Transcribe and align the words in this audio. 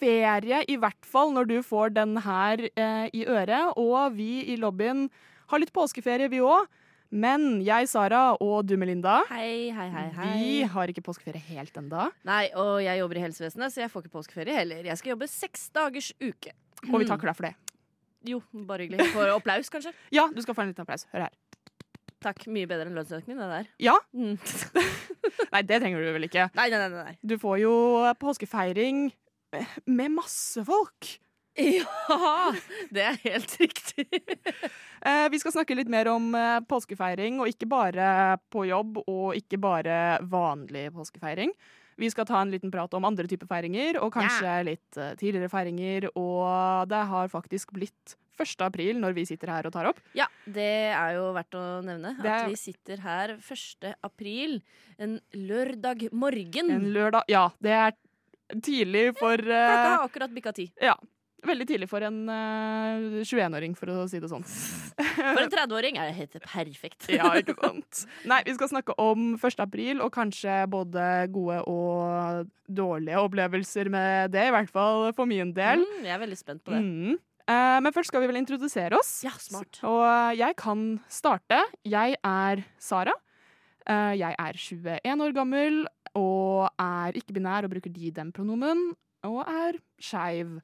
påskeferie, 0.00 0.64
i 0.68 0.76
hvert 0.80 1.04
fall 1.06 1.32
når 1.34 1.48
du 1.48 1.58
får 1.62 1.92
den 1.94 2.16
her 2.24 2.60
eh, 2.74 3.08
i 3.12 3.24
øret. 3.28 3.76
Og 3.76 4.14
vi 4.16 4.44
i 4.52 4.56
lobbyen 4.56 5.08
har 5.50 5.60
litt 5.60 5.72
påskeferie, 5.72 6.28
vi 6.32 6.40
òg. 6.40 6.66
Men 7.10 7.58
jeg, 7.66 7.88
Sara, 7.90 8.36
og 8.38 8.66
du, 8.70 8.76
Melinda, 8.78 9.24
Hei, 9.32 9.70
hei, 9.74 9.88
hei, 9.90 10.04
hei. 10.14 10.28
vi 10.38 10.62
har 10.70 10.86
ikke 10.92 11.02
påskeferie 11.02 11.42
helt 11.50 11.74
enda. 11.76 12.06
Nei, 12.24 12.44
og 12.54 12.78
jeg 12.84 13.00
jobber 13.00 13.18
i 13.18 13.24
helsevesenet, 13.24 13.74
så 13.74 13.82
jeg 13.82 13.90
får 13.90 14.04
ikke 14.04 14.14
påskeferie 14.14 14.54
heller. 14.54 14.84
Jeg 14.86 15.00
skal 15.00 15.16
jobbe 15.16 15.26
seks 15.28 15.68
dagers 15.74 16.12
uke. 16.22 16.54
Og 16.86 17.00
vi 17.02 17.08
takker 17.10 17.32
deg 17.32 17.36
for 17.40 17.50
det. 17.50 17.54
Jo, 18.30 18.36
bare 18.68 18.84
hyggelig. 18.84 19.06
For 19.14 19.30
applaus, 19.32 19.70
kanskje. 19.72 19.94
Ja, 20.16 20.26
du 20.28 20.38
skal 20.44 20.54
få 20.54 20.62
en 20.62 20.70
liten 20.70 20.84
applaus. 20.84 21.06
Hør 21.10 21.24
her. 21.24 21.34
Takk. 22.20 22.44
Mye 22.52 22.68
bedre 22.68 22.84
enn 22.90 22.98
lønnsøkning, 23.00 23.38
det 23.40 23.46
der. 23.48 23.68
Ja. 23.80 23.94
Mm. 24.12 24.34
Nei, 25.54 25.62
det 25.64 25.78
trenger 25.80 26.04
du 26.04 26.10
vel 26.18 26.26
ikke. 26.28 26.50
Nei, 26.52 26.66
nei, 26.68 26.80
nei, 26.84 27.06
nei. 27.08 27.14
Du 27.24 27.38
får 27.40 27.62
jo 27.62 27.72
påskefeiring 28.20 29.06
med 29.86 30.10
masse 30.14 30.64
folk. 30.64 31.16
Ja, 31.60 32.52
det 32.94 33.02
er 33.04 33.16
helt 33.24 33.56
riktig. 33.60 34.06
Eh, 35.02 35.26
vi 35.32 35.40
skal 35.42 35.52
snakke 35.52 35.74
litt 35.76 35.90
mer 35.92 36.08
om 36.12 36.30
eh, 36.38 36.60
påskefeiring, 36.70 37.40
og 37.42 37.50
ikke 37.50 37.66
bare 37.68 38.38
på 38.54 38.62
jobb, 38.68 39.00
og 39.10 39.34
ikke 39.36 39.58
bare 39.60 39.96
vanlig 40.30 40.86
påskefeiring. 40.94 41.52
Vi 42.00 42.08
skal 42.08 42.24
ta 42.24 42.38
en 42.40 42.52
liten 42.54 42.70
prat 42.72 42.94
om 42.96 43.04
andre 43.04 43.26
typer 43.28 43.50
feiringer, 43.50 43.98
og 44.00 44.14
kanskje 44.14 44.54
litt 44.70 44.96
eh, 44.96 45.10
tidligere 45.20 45.50
feiringer. 45.52 46.06
Og 46.16 46.86
det 46.88 47.02
har 47.10 47.28
faktisk 47.32 47.74
blitt 47.76 48.14
1. 48.40 48.54
april 48.64 48.96
når 49.02 49.12
vi 49.18 49.26
sitter 49.28 49.50
her 49.52 49.66
og 49.68 49.74
tar 49.74 49.90
opp. 49.90 49.98
Ja, 50.16 50.24
det 50.48 50.70
er 50.96 51.18
jo 51.18 51.26
verdt 51.36 51.58
å 51.60 51.64
nevne 51.84 52.14
er- 52.22 52.30
at 52.30 52.48
vi 52.48 52.56
sitter 52.56 53.02
her 53.04 53.34
1. 53.36 53.90
april, 54.06 54.60
en 54.96 55.18
lørdag 55.36 56.06
morgen. 56.14 56.70
En 56.78 56.88
lørdag 56.94 57.28
Ja, 57.28 57.50
det 57.60 57.74
er 57.82 57.98
tidlig 58.64 59.10
for 59.18 59.40
Klokka 59.40 59.64
eh, 59.64 59.88
har 59.88 60.04
akkurat 60.04 60.34
bikka 60.34 60.52
ti. 60.56 60.70
Ja. 60.82 60.96
Veldig 61.46 61.64
tidlig 61.70 61.86
for 61.88 62.04
en 62.04 62.18
uh, 62.28 63.22
21-åring, 63.24 63.72
for 63.78 63.88
å 63.94 64.02
si 64.10 64.18
det 64.20 64.28
sånn. 64.28 64.42
For 65.20 65.40
en 65.40 65.52
30-åring 65.52 65.96
er 65.96 66.10
det 66.10 66.16
helt 66.18 66.34
perfekt. 66.44 67.06
Ja, 67.12 67.30
ikke 67.38 67.54
sant? 67.64 68.02
Nei, 68.28 68.42
vi 68.44 68.54
skal 68.58 68.68
snakke 68.72 68.96
om 69.00 69.38
1. 69.38 69.62
april, 69.64 70.02
og 70.04 70.12
kanskje 70.12 70.58
både 70.70 71.06
gode 71.32 71.62
og 71.70 72.50
dårlige 72.68 73.24
opplevelser 73.24 73.88
med 73.92 74.34
det, 74.34 74.50
i 74.50 74.54
hvert 74.54 74.68
fall 74.72 75.08
for 75.16 75.28
min 75.30 75.54
del. 75.56 75.80
Mm, 75.80 76.04
jeg 76.04 76.16
er 76.18 76.22
veldig 76.26 76.40
spent 76.40 76.64
på 76.66 76.76
det. 76.76 76.82
Mm. 76.84 77.16
Uh, 77.50 77.80
men 77.82 77.96
først 77.96 78.12
skal 78.12 78.22
vi 78.22 78.28
vel 78.30 78.42
introdusere 78.42 79.00
oss. 79.00 79.22
Ja, 79.26 79.32
smart. 79.40 79.80
Og 79.88 80.04
eh, 80.04 80.36
jeg 80.38 80.54
kan 80.60 80.84
starte. 81.10 81.64
Jeg 81.88 82.20
er 82.20 82.62
Sara. 82.78 83.16
Eh, 83.88 84.12
jeg 84.20 84.36
er 84.38 84.58
21 84.60 85.24
år 85.24 85.32
gammel 85.34 85.80
og 86.18 86.70
er 86.80 87.12
ikke-binær 87.20 87.64
og 87.64 87.70
bruker 87.74 87.92
de-dem-pronomen. 87.94 88.94
Og 89.28 89.40
er 89.46 89.76
skeiv. 90.00 90.60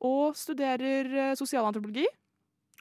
Og 0.00 0.34
studerer 0.38 1.10
eh, 1.30 1.34
sosialantropologi. 1.36 2.06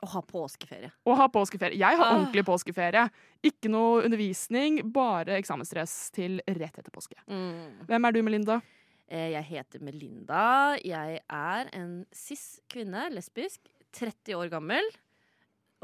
Og 0.01 0.07
har 0.13 0.21
påskeferie. 0.23 0.91
Og 1.05 1.17
har 1.19 1.27
påskeferie. 1.27 1.75
Jeg 1.77 1.97
har 1.97 2.05
Ah. 2.05 2.15
ordentlig 2.15 2.45
påskeferie. 2.47 3.09
Ikke 3.43 3.67
noe 3.69 4.03
undervisning, 4.05 4.77
bare 4.93 5.35
eksamensstress 5.41 6.11
til 6.15 6.39
rett 6.47 6.77
etter 6.79 6.91
påske. 6.91 7.17
Mm. 7.27 7.85
Hvem 7.89 8.05
er 8.07 8.11
du, 8.15 8.21
Melinda? 8.23 8.61
Eh, 9.09 9.31
Jeg 9.31 9.43
heter 9.43 9.81
Melinda. 9.81 10.77
Jeg 10.85 11.19
er 11.29 11.69
en 11.73 12.05
cis 12.13 12.61
kvinne, 12.69 13.09
lesbisk, 13.11 13.59
30 13.91 14.35
år 14.37 14.49
gammel. 14.49 14.83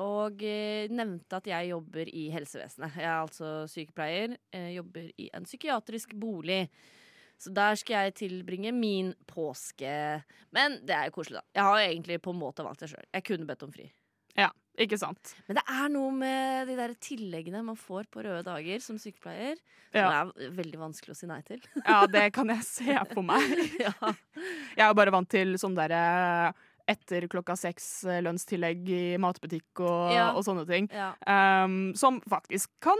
Og 0.03 0.41
eh, 0.43 0.89
nevnte 0.91 1.37
at 1.39 1.45
jeg 1.47 1.69
jobber 1.71 2.09
i 2.11 2.25
helsevesenet. 2.33 2.97
Jeg 2.99 3.07
er 3.07 3.21
altså 3.21 3.51
sykepleier. 3.71 4.33
eh, 4.51 4.73
Jobber 4.75 5.07
i 5.21 5.29
en 5.33 5.45
psykiatrisk 5.47 6.15
bolig. 6.19 6.65
Så 7.39 7.51
der 7.55 7.75
skal 7.79 8.05
jeg 8.07 8.15
tilbringe 8.15 8.71
min 8.75 9.13
påske. 9.27 10.23
Men 10.55 10.79
det 10.87 10.95
er 10.95 11.05
jo 11.09 11.15
koselig, 11.17 11.39
da. 11.41 11.45
Jeg 11.55 11.63
har 11.67 11.79
jo 11.79 11.87
egentlig 11.93 12.21
på 12.23 12.31
en 12.35 12.39
måte 12.39 12.63
valgt 12.63 12.83
det 12.83 12.89
sjøl. 12.91 13.07
Jeg 13.13 13.23
kunne 13.27 13.47
bedt 13.47 13.63
om 13.67 13.71
fri. 13.75 13.87
Ja, 14.35 14.49
ikke 14.79 14.97
sant? 14.99 15.31
Men 15.47 15.55
det 15.59 15.63
er 15.71 15.89
noe 15.91 16.11
med 16.11 16.67
de 16.67 16.75
der 16.75 16.93
tilleggene 16.99 17.61
man 17.63 17.77
får 17.79 18.07
på 18.11 18.23
røde 18.25 18.43
dager 18.43 18.81
som 18.83 18.97
sykepleier, 18.99 19.55
som 19.93 19.99
Ja. 20.01 20.23
er 20.25 20.51
veldig 20.57 20.79
vanskelig 20.81 21.15
å 21.15 21.19
si 21.21 21.27
nei 21.31 21.41
til. 21.47 21.61
ja, 21.85 22.01
det 22.11 22.33
kan 22.35 22.51
jeg 22.51 22.63
se 22.67 22.97
på 23.13 23.23
meg. 23.23 23.47
ja. 23.85 23.93
Jeg 24.75 24.83
er 24.89 24.93
bare 24.99 25.11
vant 25.15 25.29
til 25.31 25.55
sånn 25.59 25.75
derre 25.75 26.53
etter 26.87 27.27
klokka 27.31 27.55
seks 27.57 28.03
eh, 28.05 28.21
lønnstillegg 28.25 28.89
i 28.89 29.03
matbutikk 29.21 29.81
og, 29.81 30.11
Ja. 30.13 30.31
og 30.37 30.43
sånne 30.45 30.65
ting. 30.69 30.89
Ja. 30.93 31.13
Um, 31.65 31.93
som 31.97 32.21
faktisk 32.29 32.69
kan 32.85 32.97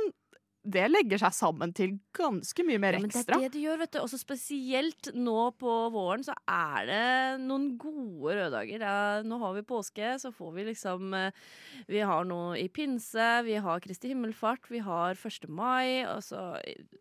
Det 0.66 0.88
legger 0.90 1.20
seg 1.22 1.34
sammen 1.38 1.74
til 1.78 2.00
ganske 2.18 2.64
mye 2.66 2.80
mer 2.82 2.98
ekstra. 2.98 3.36
Ja, 3.36 3.38
men 3.38 3.42
det 3.42 3.46
er 3.46 3.50
det 3.50 3.54
du 3.54 3.60
gjør, 3.62 3.78
vet 3.84 3.92
du. 3.94 4.00
Også 4.02 4.18
spesielt 4.20 5.10
nå 5.14 5.52
på 5.62 5.74
våren 5.94 6.24
så 6.26 6.34
er 6.50 6.86
det 6.90 7.46
noen 7.46 7.68
gode 7.78 8.34
røddager. 8.40 8.82
Ja, 8.82 9.22
nå 9.26 9.38
har 9.44 9.54
vi 9.54 9.62
påske, 9.68 10.16
så 10.22 10.32
får 10.34 10.54
vi 10.56 10.66
liksom 10.72 11.14
eh, 11.14 11.32
Vi 11.88 12.00
har 12.02 12.26
noe 12.26 12.56
i 12.58 12.68
pinse, 12.74 13.28
vi 13.46 13.60
har 13.62 13.80
Kristi 13.84 14.10
himmelfart, 14.14 14.66
vi 14.74 14.80
har 14.82 15.14
1. 15.16 15.48
mai, 15.50 16.04
og 16.10 16.24
så 16.26 16.42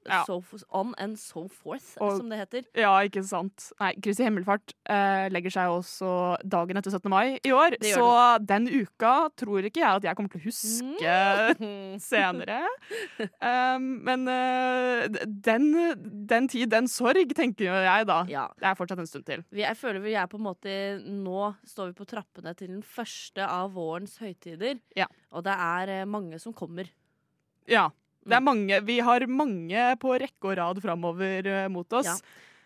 Ja. 0.04 0.22
so 0.26 0.42
on 0.70 0.94
and 0.98 1.16
so 1.18 1.46
forth, 1.48 1.96
Og- 2.00 2.18
som 2.18 2.28
det 2.28 2.38
heter. 2.38 2.64
Ja, 2.76 2.92
ikke 3.08 3.24
sant. 3.24 3.70
Nei, 3.80 3.94
Kristi 4.04 4.24
himmelfart 4.26 4.74
eh, 4.86 5.28
legger 5.32 5.50
seg 5.50 5.68
også 5.72 6.36
dagen 6.46 6.76
etter 6.76 6.90
17. 6.92 7.08
mai 7.08 7.38
i 7.42 7.50
år. 7.50 7.78
Så 7.80 8.44
den 8.44 8.68
uka 8.68 9.30
tror 9.36 9.64
ikke 9.64 9.80
jeg 9.80 9.96
at 9.96 10.02
jeg 10.04 10.16
kommer 10.16 10.30
til 10.30 10.40
å 10.40 10.44
huske 10.44 10.84
Mm. 11.60 11.98
senere. 12.10 12.60
Um, 13.18 13.28
men 13.80 14.28
eh, 14.30 15.06
den, 15.26 15.66
den 16.28 16.48
tid, 16.50 16.68
den 16.72 16.88
sorg, 16.90 17.32
tenker 17.36 17.68
jeg 17.84 18.06
da. 18.08 18.20
Ja. 18.30 18.46
Det 18.60 18.68
er 18.70 18.78
fortsatt 18.78 19.02
en 19.02 19.08
stund 19.10 19.26
til. 19.28 19.42
Jeg 19.56 19.76
føler 19.80 20.02
vi 20.04 20.14
er 20.18 20.28
på 20.30 20.38
en 20.40 20.46
måte 20.46 20.74
Nå 21.04 21.50
står 21.68 21.90
vi 21.92 21.98
på 21.98 22.06
trappene 22.10 22.54
til 22.58 22.68
den 22.74 22.82
første 22.86 23.44
av 23.46 23.72
vårens 23.76 24.16
høytider. 24.22 24.78
Ja. 24.98 25.06
Og 25.32 25.44
det 25.46 25.54
er 25.54 25.94
eh, 26.00 26.06
mange 26.08 26.38
som 26.42 26.52
kommer. 26.56 26.90
Ja. 27.70 27.88
Det 28.24 28.32
Mm. 28.32 28.36
er 28.38 28.40
mange, 28.40 28.76
vi 28.86 28.94
har 29.04 29.20
mange 29.28 29.80
på 30.00 30.14
rekke 30.16 30.48
og 30.48 30.56
rad 30.56 30.78
framover 30.80 31.44
eh, 31.44 31.66
mot 31.68 31.92
oss. 31.92 32.06
Ja. 32.08 32.14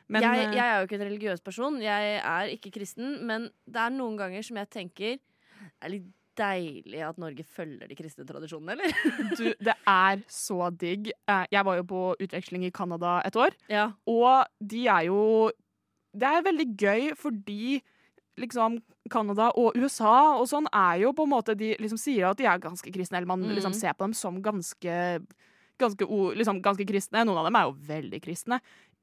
Men 0.09 0.23
jeg, 0.23 0.45
eh, 0.47 0.53
jeg 0.55 0.65
er 0.65 0.77
jo 0.79 0.87
ikke 0.87 0.99
en 1.01 1.07
religiøs 1.09 1.41
person, 1.45 1.81
jeg 1.83 2.13
er 2.23 2.53
ikke 2.55 2.71
kristen, 2.77 3.17
men 3.27 3.49
det 3.67 3.81
er 3.83 3.91
noen 3.91 4.15
ganger 4.17 4.45
som 4.47 4.57
jeg 4.57 4.71
tenker 4.71 5.19
Det 5.19 5.83
er 5.83 5.91
litt 5.97 6.07
deilig 6.39 7.03
at 7.05 7.21
Norge 7.21 7.45
følger 7.45 7.91
de 7.91 7.97
kristne 7.99 8.27
tradisjonene, 8.29 8.77
eller? 8.77 9.15
du, 9.39 9.45
det 9.59 9.75
er 9.91 10.25
så 10.33 10.71
digg. 10.71 11.11
Eh, 11.29 11.45
jeg 11.55 11.67
var 11.69 11.79
jo 11.81 11.87
på 11.91 12.03
utveksling 12.25 12.67
i 12.69 12.75
Canada 12.75 13.19
et 13.27 13.39
år, 13.39 13.57
Ja. 13.73 13.91
og 14.07 14.47
de 14.61 14.87
er 14.87 15.09
jo 15.11 15.51
Det 16.19 16.25
er 16.25 16.43
veldig 16.43 16.69
gøy 16.81 17.15
fordi 17.15 17.81
liksom 18.39 18.79
Canada 19.11 19.51
og 19.59 19.77
USA 19.77 20.39
og 20.39 20.47
sånn 20.49 20.67
er 20.73 21.03
jo 21.03 21.13
på 21.13 21.27
en 21.27 21.33
måte 21.33 21.57
De 21.59 21.75
liksom 21.79 21.99
sier 22.01 22.31
at 22.31 22.39
de 22.39 22.47
er 22.47 22.63
ganske 22.63 22.93
kristne, 22.95 23.19
eller 23.19 23.31
man 23.31 23.43
mm. 23.45 23.55
liksom 23.59 23.75
ser 23.77 23.93
på 23.93 24.07
dem 24.07 24.15
som 24.15 24.43
ganske 24.43 25.21
Ganske, 25.79 26.03
liksom, 26.35 26.59
ganske 26.59 26.83
kristne. 26.83 27.21
Noen 27.23 27.39
av 27.39 27.45
dem 27.47 27.55
er 27.55 27.69
jo 27.69 27.75
veldig 27.87 28.19
kristne. 28.25 28.57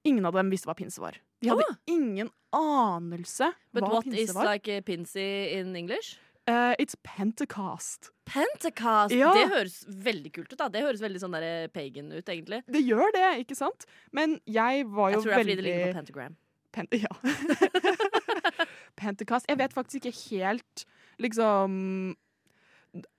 Ingen 0.03 0.25
av 0.27 0.35
dem 0.35 0.49
visste 0.51 0.67
hva 0.67 0.73
pinse 0.75 0.99
var. 0.99 1.15
De 1.39 1.47
hadde 1.47 1.63
oh. 1.63 1.77
ingen 1.87 2.27
anelse 2.51 3.47
But 3.71 3.85
hva 3.85 3.93
what 3.93 4.09
is 4.11 4.33
like 4.35 4.81
pinsy 4.83 5.55
in 5.55 5.71
English? 5.75 6.17
Eh, 6.45 6.75
it's 6.77 6.95
Pentecost. 7.01 8.11
Pentecost! 8.29 9.13
Ja. 9.17 9.31
Det 9.33 9.47
høres 9.49 9.79
veldig 9.89 10.31
kult 10.35 10.51
ut. 10.53 10.57
da 10.59 10.67
Det 10.69 10.83
høres 10.85 11.01
veldig 11.01 11.21
sånn 11.23 11.33
der 11.33 11.67
pagan 11.73 12.11
ut, 12.13 12.25
egentlig. 12.29 12.61
Det 12.69 12.81
gjør 12.85 13.13
det, 13.15 13.29
ikke 13.45 13.57
sant? 13.57 13.87
Men 14.13 14.37
jeg 14.45 14.85
var 14.85 15.15
jo 15.15 15.23
veldig 15.23 15.25
Jeg 15.25 15.25
tror 15.25 15.31
det 15.31 15.33
er 15.33 15.41
fordi 15.41 15.55
veldig 15.55 15.55
det 15.57 15.65
ligger 15.65 15.87
på 15.87 15.97
pentagram. 16.01 16.37
Pen 16.75 16.87
ja. 17.05 18.67
Pentecost. 19.01 19.49
Jeg 19.49 19.59
vet 19.63 19.73
faktisk 19.73 20.05
ikke 20.05 20.21
helt 20.35 20.85
liksom 21.23 22.13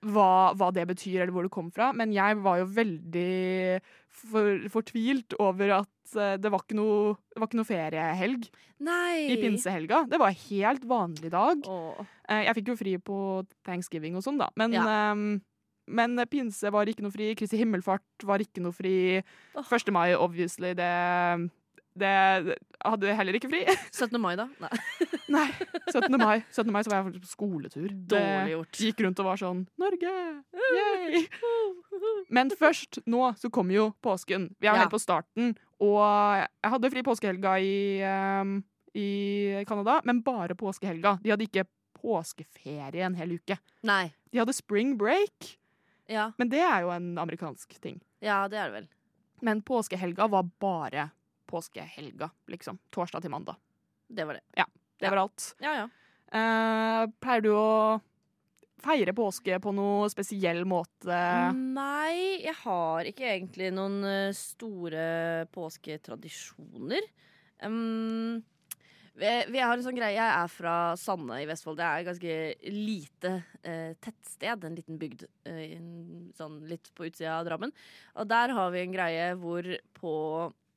hva, 0.07 0.53
hva 0.57 0.71
det 0.73 0.87
betyr, 0.89 1.21
eller 1.21 1.33
hvor 1.35 1.45
det 1.45 1.53
kom 1.53 1.69
fra. 1.73 1.91
Men 1.97 2.13
jeg 2.15 2.39
var 2.45 2.61
jo 2.61 2.69
veldig 2.77 3.81
for, 4.07 4.67
fortvilt 4.73 5.35
over 5.43 5.81
at 5.81 6.15
eh, 6.15 6.37
det 6.41 6.51
var 6.53 6.63
ikke 6.63 6.79
noe, 6.79 7.17
det 7.33 7.41
var 7.41 7.51
ikke 7.51 7.59
noe 7.59 7.69
feriehelg 7.69 8.47
Nei! 8.87 9.27
i 9.33 9.39
pinsehelga. 9.41 10.05
Det 10.09 10.21
var 10.21 10.31
en 10.31 10.45
helt 10.47 10.87
vanlig 10.89 11.33
dag. 11.33 11.67
Åh. 11.67 12.05
Eh, 12.29 12.43
Jeg 12.47 12.55
fikk 12.59 12.67
jo 12.73 12.75
fri 12.75 12.97
på 12.97 13.17
thanksgiving 13.65 14.15
og 14.19 14.23
sånn, 14.25 14.37
da. 14.37 14.49
Men, 14.55 14.71
Ja. 14.73 15.11
um, 15.13 15.41
men 15.87 16.17
pinse 16.29 16.69
var 16.71 16.85
ikke 16.85 17.01
noe 17.05 17.11
fri. 17.13 17.33
Kristi 17.35 17.57
himmelfart 17.57 18.03
var 18.23 18.39
ikke 18.39 18.59
noe 18.61 18.73
fri. 18.75 19.23
Første 19.55 19.87
1. 19.87 19.93
mai, 19.93 20.13
obviously, 20.13 20.73
det, 20.75 20.89
det 21.97 22.57
hadde 22.83 23.15
heller 23.15 23.33
ikke 23.39 23.49
fri. 23.49 23.61
17. 23.95 24.19
mai, 24.19 24.35
da? 24.35 24.47
Nei. 24.59 24.69
Nei. 25.29 25.47
17. 25.95 26.17
mai. 26.19 26.43
17. 26.51 26.71
mai 26.71 26.81
så 26.83 26.91
var 26.91 26.99
jeg 26.99 27.07
faktisk 27.13 27.23
på 27.23 27.31
skoletur. 27.31 27.87
Dårlig 28.11 28.51
gjort. 28.57 28.71
Det 28.75 28.89
gikk 28.91 29.05
rundt 29.07 29.19
og 29.23 29.29
var 29.31 29.39
sånn 29.41 29.63
Norge! 29.79 30.13
Yay! 30.75 31.23
Men 32.35 32.51
først, 32.51 32.99
nå, 33.07 33.23
så 33.39 33.49
kommer 33.53 33.73
jo 33.77 33.87
påsken. 34.03 34.49
Vi 34.59 34.67
er 34.67 34.73
Ja. 34.75 34.81
helt 34.83 34.91
på 34.91 34.99
starten. 34.99 35.55
Og 35.79 36.03
jeg 36.41 36.71
hadde 36.73 36.91
fri 36.91 37.03
påskehelga 37.07 37.55
i, 37.63 38.03
um, 38.03 38.57
i 38.97 39.63
Canada, 39.69 40.01
men 40.03 40.21
bare 40.25 40.55
påskehelga. 40.57 41.19
De 41.21 41.29
hadde 41.29 41.45
ikke 41.47 41.63
påskeferie 42.01 43.03
en 43.05 43.15
hel 43.19 43.31
uke. 43.37 43.57
Nei. 43.83 44.13
De 44.31 44.39
hadde 44.41 44.53
spring 44.55 44.95
break, 44.97 45.57
Ja. 46.09 46.31
men 46.37 46.49
det 46.49 46.59
er 46.63 46.81
jo 46.85 46.89
en 46.95 47.17
amerikansk 47.17 47.79
ting. 47.81 48.01
ja, 48.21 48.47
det 48.47 48.57
er 48.57 48.69
det 48.71 48.73
vel. 48.81 48.87
Men 49.41 49.61
påskehelga 49.61 50.27
var 50.29 50.43
bare 50.59 51.11
påskehelga, 51.47 52.29
liksom. 52.49 52.79
Torsdag 52.91 53.21
til 53.21 53.29
mandag. 53.31 53.55
Det 54.09 54.25
var 54.25 54.33
det. 54.33 54.41
Ja. 54.57 54.65
Det 54.99 55.05
Ja. 55.05 55.09
var 55.11 55.17
alt. 55.17 55.53
Ja, 55.59 55.73
ja. 55.75 55.89
Eh, 56.33 57.07
pleier 57.21 57.41
du 57.41 57.49
å 57.53 58.01
feire 58.79 59.13
påske 59.13 59.59
på 59.61 59.73
noe 59.73 60.09
spesiell 60.09 60.65
måte? 60.65 61.53
Nei, 61.55 62.41
jeg 62.43 62.53
har 62.63 63.03
ikke 63.05 63.25
egentlig 63.29 63.71
noen 63.73 64.03
eh, 64.03 64.31
store 64.33 65.45
påsketradisjoner. 65.53 67.01
Um, 67.63 68.43
vi, 69.17 69.31
vi 69.49 69.61
har 69.61 69.73
en 69.73 69.83
sånn 69.85 69.97
greie, 69.97 70.15
Jeg 70.15 70.29
er 70.29 70.51
fra 70.51 70.75
Sande 70.99 71.39
i 71.41 71.47
Vestfold. 71.49 71.79
Det 71.79 71.87
er 71.87 72.03
et 72.03 72.07
ganske 72.07 72.37
lite 72.73 73.33
eh, 73.63 73.91
tettsted. 74.03 74.67
En 74.67 74.77
liten 74.77 74.99
bygd 75.01 75.25
eh, 75.49 75.75
sånn 76.37 76.59
litt 76.69 76.91
på 76.97 77.07
utsida 77.09 77.39
av 77.39 77.47
Drammen. 77.49 77.73
Og 78.17 78.29
der 78.29 78.53
har 78.57 78.71
vi 78.75 78.83
en 78.83 78.95
greie 78.95 79.27
hvor 79.41 79.67
på 79.97 80.13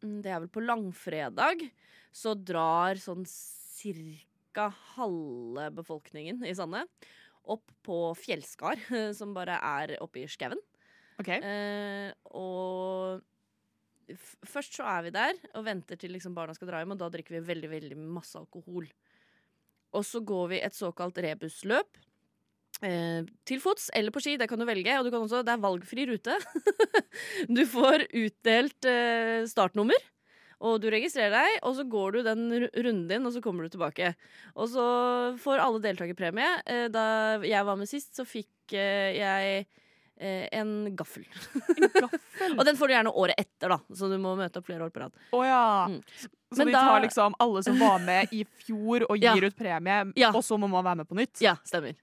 mm, 0.03 0.19
Det 0.25 0.33
er 0.33 0.43
vel 0.43 0.53
på 0.53 0.65
langfredag 0.65 1.67
så 2.11 2.35
drar 2.35 2.99
sånn 2.99 3.23
cirka 3.29 4.71
halve 4.97 5.69
befolkningen 5.77 6.43
i 6.49 6.57
Sande 6.57 6.87
opp 7.51 7.71
på 7.87 7.99
Fjellskar, 8.19 8.81
som 9.19 9.35
bare 9.37 9.59
er 9.61 9.97
oppe 10.03 10.25
i 10.25 10.31
skauen. 10.31 10.61
OK. 11.21 11.35
Eh, 11.37 12.09
og 12.33 13.21
først 14.19 14.77
så 14.79 14.87
er 14.91 15.07
vi 15.07 15.15
der 15.15 15.41
og 15.55 15.65
venter 15.67 15.99
til 16.01 16.15
liksom 16.15 16.35
barna 16.37 16.55
skal 16.57 16.71
dra 16.71 16.83
hjem, 16.83 16.95
og 16.97 17.01
da 17.03 17.11
drikker 17.13 17.39
vi 17.39 17.49
veldig 17.49 17.73
veldig 17.73 17.99
masse 18.03 18.39
alkohol. 18.41 18.89
Og 19.97 20.07
så 20.07 20.23
går 20.23 20.55
vi 20.55 20.63
et 20.63 20.77
såkalt 20.77 21.19
rebusløp. 21.23 21.99
Eh, 22.87 23.27
til 23.45 23.61
fots 23.61 23.91
eller 23.93 24.15
på 24.15 24.23
ski, 24.25 24.37
det 24.41 24.49
kan 24.49 24.61
du 24.61 24.65
velge. 24.69 24.95
Og 24.99 25.07
du 25.07 25.11
kan 25.13 25.25
også, 25.25 25.43
det 25.45 25.53
er 25.53 25.65
valgfri 25.65 26.07
rute. 26.09 26.39
du 27.57 27.65
får 27.69 28.07
utdelt 28.09 28.89
eh, 28.89 29.43
startnummer. 29.51 30.09
Og 30.61 30.77
du 30.83 30.91
registrerer 30.93 31.33
deg, 31.33 31.55
og 31.65 31.73
så 31.79 31.87
går 31.89 32.17
du 32.17 32.25
den 32.27 32.43
runden 32.53 33.07
din, 33.09 33.25
og 33.25 33.33
så 33.33 33.41
kommer 33.45 33.65
du 33.65 33.73
tilbake. 33.73 34.13
Og 34.53 34.69
så 34.69 34.87
får 35.41 35.63
alle 35.65 35.81
deltakerpremie. 35.87 36.51
Eh, 36.69 36.87
da 36.93 37.05
jeg 37.47 37.67
var 37.67 37.81
med 37.81 37.89
sist, 37.89 38.13
så 38.17 38.27
fikk 38.29 38.77
eh, 38.77 39.17
jeg 39.17 39.65
en 40.21 40.73
gaffel. 40.97 41.25
Gaffel. 41.95 42.55
Og 42.59 42.65
den 42.69 42.77
får 42.77 42.89
du 42.91 42.95
gjerne 42.95 43.13
året 43.23 43.41
etter, 43.41 43.73
da, 43.73 43.79
så 43.97 44.09
du 44.11 44.19
må 44.21 44.35
møte 44.39 44.61
opp 44.61 44.67
flere 44.69 44.85
år 44.87 44.93
på 44.95 45.01
rad. 45.05 45.17
Oh, 45.33 45.47
ja. 45.47 45.87
Mm. 45.89 46.01
Så 46.51 46.59
Men 46.59 46.67
de 46.67 46.75
tar 46.75 47.01
liksom 47.05 47.35
alle 47.39 47.63
som 47.63 47.79
var 47.79 47.99
med 48.05 48.33
i 48.35 48.45
fjor 48.67 49.07
og 49.09 49.17
Ja. 49.23 49.35
gir 49.35 49.49
ut 49.51 49.57
premie, 49.57 50.13
Ja. 50.19 50.33
og 50.35 50.43
så 50.45 50.59
må 50.59 50.69
man 50.69 50.85
være 50.85 51.03
med 51.03 51.09
på 51.09 51.17
nytt? 51.19 51.41
Ja, 51.45 51.57
stemmer. 51.65 51.95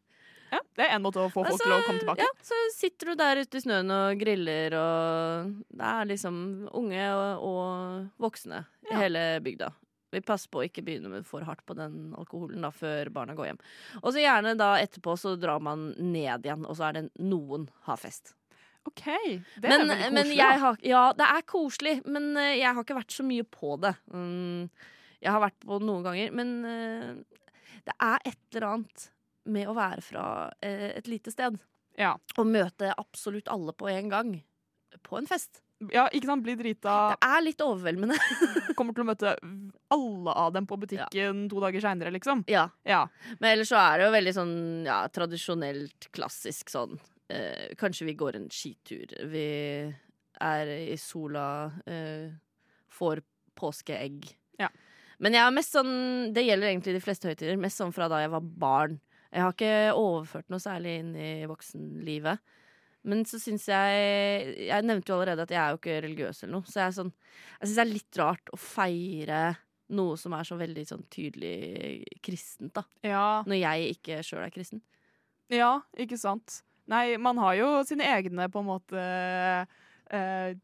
Ja, 0.47 0.61
det 0.79 0.85
er 0.85 0.93
en 0.95 1.03
måte 1.03 1.19
å 1.19 1.27
få 1.27 1.41
folk 1.43 1.49
Altså, 1.51 1.65
til 1.65 1.73
å 1.75 1.81
komme 1.83 1.99
tilbake. 1.99 2.23
Ja, 2.23 2.29
så 2.47 2.55
sitter 2.71 3.09
du 3.11 3.15
der 3.19 3.41
ute 3.43 3.59
i 3.59 3.63
snøen 3.65 3.91
og 3.91 4.21
griller, 4.21 4.75
og 4.79 5.49
det 5.75 5.89
er 5.89 6.07
liksom 6.13 6.37
unge 6.71 7.09
og, 7.11 7.43
og 7.49 8.23
voksne 8.23 8.61
i 8.87 8.95
hele 8.95 9.25
bygda. 9.43 9.73
Vi 10.15 10.21
passer 10.23 10.47
på 10.53 10.61
å 10.61 10.65
ikke 10.67 10.83
begynne 10.87 11.09
med 11.11 11.25
for 11.27 11.43
hardt 11.43 11.65
på 11.67 11.75
den 11.75 12.13
alkoholen 12.15 12.63
da, 12.63 12.69
før 12.71 13.09
barna 13.11 13.35
går 13.35 13.49
hjem. 13.49 13.61
Og 14.01 14.13
så 14.15 14.21
gjerne 14.23 14.53
da 14.59 14.69
etterpå 14.79 15.17
så 15.19 15.33
drar 15.39 15.59
man 15.63 15.89
ned 15.99 16.45
igjen, 16.47 16.63
og 16.63 16.77
så 16.79 16.87
er 16.89 16.99
det 16.99 17.05
noen 17.19 17.67
har 17.89 17.99
fest. 17.99 18.31
OK. 18.87 19.03
Det 19.03 19.67
men, 19.67 19.81
er 19.83 19.89
veldig 19.89 20.11
men 20.15 20.21
koselig. 20.23 20.37
jeg 20.39 20.59
har, 20.63 20.77
ja, 20.87 21.01
det 21.19 21.27
er 21.27 21.43
koselig, 21.51 21.95
men 22.07 22.29
eh, 22.39 22.53
jeg 22.61 22.71
har 22.71 22.85
ikke 22.85 22.95
vært 23.01 23.17
så 23.17 23.25
mye 23.27 23.43
på 23.51 23.75
det. 23.83 23.91
Mm, 24.15 24.69
jeg 25.19 25.33
har 25.35 25.43
vært 25.43 25.59
på 25.65 25.79
det 25.81 25.89
noen 25.89 26.05
ganger, 26.07 26.31
men 26.39 26.53
eh, 26.71 27.09
det 27.89 27.95
er 27.99 28.23
et 28.31 28.39
eller 28.55 28.69
annet 28.71 29.09
med 29.51 29.67
å 29.67 29.75
være 29.75 30.03
fra 30.03 30.23
eh, 30.63 30.93
et 31.01 31.07
lite 31.11 31.31
sted 31.35 31.59
Ja. 31.99 32.13
og 32.37 32.47
møte 32.47 32.93
absolutt 32.95 33.51
alle 33.51 33.75
på 33.75 33.91
en 33.91 34.09
gang 34.11 34.33
på 35.03 35.19
en 35.19 35.27
fest. 35.27 35.61
Ja, 35.93 36.07
ikke 36.09 36.29
sant. 36.29 36.43
Bli 36.45 36.55
drita. 36.57 36.93
Det 37.13 37.27
er 37.27 37.43
litt 37.45 37.61
overveldende. 37.61 38.17
Kommer 38.77 38.95
til 38.97 39.05
å 39.05 39.09
møte 39.11 39.35
alle 39.93 40.33
av 40.45 40.55
dem 40.55 40.67
på 40.69 40.79
butikken 40.81 41.45
to 41.51 41.61
dager 41.63 41.83
seinere, 41.83 42.13
liksom. 42.15 42.43
ja. 42.49 42.67
Ja. 42.87 43.03
Men 43.37 43.53
ellers 43.53 43.71
så 43.71 43.77
er 43.81 43.99
det 43.99 44.07
jo 44.07 44.15
veldig 44.15 44.33
sånn 44.39 44.57
ja, 44.87 44.99
tradisjonelt, 45.13 46.09
klassisk 46.15 46.73
sånn. 46.73 46.97
Eh, 47.29 47.73
kanskje 47.79 48.07
vi 48.09 48.17
går 48.17 48.39
en 48.39 48.49
skitur. 48.53 49.13
Vi 49.29 49.47
er 50.47 50.73
i 50.77 50.97
sola, 51.01 51.71
eh, 51.85 52.29
får 52.93 53.21
påskeegg. 53.57 54.29
Ja. 54.61 54.69
Men 55.19 55.33
jeg 55.33 55.41
er 55.41 55.53
mest 55.53 55.73
sånn 55.73 56.33
Det 56.33 56.43
gjelder 56.45 56.69
egentlig 56.69 56.93
de 56.93 57.01
fleste 57.01 57.29
høytider. 57.29 57.57
Mest 57.57 57.81
sånn 57.81 57.93
fra 57.93 58.07
da 58.09 58.21
jeg 58.21 58.33
var 58.33 58.41
barn. 58.41 58.99
Jeg 59.33 59.43
har 59.43 59.53
ikke 59.53 59.97
overført 59.97 60.49
noe 60.49 60.61
særlig 60.61 60.99
inn 61.01 61.15
i 61.17 61.31
voksenlivet. 61.49 62.39
Men 63.07 63.23
så 63.29 63.39
syns 63.39 63.65
jeg 63.71 64.65
Jeg 64.67 64.83
nevnte 64.83 65.07
jo 65.13 65.15
allerede 65.15 65.45
at 65.47 65.51
jeg 65.53 65.61
er 65.61 65.71
jo 65.71 65.79
ikke 65.79 66.01
religiøs 66.03 66.43
eller 66.43 66.53
noe. 66.57 66.67
Så 66.67 66.81
jeg 66.83 66.95
sånn 66.97 67.11
Jeg 67.13 67.69
syns 67.69 67.77
det 67.79 67.83
er 67.85 67.91
litt 67.93 68.19
rart 68.19 68.51
å 68.51 68.59
feire 68.59 69.41
noe 69.95 70.17
som 70.19 70.33
er 70.35 70.43
så 70.43 70.57
veldig 70.59 70.83
sånn 70.89 71.05
tydelig 71.13 72.03
kristent, 72.25 72.73
da. 72.75 72.83
ja. 73.07 73.43
Når 73.47 73.61
jeg 73.61 73.93
ikke 73.95 74.17
sjøl 74.27 74.43
er 74.43 74.51
kristen. 74.51 74.81
Ja, 75.47 75.77
ikke 75.95 76.17
sant. 76.19 76.57
Nei, 76.91 77.15
man 77.15 77.39
har 77.39 77.53
jo 77.55 77.69
sine 77.87 78.03
egne, 78.03 78.49
på 78.51 78.59
en 78.59 78.67
måte, 78.67 79.05
eh, 80.11 80.57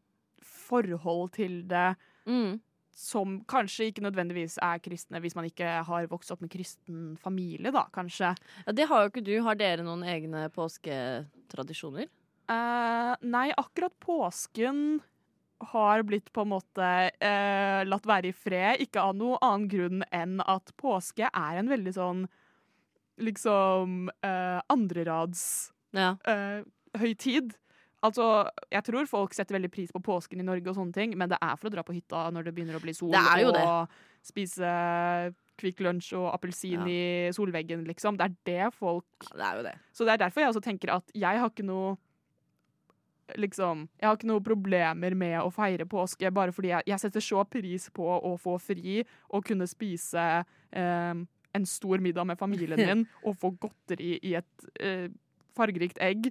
forhold 0.44 1.32
til 1.38 1.62
det 1.68 1.94
Mm. 2.28 2.60
som 2.92 3.40
kanskje 3.48 3.88
ikke 3.90 4.04
nødvendigvis 4.04 4.58
er 4.62 4.78
kristne, 4.84 5.20
hvis 5.20 5.34
man 5.36 5.44
ikke 5.48 5.82
har 5.84 6.06
vokst 6.06 6.30
opp 6.30 6.40
med 6.44 6.50
kristen 6.52 7.16
familie, 7.20 7.72
da, 7.72 7.86
kanskje. 7.92 8.36
Ja, 8.66 8.72
det 8.72 8.86
har 8.88 9.02
jo 9.04 9.10
ikke 9.10 9.24
du. 9.24 9.34
Har 9.42 9.54
dere 9.56 9.82
noen 9.82 10.04
egne 10.04 10.48
påsketradisjoner? 10.52 12.06
Eh, 12.50 13.12
nei, 13.24 13.48
akkurat 13.56 13.94
påsken 14.04 15.00
har 15.70 16.02
blitt 16.04 16.32
på 16.34 16.42
en 16.44 16.50
måte 16.50 16.88
uh, 17.24 17.82
latt 17.88 18.06
være 18.08 18.28
i 18.28 18.36
fred, 18.36 18.82
ikke 18.84 19.00
av 19.00 19.14
noen 19.16 19.38
annen 19.40 19.68
grunn 19.70 20.02
enn 20.12 20.40
at 20.44 20.74
påske 20.76 21.30
er 21.30 21.60
en 21.60 21.70
veldig 21.70 21.94
sånn 21.96 22.24
liksom 23.22 24.10
uh, 24.26 24.60
andrerads 24.68 25.72
Ja. 25.94 26.16
uh, 26.28 26.66
høytid. 27.00 27.54
Altså, 28.04 28.26
jeg 28.68 28.84
tror 28.84 29.06
folk 29.08 29.32
setter 29.32 29.56
veldig 29.56 29.70
pris 29.72 29.92
på 29.94 30.02
påsken 30.04 30.42
i 30.42 30.44
Norge, 30.44 30.68
og 30.68 30.76
sånne 30.76 30.92
ting, 30.92 31.14
men 31.16 31.30
det 31.32 31.38
er 31.40 31.56
for 31.56 31.70
å 31.70 31.72
dra 31.72 31.84
på 31.86 31.94
hytta 31.96 32.26
når 32.34 32.50
det 32.50 32.52
begynner 32.58 32.76
å 32.76 32.82
bli 32.84 32.92
sol, 32.92 33.14
jo 33.40 33.54
det. 33.54 33.62
og 33.64 33.94
spise 34.26 34.74
Kvikk 35.56 35.80
Lunsj 35.86 36.12
og 36.18 36.28
appelsin 36.34 36.82
Ja. 36.82 36.90
i 36.90 37.32
solveggen, 37.32 37.86
liksom. 37.88 38.18
Det 38.18 38.26
er 38.26 38.34
det 38.44 38.74
folk 38.76 39.06
ja, 39.30 39.36
det 39.38 39.46
er 39.46 39.56
jo 39.56 39.62
det. 39.70 39.76
Så 39.94 40.04
det 40.04 40.12
er 40.12 40.26
derfor 40.26 40.40
jeg 40.44 40.52
også 40.52 40.64
tenker 40.66 40.92
at 40.98 41.14
jeg 41.14 41.40
har 41.40 41.48
ikke 41.48 41.64
noe 41.64 41.94
Liksom, 43.40 43.86
jeg 44.00 44.08
har 44.08 44.18
ikke 44.18 44.28
noe 44.28 44.42
problemer 44.44 45.14
med 45.16 45.38
å 45.40 45.48
feire 45.54 45.86
påske, 45.88 46.28
bare 46.34 46.52
fordi 46.52 46.74
jeg, 46.74 46.84
jeg 46.90 47.00
setter 47.00 47.24
så 47.24 47.44
pris 47.48 47.86
på 47.94 48.04
å 48.04 48.34
få 48.40 48.58
fri 48.60 48.98
og 49.30 49.46
kunne 49.48 49.64
spise 49.70 50.24
eh, 50.76 51.14
en 51.54 51.66
stor 51.68 52.02
middag 52.04 52.26
med 52.28 52.40
familien 52.40 52.82
min 52.88 53.06
og 53.22 53.38
få 53.40 53.54
godteri 53.62 54.18
i 54.20 54.34
et 54.40 54.66
eh, 54.80 55.06
fargerikt 55.56 56.02
egg. 56.04 56.28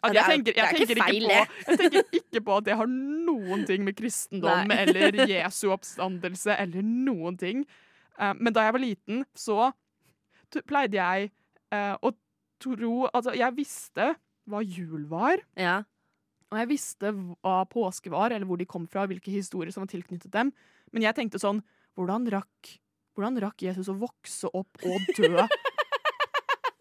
Altså, 0.00 0.16
jeg 0.16 0.32
tenker, 0.32 0.56
er 0.56 0.70
jeg, 0.70 0.80
tenker 0.80 1.02
feil, 1.02 1.26
på, 1.28 1.66
jeg 1.66 1.80
tenker 1.82 2.18
ikke 2.22 2.40
på 2.46 2.56
at 2.56 2.66
det 2.70 2.76
har 2.80 2.88
noen 2.88 3.66
ting 3.68 3.84
med 3.84 3.98
kristendom 3.98 4.72
eller 4.72 5.20
Jesu 5.34 5.66
oppstandelse 5.74 6.56
eller 6.56 6.86
noen 6.86 7.36
ting. 7.40 7.66
Eh, 8.16 8.32
men 8.40 8.56
da 8.56 8.64
jeg 8.64 8.78
var 8.78 8.84
liten, 8.86 9.22
så 9.36 9.68
pleide 10.64 10.96
jeg 10.96 11.28
eh, 11.74 11.94
å 12.00 12.14
tro 12.60 12.94
Altså, 13.12 13.32
jeg 13.36 13.56
visste 13.56 14.14
hva 14.50 14.64
jul 14.64 15.04
var, 15.10 15.44
Ja. 15.60 15.82
Og 16.50 16.58
jeg 16.58 16.70
visste 16.72 17.12
hva 17.14 17.60
påske 17.70 18.10
var, 18.12 18.34
eller 18.34 18.48
hvor 18.48 18.58
de 18.58 18.68
kom 18.68 18.86
fra, 18.90 19.06
hvilke 19.06 19.32
historier 19.32 19.70
som 19.74 19.84
var 19.84 19.92
tilknyttet 19.92 20.32
dem. 20.34 20.50
Men 20.90 21.06
jeg 21.06 21.16
tenkte 21.18 21.42
sånn 21.42 21.62
Hvordan 21.98 22.28
rakk, 22.30 22.68
hvordan 23.18 23.38
rakk 23.42 23.64
Jesus 23.66 23.88
å 23.90 23.96
vokse 23.98 24.48
opp 24.56 24.84
og 24.86 25.08
dø 25.18 25.42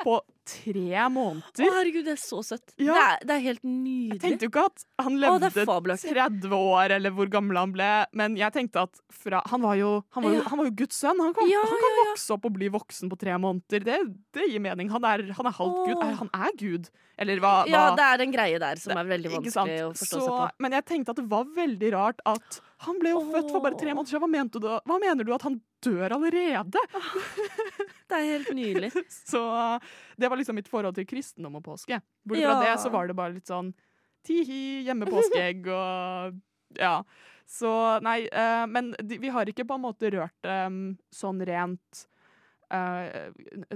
på 0.03 0.20
tre 0.50 1.01
måneder. 1.13 1.65
Å, 1.68 1.74
herregud, 1.75 2.06
det 2.08 2.13
er 2.15 2.22
så 2.22 2.39
søtt. 2.46 2.72
Ja. 2.82 2.94
Det, 2.96 3.01
er, 3.03 3.25
det 3.29 3.34
er 3.36 3.44
helt 3.44 3.65
Jeg 3.68 4.20
tenkte 4.24 4.48
jo 4.48 4.51
ikke 4.51 4.63
at 4.70 4.86
han 5.06 5.20
levde 5.22 5.50
å, 5.65 5.75
30 6.01 6.56
år, 6.58 6.96
eller 6.96 7.13
hvor 7.13 7.29
gammel 7.29 7.60
han 7.62 7.74
ble, 7.75 7.89
men 8.18 8.38
jeg 8.39 8.56
tenkte 8.56 8.86
at 8.88 9.01
fra, 9.13 9.44
han, 9.51 9.62
var 9.62 9.77
jo, 9.77 9.91
han, 10.15 10.25
var 10.25 10.34
jo, 10.34 10.39
Ja. 10.41 10.48
han 10.50 10.62
var 10.63 10.70
jo 10.72 10.74
Guds 10.82 10.98
sønn. 11.03 11.22
Han 11.22 11.36
kan, 11.38 11.51
Ja, 11.51 11.62
han 11.62 11.84
kan 11.86 12.00
vokse 12.01 12.34
opp 12.38 12.50
og 12.50 12.56
bli 12.58 12.72
voksen 12.74 13.12
på 13.13 13.20
tre 13.22 13.38
måneder. 13.38 13.86
Det, 13.86 14.00
det 14.39 14.50
gir 14.50 14.63
mening. 14.63 14.89
Han 14.96 15.06
er, 15.06 15.27
han 15.38 15.51
er 15.51 15.58
halvt 15.60 15.84
Gud. 15.86 16.01
Er, 16.08 16.18
han 16.24 16.34
er 16.34 16.58
Gud. 16.58 16.89
Eller 17.20 17.41
hva, 17.44 17.53
hva 17.68 17.70
Ja, 17.70 17.84
det 18.00 18.08
er 18.08 18.22
en 18.25 18.34
greie 18.34 18.60
der 18.63 18.79
som 18.79 18.94
Det- 18.96 19.01
er 19.03 19.10
veldig 19.13 19.32
vanskelig 19.36 19.79
å 19.86 19.94
forstå 19.94 20.18
Så, 20.18 20.25
seg 20.25 20.34
på. 20.34 20.50
Men 20.65 20.77
jeg 20.79 20.86
tenkte 20.89 21.13
at 21.13 21.20
det 21.22 21.27
var 21.29 21.46
veldig 21.58 21.94
rart 21.94 22.22
at 22.25 22.62
han 22.88 22.98
ble 23.01 23.12
jo 23.12 23.25
født 23.27 23.51
for 23.51 23.60
bare 23.65 23.75
tre 23.77 23.91
måneder 23.94 24.15
siden. 24.15 24.62
Hva, 24.63 24.79
hva 24.88 25.00
mener 25.03 25.27
du 25.27 25.34
at 25.36 25.44
han 25.46 25.60
dør 25.84 26.15
allerede? 26.15 26.79
Det 28.10 28.18
er 28.18 28.32
helt 28.34 28.51
nydelig. 28.58 28.92
Så 29.32 29.42
det 30.18 30.30
var 30.30 30.39
liksom 30.39 30.58
mitt 30.60 30.70
forhold 30.72 30.98
til 30.98 31.08
kristendom 31.10 31.60
og 31.60 31.66
påske. 31.66 32.01
Bortsett 32.25 32.50
fra 32.50 32.60
det 32.66 32.75
så 32.82 32.94
var 32.94 33.10
det 33.10 33.18
bare 33.18 33.36
litt 33.38 33.50
sånn 33.50 33.74
tihi, 34.25 34.86
hjemme 34.88 35.08
påskeegg 35.10 35.70
og 35.80 36.39
ja. 36.78 37.00
Så 37.50 37.72
nei, 38.06 38.22
uh, 38.30 38.66
men 38.70 38.94
de, 39.01 39.18
vi 39.22 39.32
har 39.34 39.50
ikke 39.50 39.66
på 39.66 39.80
en 39.80 39.86
måte 39.88 40.12
rørt 40.13 40.36
det 40.46 40.60
sånn 41.16 41.42
rent 41.50 42.04
uh, 42.74 43.32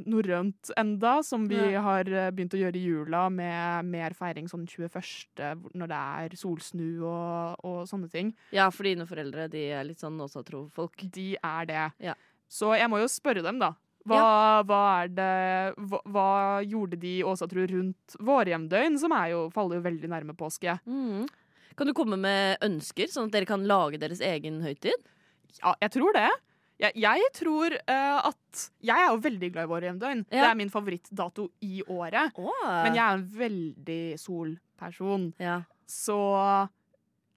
norrønt 0.05 0.69
enda, 0.77 1.15
som 1.25 1.47
vi 1.49 1.57
Nei. 1.57 1.73
har 1.81 2.09
eh, 2.09 2.29
begynt 2.33 2.53
å 2.53 2.61
gjøre 2.61 2.77
i 2.77 2.83
jula, 2.83 3.23
med 3.33 3.89
mer 3.89 4.15
feiring 4.17 4.49
sånn 4.51 4.67
21., 4.69 5.41
når 5.73 5.91
det 5.91 6.01
er 6.01 6.35
solsnu 6.37 7.01
og, 7.01 7.63
og 7.65 7.79
sånne 7.89 8.11
ting. 8.13 8.33
Ja, 8.55 8.69
for 8.73 8.87
dine 8.87 9.07
foreldre 9.09 9.49
de 9.51 9.65
er 9.73 9.87
litt 9.87 10.03
sånn 10.03 10.21
åsatro-folk. 10.21 11.07
De 11.13 11.33
er 11.39 11.69
det. 11.69 11.87
Ja. 12.11 12.17
Så 12.53 12.75
jeg 12.77 12.89
må 12.91 13.01
jo 13.01 13.09
spørre 13.09 13.41
dem, 13.45 13.57
da. 13.61 13.73
Hva, 14.09 14.63
hva 14.67 14.81
er 15.03 15.11
det 15.15 15.33
hva, 15.87 15.99
hva 16.11 16.29
gjorde 16.67 16.99
de 16.99 17.17
i 17.21 17.25
Åsatro 17.27 17.63
rundt 17.71 18.17
vårhjemdøgn, 18.19 18.97
som 18.99 19.15
jo, 19.31 19.45
faller 19.55 19.79
jo 19.79 19.85
veldig 19.85 20.09
nærme 20.11 20.35
påske? 20.35 20.75
Mm. 20.83 21.23
Kan 21.79 21.89
du 21.89 21.95
komme 21.97 22.19
med 22.19 22.59
ønsker, 22.65 23.09
sånn 23.09 23.29
at 23.29 23.37
dere 23.37 23.49
kan 23.49 23.63
lage 23.69 24.01
deres 24.01 24.21
egen 24.23 24.59
høytid? 24.65 25.07
Ja, 25.61 25.73
jeg 25.81 25.93
tror 25.95 26.17
det. 26.17 26.29
Jeg, 26.81 26.97
jeg 26.99 27.27
tror 27.37 27.75
uh, 27.77 28.19
at 28.27 28.63
Jeg 28.83 28.97
er 28.97 29.11
jo 29.11 29.19
veldig 29.23 29.49
glad 29.53 29.67
i 29.67 29.71
vårhjemdøgn. 29.71 30.23
Det 30.33 30.41
er 30.41 30.55
min 30.57 30.71
favorittdato 30.73 31.47
i 31.63 31.83
året. 31.85 32.35
Oh. 32.35 32.63
Men 32.67 32.97
jeg 32.97 33.03
er 33.03 33.19
en 33.19 33.27
veldig 33.37 34.03
solperson. 34.21 35.29
ja. 35.41 35.61
Så 35.93 36.15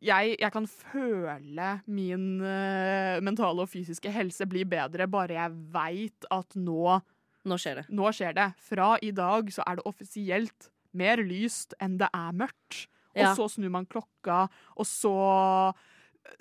jeg, 0.07 0.37
jeg 0.41 0.53
kan 0.55 0.67
føle 0.71 1.69
min 1.91 2.27
uh, 2.41 3.19
mentale 3.27 3.65
og 3.65 3.71
fysiske 3.73 4.11
helse 4.15 4.47
bli 4.49 4.63
bedre 4.69 5.09
bare 5.11 5.37
jeg 5.39 5.55
veit 5.75 6.29
at 6.35 6.57
nå 6.59 7.01
Nå 7.47 7.55
skjer 7.63 7.77
det. 7.81 7.85
nå 7.95 8.09
skjer 8.15 8.33
det. 8.35 8.49
Fra 8.59 8.97
i 9.07 9.13
dag 9.15 9.51
så 9.55 9.63
er 9.67 9.79
det 9.79 9.85
offisielt 9.87 10.71
mer 10.99 11.21
lyst 11.23 11.77
enn 11.83 11.99
det 12.01 12.09
er 12.15 12.33
mørkt. 12.35 12.87
Og 13.17 13.23
Ja. 13.23 13.35
så 13.39 13.47
snur 13.49 13.71
man 13.71 13.87
klokka, 13.87 14.49
og 14.77 14.87
så 14.87 15.73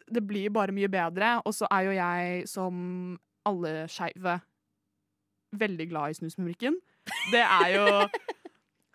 Det 0.09 0.23
blir 0.25 0.49
bare 0.49 0.73
mye 0.73 0.89
bedre. 0.89 1.41
Og 1.45 1.53
så 1.53 1.67
er 1.71 1.85
jo 1.85 1.91
jeg, 1.93 2.47
som 2.49 3.19
alle 3.45 3.85
skeive, 3.87 4.39
veldig 5.55 5.85
glad 5.91 6.09
i 6.09 6.17
snusmumrikken. 6.17 6.75
Det 7.31 7.41
er 7.45 7.67
jo 7.75 7.85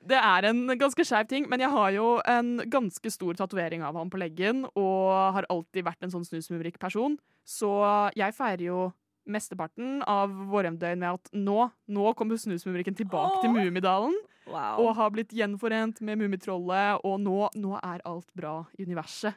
Det 0.00 0.16
er 0.16 0.46
en 0.48 0.62
ganske 0.80 1.04
skeiv 1.04 1.26
ting, 1.28 1.44
men 1.50 1.60
jeg 1.60 1.68
har 1.70 1.90
jo 1.92 2.06
en 2.28 2.54
ganske 2.72 3.10
stor 3.12 3.34
tatovering 3.36 3.82
av 3.84 3.98
ham 4.00 4.08
på 4.10 4.16
leggen, 4.22 4.62
og 4.74 5.34
har 5.36 5.44
alltid 5.52 5.84
vært 5.84 6.02
en 6.06 6.10
sånn 6.14 6.24
snusmumrik-person, 6.24 7.18
Så 7.44 7.68
jeg 8.16 8.32
feirer 8.36 8.62
jo 8.64 8.92
mesteparten 9.26 10.02
av 10.08 10.30
vårhjemdøgn 10.50 10.98
med 11.02 11.10
at 11.18 11.30
nå, 11.36 11.70
nå 11.88 12.14
kommer 12.16 12.36
snusmumrikken 12.40 12.94
tilbake 12.96 13.42
til 13.42 13.50
Åh. 13.50 13.60
Mummidalen, 13.64 14.14
Wow. 14.50 14.80
og 14.82 14.94
har 14.96 15.10
blitt 15.14 15.30
gjenforent 15.36 16.00
med 16.00 16.18
Mummitrollet, 16.18 17.00
og 17.04 17.20
nå, 17.20 17.50
nå 17.54 17.76
er 17.84 18.00
alt 18.08 18.26
bra 18.34 18.64
i 18.78 18.86
universet. 18.88 19.34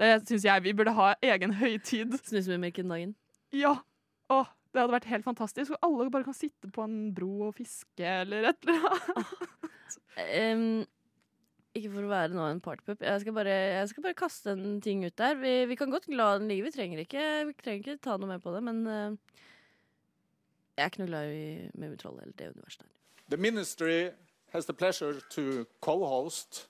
Det 0.00 0.24
syns 0.26 0.42
jeg 0.48 0.62
vi 0.64 0.72
burde 0.72 0.94
ha 0.96 1.12
egen 1.22 1.52
høytid. 1.60 2.16
Snusmumrikken-dagen. 2.24 3.12
Ja. 3.52 3.76
Åh, 4.32 4.46
det 4.72 4.80
hadde 4.80 4.94
vært 4.96 5.10
helt 5.12 5.24
fantastisk. 5.28 5.74
Og 5.76 5.78
alle 5.86 6.10
bare 6.10 6.24
kan 6.24 6.34
sitte 6.34 6.70
på 6.72 6.82
en 6.86 7.12
bro 7.14 7.50
og 7.50 7.54
fiske 7.60 8.00
eller 8.22 8.48
et 8.50 8.64
eller 8.66 8.88
annet. 8.90 9.48
Em, 10.16 10.64
ikke 11.74 11.90
for 11.92 12.02
å 12.06 12.10
være 12.10 12.34
nå 12.34 12.46
en 12.50 12.60
partypup. 12.60 13.00
Jeg, 13.06 13.20
skal 13.22 13.32
bare- 13.36 13.58
jeg 13.78 13.88
skal 13.92 14.02
bare 14.02 14.14
kaste 14.18 14.50
en 14.56 14.80
ting 14.80 15.04
ut 15.06 15.16
der. 15.18 15.34
Vi, 15.38 15.52
vi 15.70 15.76
kan 15.78 15.90
godt 15.90 16.08
la 16.08 16.32
den 16.38 16.48
ligge. 16.48 16.64
Vi 16.66 16.70
trenger 16.74 16.98
ikke, 17.04 17.26
vi 17.46 17.54
trenger 17.62 17.78
ikke 17.84 18.00
ta 18.02 18.16
noe 18.18 18.28
mer 18.32 18.38
på 18.42 18.52
det, 18.56 18.62
men 18.66 18.80
uh, 18.86 19.16
jeg 20.76 20.84
er 20.84 20.90
ikke 20.90 21.02
noe 21.04 21.12
glad 21.12 21.30
i 21.36 21.70
Mummitrollet 21.78 22.22
eller 22.22 22.36
det 22.40 22.50
universet 22.56 22.82
der. 22.82 22.90
The 23.30 23.36
ministry 23.38 24.10
has 24.52 24.66
the 24.66 24.74
pleasure 24.74 25.20
to 25.30 25.64
co-host 25.80 26.66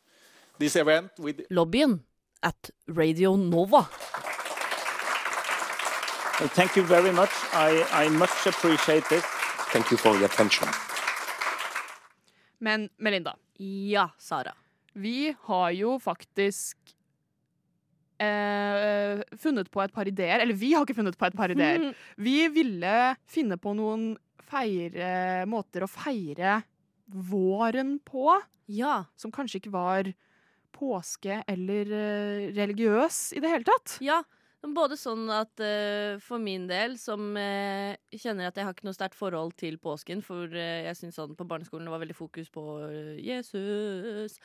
this 0.58 0.76
event 0.76 1.12
with 1.18 1.40
Lobbyen 1.50 2.02
at 2.42 2.70
Radio 2.88 3.36
Nova. 3.36 3.86
Well, 6.40 6.48
Thank 6.48 6.76
you 6.76 6.82
very 6.84 7.12
much. 7.12 7.30
I, 7.52 7.84
I 7.92 8.08
much 8.08 8.46
appreciate 8.46 9.04
this. 9.08 9.24
Thank 9.72 9.90
you 9.90 9.96
for 9.96 10.14
your 10.16 10.24
attention. 10.26 10.68
Men 12.60 12.88
Melinda, 12.98 13.36
Ja, 13.58 14.08
Sara. 14.18 14.52
vi 14.94 15.34
har 15.46 15.70
jo 15.72 15.98
faktisk 16.00 16.76
eh, 18.20 19.20
funnet 19.38 19.70
på 19.72 19.82
et 19.84 19.92
par 19.94 20.08
ideer. 20.08 20.40
Eller 20.42 20.54
vi 20.58 20.72
har 20.74 20.84
ikke 20.86 20.96
funnet 20.98 21.16
på 21.18 21.26
et 21.28 21.36
par 21.36 21.52
ideer. 21.52 21.90
Vi 22.20 22.48
ville 22.52 22.94
finne 23.30 23.56
på 23.60 23.74
noen 23.76 24.12
feire, 24.50 25.46
måter 25.48 25.84
å 25.86 25.90
feire 25.90 26.62
våren 27.10 27.98
på, 28.06 28.40
Ja. 28.70 29.04
som 29.16 29.32
kanskje 29.32 29.60
ikke 29.60 29.72
var 29.74 30.12
påske 30.72 31.42
eller 31.48 31.90
eh, 31.90 32.52
religiøs 32.54 33.32
i 33.36 33.40
det 33.42 33.50
hele 33.50 33.64
tatt. 33.66 33.96
Ja, 34.00 34.22
både 34.60 34.96
sånn 35.00 35.24
at 35.32 35.60
uh, 35.64 36.18
for 36.20 36.40
min 36.42 36.66
del, 36.68 36.96
som 37.00 37.32
uh, 37.32 37.96
kjenner 38.12 38.50
at 38.50 38.58
jeg 38.58 38.66
har 38.66 38.74
ikke 38.74 38.84
noe 38.84 38.96
sterkt 38.96 39.16
forhold 39.16 39.54
til 39.60 39.78
påsken, 39.80 40.20
for 40.24 40.52
uh, 40.52 40.80
jeg 40.84 40.98
syns 40.98 41.16
sånn 41.16 41.32
på 41.38 41.46
barneskolen 41.48 41.88
det 41.88 41.94
var 41.94 42.02
veldig 42.02 42.16
fokus 42.18 42.50
på 42.52 42.64
Jesus, 43.20 44.36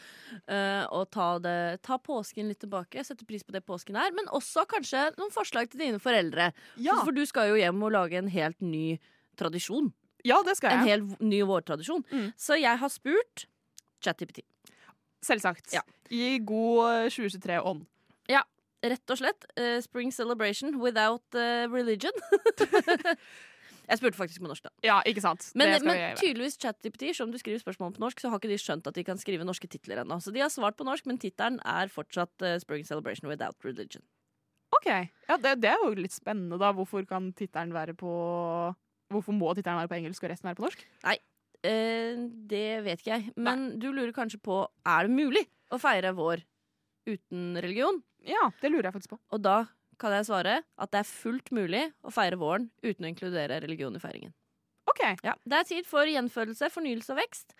og 0.48 1.03
ta, 1.12 1.27
det, 1.43 1.57
ta 1.86 2.00
påsken 2.00 2.48
litt 2.51 2.62
tilbake. 2.63 3.00
Jeg 3.00 3.10
setter 3.10 3.27
pris 3.27 3.43
på 3.43 3.55
det 3.55 3.65
påsken 3.67 4.00
er, 4.00 4.13
men 4.15 4.31
også 4.36 4.63
kanskje 4.72 5.10
noen 5.19 5.34
forslag 5.36 5.69
til 5.72 5.84
dine 5.84 6.00
foreldre. 6.01 6.51
Ja, 6.79 6.98
For 7.03 7.15
du 7.15 7.24
skal 7.27 7.51
jo 7.51 7.60
hjem 7.60 7.84
og 7.84 7.93
lage 7.95 8.19
en 8.19 8.31
helt 8.31 8.62
ny 8.63 8.98
tradisjon. 9.39 9.91
ja 10.24 10.39
det 10.48 10.55
skal 10.60 10.72
jeg. 10.72 10.79
En 10.79 10.91
helt 10.93 11.24
ny 11.24 11.43
vårtradisjon. 11.48 12.05
Mm. 12.12 12.29
Så 12.39 12.60
jeg 12.62 12.79
har 12.81 12.93
spurt 12.93 13.48
ChatGPT. 14.03 14.45
Selvsagt. 15.25 15.74
Ja. 15.75 15.84
I 16.13 16.38
god 16.45 17.12
2023-ånd. 17.12 17.84
Rett 18.86 19.12
og 19.13 19.20
slett. 19.20 19.48
uh, 19.58 19.80
spring 19.84 20.13
celebration 20.13 20.77
without 20.82 21.24
uh, 21.38 21.65
religion. 21.72 22.13
jeg 23.89 24.00
spurte 24.00 24.18
faktisk 24.20 24.44
på 24.44 24.50
norsk, 24.50 24.68
da. 24.68 24.74
Ja, 24.86 24.98
ikke 25.08 25.24
sant? 25.24 25.48
Men, 25.58 25.74
men 25.86 26.18
tydeligvis 26.20 26.60
ChatGPT, 26.62 27.10
selv 27.12 27.30
om 27.30 27.34
du 27.34 27.39
skriver 27.42 27.63
spørsmål 27.63 27.96
på 27.96 28.04
norsk, 28.04 28.22
så 28.22 28.32
har 28.32 28.42
ikke 28.42 28.51
de 28.51 28.60
skjønt 28.62 28.89
at 28.89 28.98
de 28.98 29.06
kan 29.08 29.22
skrive 29.22 29.48
norske 29.48 29.70
titler 29.72 30.04
ennå. 30.04 30.20
Så 30.22 30.34
de 30.36 30.44
har 30.44 30.54
svart 30.54 30.77
på 30.77 30.88
norsk, 30.88 31.08
men 31.10 31.22
tittelen 31.22 31.62
er 31.65 31.92
fortsatt 31.94 32.46
uh, 32.46 32.58
Spring 32.62 32.86
Celebration 32.88 33.32
Without 33.32 33.58
Religion. 33.65 34.06
Ok, 34.75 34.89
ja, 34.92 35.38
det, 35.39 35.60
det 35.63 35.72
er 35.72 35.82
jo 35.82 35.94
litt 35.98 36.13
spennende, 36.13 36.60
da. 36.62 36.74
Hvorfor 36.75 37.06
kan 37.10 37.32
tittelen 37.38 37.74
være 37.75 37.96
på 37.98 38.12
Hvorfor 39.13 39.36
må 39.38 39.51
tittelen 39.54 39.77
være 39.77 39.89
på 39.92 39.98
engelsk 40.00 40.24
og 40.25 40.32
resten 40.32 40.50
være 40.50 40.58
på 40.58 40.65
norsk? 40.65 40.80
Nei, 41.06 41.20
det 42.50 42.65
vet 42.86 43.01
ikke 43.01 43.12
jeg. 43.13 43.34
Men 43.38 43.68
du 43.82 43.92
lurer 43.92 44.13
kanskje 44.15 44.39
på 44.44 44.63
er 44.65 45.06
det 45.06 45.13
mulig 45.13 45.44
å 45.74 45.80
feire 45.82 46.12
vår 46.18 46.42
uten 47.07 47.57
religion. 47.62 48.01
Ja, 48.25 48.50
det 48.62 48.71
lurer 48.71 48.89
jeg 48.89 48.95
faktisk 48.97 49.13
på. 49.15 49.19
Og 49.35 49.41
da 49.45 49.65
kan 50.01 50.12
jeg 50.12 50.25
svare 50.27 50.57
at 50.81 50.91
det 50.91 51.00
er 51.03 51.07
fullt 51.07 51.51
mulig 51.55 51.85
å 52.03 52.12
feire 52.12 52.39
våren 52.39 52.69
uten 52.83 53.05
å 53.05 53.12
inkludere 53.12 53.62
religion 53.63 53.95
i 53.95 54.01
feiringen. 54.03 54.33
OK. 54.89 55.01
Ja, 55.24 55.33
Det 55.45 55.57
er 55.59 55.63
tid 55.69 55.88
for 55.89 56.05
gjenfødelse, 56.09 56.69
fornyelse 56.74 57.13
og 57.13 57.19
vekst. 57.21 57.55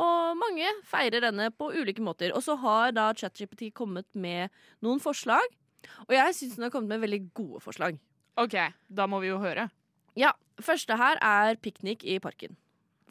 Og 0.00 0.36
mange 0.38 0.68
feirer 0.86 1.24
denne 1.24 1.48
på 1.50 1.70
ulike 1.74 2.02
måter. 2.04 2.32
Og 2.36 2.44
så 2.46 2.54
har 2.62 2.92
da 2.94 3.08
ChatGPT 3.16 3.72
kommet 3.74 4.06
med 4.14 4.50
noen 4.84 5.00
forslag. 5.02 5.42
Og 6.06 6.14
jeg 6.14 6.36
syns 6.36 6.56
den 6.56 6.66
har 6.68 6.72
kommet 6.74 6.92
med 6.94 7.02
veldig 7.06 7.22
gode 7.34 7.60
forslag. 7.64 7.98
ok, 8.36 8.56
Da 8.88 9.06
må 9.06 9.20
vi 9.20 9.28
jo 9.32 9.38
høre. 9.38 9.70
Ja, 10.16 10.32
Første 10.60 10.96
her 11.00 11.16
er 11.24 11.56
piknik 11.56 12.04
i 12.04 12.18
parken. 12.20 12.56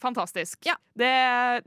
Fantastisk. 0.02 0.62
Ja. 0.68 0.76
Det, 0.98 1.12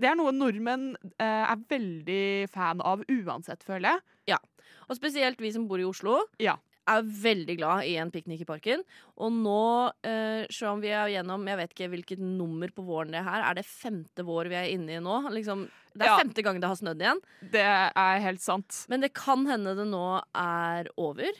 det 0.01 0.09
er 0.11 0.19
noe 0.19 0.33
nordmenn 0.35 0.93
eh, 1.19 1.45
er 1.45 1.63
veldig 1.71 2.25
fan 2.53 2.83
av 2.85 3.05
uansett, 3.09 3.65
føler 3.67 3.95
jeg. 3.95 4.05
Ja. 4.35 4.41
Og 4.89 4.99
spesielt 4.99 5.41
vi 5.43 5.53
som 5.55 5.69
bor 5.71 5.81
i 5.81 5.89
Oslo. 5.89 6.19
Ja. 6.43 6.59
Er 6.91 7.03
veldig 7.07 7.57
glad 7.61 7.87
i 7.87 7.95
en 8.03 8.11
piknik 8.11 8.43
i 8.43 8.49
parken. 8.49 8.83
Og 9.23 9.31
nå, 9.35 9.93
eh, 10.03 10.47
selv 10.51 10.73
om 10.75 10.81
vi 10.83 10.89
er 10.91 11.13
gjennom 11.13 11.47
Jeg 11.47 11.59
vet 11.61 11.75
ikke 11.75 11.91
hvilket 11.93 12.19
nummer 12.23 12.69
på 12.75 12.85
våren 12.87 13.13
det 13.13 13.21
er 13.21 13.29
her. 13.29 13.45
Er 13.51 13.55
det 13.55 13.67
femte 13.69 14.25
vår 14.27 14.51
vi 14.51 14.59
er 14.59 14.71
inne 14.73 14.97
i 14.99 15.03
nå? 15.03 15.21
Liksom, 15.31 15.69
det 15.95 16.07
er 16.07 16.11
Ja. 16.11 16.19
femte 16.19 16.43
gang 16.43 16.59
det 16.61 16.69
har 16.69 16.77
snødd 16.77 17.01
igjen. 17.01 17.21
Det 17.53 17.63
er 17.63 18.21
helt 18.25 18.41
sant. 18.41 18.87
Men 18.89 19.01
det 19.01 19.13
kan 19.15 19.45
hende 19.47 19.77
det 19.77 19.87
nå 19.87 20.23
er 20.35 20.89
over. 20.97 21.31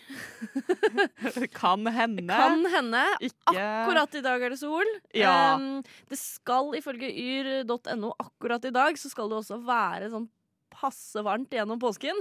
Kan 1.55 1.87
hende. 1.87 2.29
Kan 2.29 2.65
hende. 2.67 3.03
Ikke 3.21 3.57
Akkurat 3.57 4.15
i 4.15 4.23
dag 4.25 4.43
er 4.43 4.51
det 4.51 4.59
sol. 4.61 4.87
Ja. 5.15 5.55
Um, 5.57 5.83
det 6.11 6.19
skal 6.19 6.73
ifølge 6.79 7.09
yr.no 7.11 8.13
akkurat 8.21 8.65
i 8.69 8.71
dag 8.75 8.99
så 9.01 9.11
skal 9.11 9.31
det 9.31 9.41
også 9.43 9.59
være 9.65 10.11
sånn 10.13 10.29
passe 10.73 11.21
varmt 11.25 11.53
gjennom 11.53 11.81
påsken. 11.81 12.17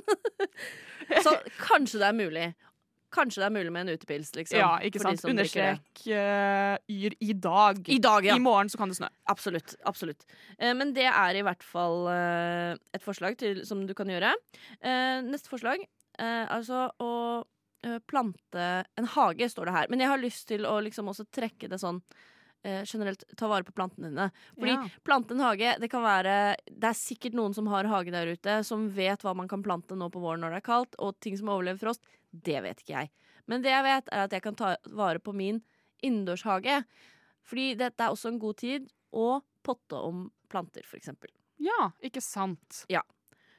så 1.25 1.35
kanskje 1.67 2.01
det 2.01 2.09
er 2.09 2.17
mulig. 2.17 2.47
Kanskje 3.11 3.41
det 3.43 3.47
er 3.49 3.53
mulig 3.55 3.71
med 3.75 3.85
en 3.85 3.97
utepils, 3.97 4.31
liksom. 4.37 4.59
Ja, 4.59 4.71
ikke 4.87 5.01
sant. 5.03 5.23
Understrek 5.27 6.03
uh, 6.07 6.75
yr 6.87 7.15
i 7.19 7.33
dag. 7.35 7.81
I 7.91 7.99
dag, 8.03 8.27
ja. 8.27 8.37
I 8.39 8.43
morgen 8.43 8.71
så 8.71 8.79
kan 8.79 8.91
det 8.91 8.99
snø. 8.99 9.09
Absolutt. 9.31 9.75
absolutt. 9.89 10.23
Uh, 10.55 10.71
men 10.79 10.93
det 10.95 11.09
er 11.09 11.39
i 11.39 11.43
hvert 11.45 11.65
fall 11.65 12.07
uh, 12.07 12.75
et 12.95 13.03
forslag 13.03 13.35
til, 13.41 13.65
som 13.67 13.83
du 13.87 13.95
kan 13.97 14.09
gjøre. 14.11 14.33
Neste 15.27 15.51
forslag 15.51 15.83
altså 16.21 16.85
å 17.01 17.11
plante 18.05 18.65
en 18.99 19.07
hage, 19.15 19.47
står 19.49 19.69
det 19.69 19.73
her. 19.73 19.87
Men 19.89 20.03
jeg 20.03 20.11
har 20.11 20.21
lyst 20.21 20.43
til 20.51 20.67
å 20.69 20.75
liksom 20.85 21.09
også 21.09 21.25
trekke 21.33 21.69
det 21.71 21.79
sånn 21.81 22.01
eh, 22.63 22.83
generelt. 22.85 23.23
Ta 23.37 23.47
vare 23.47 23.63
på 23.63 23.71
plantene 23.71 24.09
dine. 24.09 24.31
Fordi 24.57 24.71
Ja. 24.71 24.89
plante 25.03 25.31
en 25.31 25.39
hage, 25.39 25.79
det 25.79 25.89
kan 25.89 26.03
være 26.03 26.55
Det 26.67 26.83
er 26.83 26.93
sikkert 26.93 27.33
noen 27.33 27.53
som 27.53 27.67
har 27.67 27.85
hage 27.85 28.11
der 28.11 28.27
ute, 28.27 28.63
som 28.63 28.89
vet 28.89 29.21
hva 29.21 29.35
man 29.35 29.47
kan 29.47 29.63
plante 29.63 29.95
nå 29.95 30.11
på 30.11 30.21
våren 30.21 30.41
når 30.41 30.49
det 30.51 30.57
er 30.57 30.71
kaldt, 30.71 30.95
og 30.99 31.19
ting 31.19 31.37
som 31.37 31.47
overlever 31.47 31.79
frost. 31.79 32.01
Det 32.31 32.61
vet 32.63 32.81
ikke 32.83 32.95
jeg. 32.95 33.11
Men 33.49 33.63
det 33.63 33.73
jeg 33.73 33.83
vet, 33.85 34.09
er 34.11 34.25
at 34.27 34.33
jeg 34.35 34.43
kan 34.45 34.57
ta 34.57 34.75
vare 34.95 35.19
på 35.19 35.33
min 35.35 35.61
innendørshage. 36.05 36.81
Fordi 37.47 37.73
dette 37.79 38.05
er 38.05 38.13
også 38.13 38.31
en 38.31 38.39
god 38.41 38.59
tid 38.61 38.89
å 39.11 39.41
potte 39.65 39.97
om 39.99 40.25
planter, 40.51 40.85
eksempel. 40.97 41.31
Ja, 41.61 41.91
ikke 42.01 42.21
sant. 42.23 42.83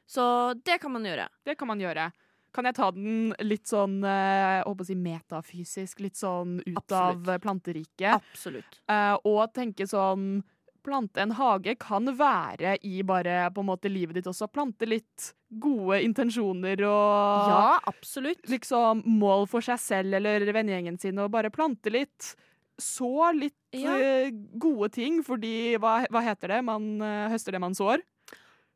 Så 0.08 0.24
det 0.66 0.80
kan 0.82 0.92
man 0.92 1.06
gjøre. 1.06 1.28
Det 1.46 1.56
kan 1.58 1.70
man 1.70 1.80
gjøre. 1.82 2.10
Kan 2.52 2.66
jeg 2.68 2.76
ta 2.76 2.90
den 2.92 3.30
litt 3.40 3.70
sånn 3.70 4.02
eh, 4.04 4.32
jeg 4.36 4.64
håper 4.66 4.84
å 4.84 4.88
si 4.90 4.96
metafysisk, 5.00 6.02
litt 6.04 6.18
sånn 6.20 6.58
ut 6.60 6.82
Absolutt. 6.82 7.30
av 7.32 7.38
planteriket? 7.40 8.18
Absolutt. 8.18 8.80
Eh, 8.92 9.14
og 9.28 9.54
tenke 9.56 9.86
sånn 9.88 10.42
Plante 10.82 11.20
en 11.22 11.30
hage 11.38 11.76
kan 11.78 12.06
være 12.18 12.76
i 12.82 13.02
bare 13.06 13.50
på 13.54 13.62
en 13.62 13.68
måte 13.68 13.90
livet 13.92 14.14
ditt 14.18 14.26
også. 14.26 14.48
Plante 14.50 14.86
litt 14.88 15.28
gode 15.62 16.00
intensjoner 16.02 16.80
og 16.88 17.48
Ja, 17.52 17.78
absolutt. 17.86 18.42
liksom 18.50 19.04
mål 19.06 19.46
for 19.48 19.60
seg 19.62 19.78
selv 19.78 20.14
eller 20.18 20.40
vennegjengen 20.52 20.98
sin, 20.98 21.18
og 21.22 21.30
bare 21.30 21.50
plante 21.54 21.90
litt. 21.92 22.34
Så 22.80 23.32
litt 23.38 23.54
Ja. 23.72 23.94
eh, 23.96 24.30
gode 24.58 24.90
ting, 24.92 25.22
fordi 25.22 25.76
hva, 25.78 26.06
hva 26.10 26.22
heter 26.22 26.48
det? 26.48 26.64
Man 26.64 27.00
eh, 27.00 27.28
høster 27.30 27.52
det 27.52 27.60
man 27.60 27.74
sår. 27.74 28.02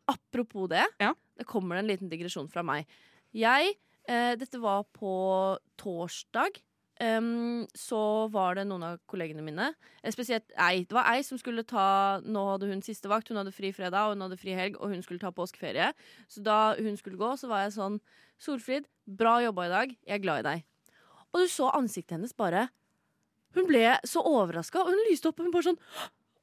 Apropos 0.08 0.68
det, 0.68 0.84
Ja. 1.00 1.14
det 1.36 1.46
kommer 1.46 1.76
en 1.76 1.86
liten 1.88 2.08
digresjon 2.08 2.48
fra 2.48 2.62
meg. 2.62 2.86
Jeg 3.34 3.74
eh, 4.08 4.36
Dette 4.36 4.60
var 4.60 4.84
på 4.94 5.58
torsdag. 5.76 6.60
Em, 6.98 7.66
så 7.76 7.98
var 8.32 8.56
det 8.56 8.64
noen 8.64 8.84
av 8.86 9.00
kollegene 9.10 9.42
mine, 9.44 9.74
eh, 10.02 10.12
spesielt 10.14 10.48
ei. 10.56 10.84
Det 10.88 10.96
var 10.96 11.10
ei 11.12 11.20
som 11.26 11.36
skulle 11.36 11.60
ta 11.68 12.22
Nå 12.24 12.44
hadde 12.52 12.70
hun 12.70 12.80
siste 12.80 13.10
vakt, 13.10 13.28
hun 13.28 13.36
hadde 13.36 13.52
fri 13.52 13.68
fredag 13.76 14.06
og 14.08 14.14
hun 14.14 14.24
hadde 14.24 14.38
fri 14.40 14.54
helg, 14.56 14.78
og 14.80 14.94
hun 14.94 15.02
skulle 15.04 15.20
ta 15.20 15.30
påskeferie. 15.30 15.92
Så 16.26 16.42
da 16.42 16.74
hun 16.78 16.96
skulle 16.96 17.20
gå, 17.20 17.34
så 17.36 17.48
var 17.48 17.66
jeg 17.66 17.76
sånn 17.76 18.00
Solfrid, 18.40 18.88
bra 19.08 19.38
jobba 19.44 19.66
i 19.66 19.72
dag. 19.72 19.92
Jeg 20.06 20.14
er 20.18 20.24
glad 20.24 20.40
i 20.40 20.48
deg. 20.48 20.64
Og 21.32 21.44
du 21.44 21.48
så 21.52 21.70
ansiktet 21.76 22.16
hennes 22.16 22.32
bare 22.36 22.68
Hun 23.56 23.66
ble 23.68 23.98
så 24.04 24.20
overraska, 24.24 24.80
og 24.80 24.92
hun 24.92 25.06
lyste 25.10 25.28
opp. 25.28 25.40
Og 25.40 25.46
hun 25.48 25.52
bare 25.52 25.68
sånn 25.68 25.80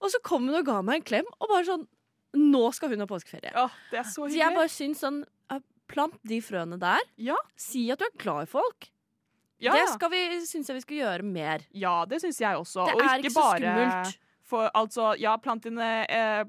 Og 0.02 0.10
så 0.10 0.22
kom 0.22 0.46
hun 0.48 0.58
og 0.58 0.66
ga 0.66 0.82
meg 0.82 1.02
en 1.02 1.10
klem, 1.10 1.30
og 1.40 1.50
bare 1.50 1.66
sånn 1.66 1.88
Nå 2.34 2.64
skal 2.74 2.90
hun 2.90 3.02
ha 3.02 3.10
påskeferie. 3.10 3.54
Ja, 3.54 3.70
det 3.92 4.00
er 4.02 4.10
så 4.10 4.26
Så 4.30 4.38
jeg 4.38 4.54
bare 4.54 4.70
syns 4.70 5.02
sånn 5.02 5.24
Plant 5.94 6.16
de 6.26 6.40
frøene 6.42 6.78
der. 6.80 7.02
Ja. 7.20 7.36
Si 7.60 7.84
at 7.92 8.00
du 8.00 8.06
er 8.08 8.14
glad 8.18 8.48
i 8.48 8.50
folk. 8.50 8.88
Ja, 9.62 9.74
Det 9.74 10.10
vi, 10.12 10.22
syns 10.48 10.70
jeg 10.70 10.76
vi 10.76 10.82
skal 10.84 10.98
gjøre 10.98 11.24
mer. 11.24 11.64
ja 11.72 12.06
det 12.10 12.22
syns 12.24 12.40
jeg 12.42 12.58
også. 12.58 12.86
Det 12.88 12.96
og 12.96 13.02
er 13.02 13.18
ikke 13.20 13.28
ikke 13.28 13.34
så 13.34 13.42
bare 13.42 13.60
skummelt. 13.62 14.20
For 14.54 14.70
altså, 14.76 15.14
ja, 15.18 15.38
plantene 15.40 15.86
eh, 16.12 16.44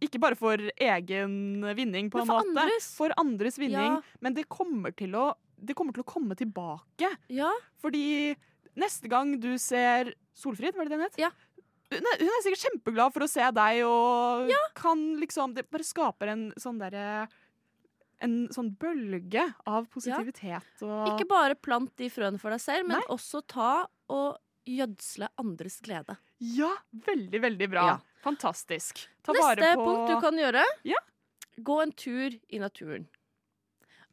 ikke 0.00 0.18
bare 0.22 0.34
for 0.38 0.56
egen 0.56 1.34
vinning, 1.76 2.08
på 2.10 2.22
en 2.22 2.30
måte. 2.30 2.48
andres. 2.48 2.88
For 2.96 3.12
andres 3.20 3.58
vinning. 3.60 3.98
Ja. 3.98 4.16
Men 4.24 4.34
det 4.34 4.48
kommer, 4.48 4.94
å, 4.96 5.26
det 5.60 5.76
kommer 5.76 5.92
til 5.92 6.02
å 6.06 6.08
komme 6.08 6.34
tilbake. 6.38 7.10
Ja, 7.28 7.50
Fordi 7.82 8.34
neste 8.78 9.10
gang 9.12 9.36
du 9.42 9.52
ser 9.60 10.14
Solfrid, 10.38 10.74
var 10.78 10.88
det 10.88 10.94
det 10.94 10.98
hun 10.98 11.06
het? 11.06 11.20
Ja. 11.20 11.30
Hun 11.92 12.04
er, 12.04 12.20
hun 12.20 12.32
er 12.32 12.42
sikkert 12.44 12.64
kjempeglad 12.66 13.14
for 13.14 13.24
å 13.24 13.30
se 13.30 13.44
deg, 13.56 13.78
og 13.88 14.50
kan 14.76 15.04
liksom 15.20 15.54
Det 15.56 15.64
bare 15.72 15.86
skaper 15.88 16.32
en 16.34 16.42
sånn 16.60 16.80
derre 16.80 17.28
En 18.20 18.48
sånn 18.50 18.72
bølge 18.74 19.44
av 19.70 19.86
positivitet 19.92 20.82
og 20.82 21.12
Ikke 21.12 21.28
bare 21.30 21.54
plant 21.54 21.92
de 22.00 22.08
frøene 22.10 22.40
for 22.42 22.50
deg 22.50 22.60
selv, 22.64 22.88
men 22.88 22.98
Nei. 22.98 23.06
også 23.14 23.44
ta 23.46 23.86
og 24.10 24.38
gjødsle 24.68 25.28
andres 25.38 25.78
glede. 25.84 26.16
Ja, 26.42 26.72
veldig, 27.06 27.40
veldig 27.44 27.68
bra. 27.70 27.84
Ja. 27.92 27.98
Fantastisk. 28.24 29.04
Ta 29.22 29.32
Neste 29.32 29.44
vare 29.46 29.70
på 29.78 29.84
punkt 29.86 30.10
du 30.10 30.20
kan 30.20 30.34
gjøre, 30.36 30.64
Ja. 30.84 30.98
gå 31.62 31.78
en 31.82 31.92
tur 31.92 32.34
i 32.50 32.58
naturen. 32.58 33.06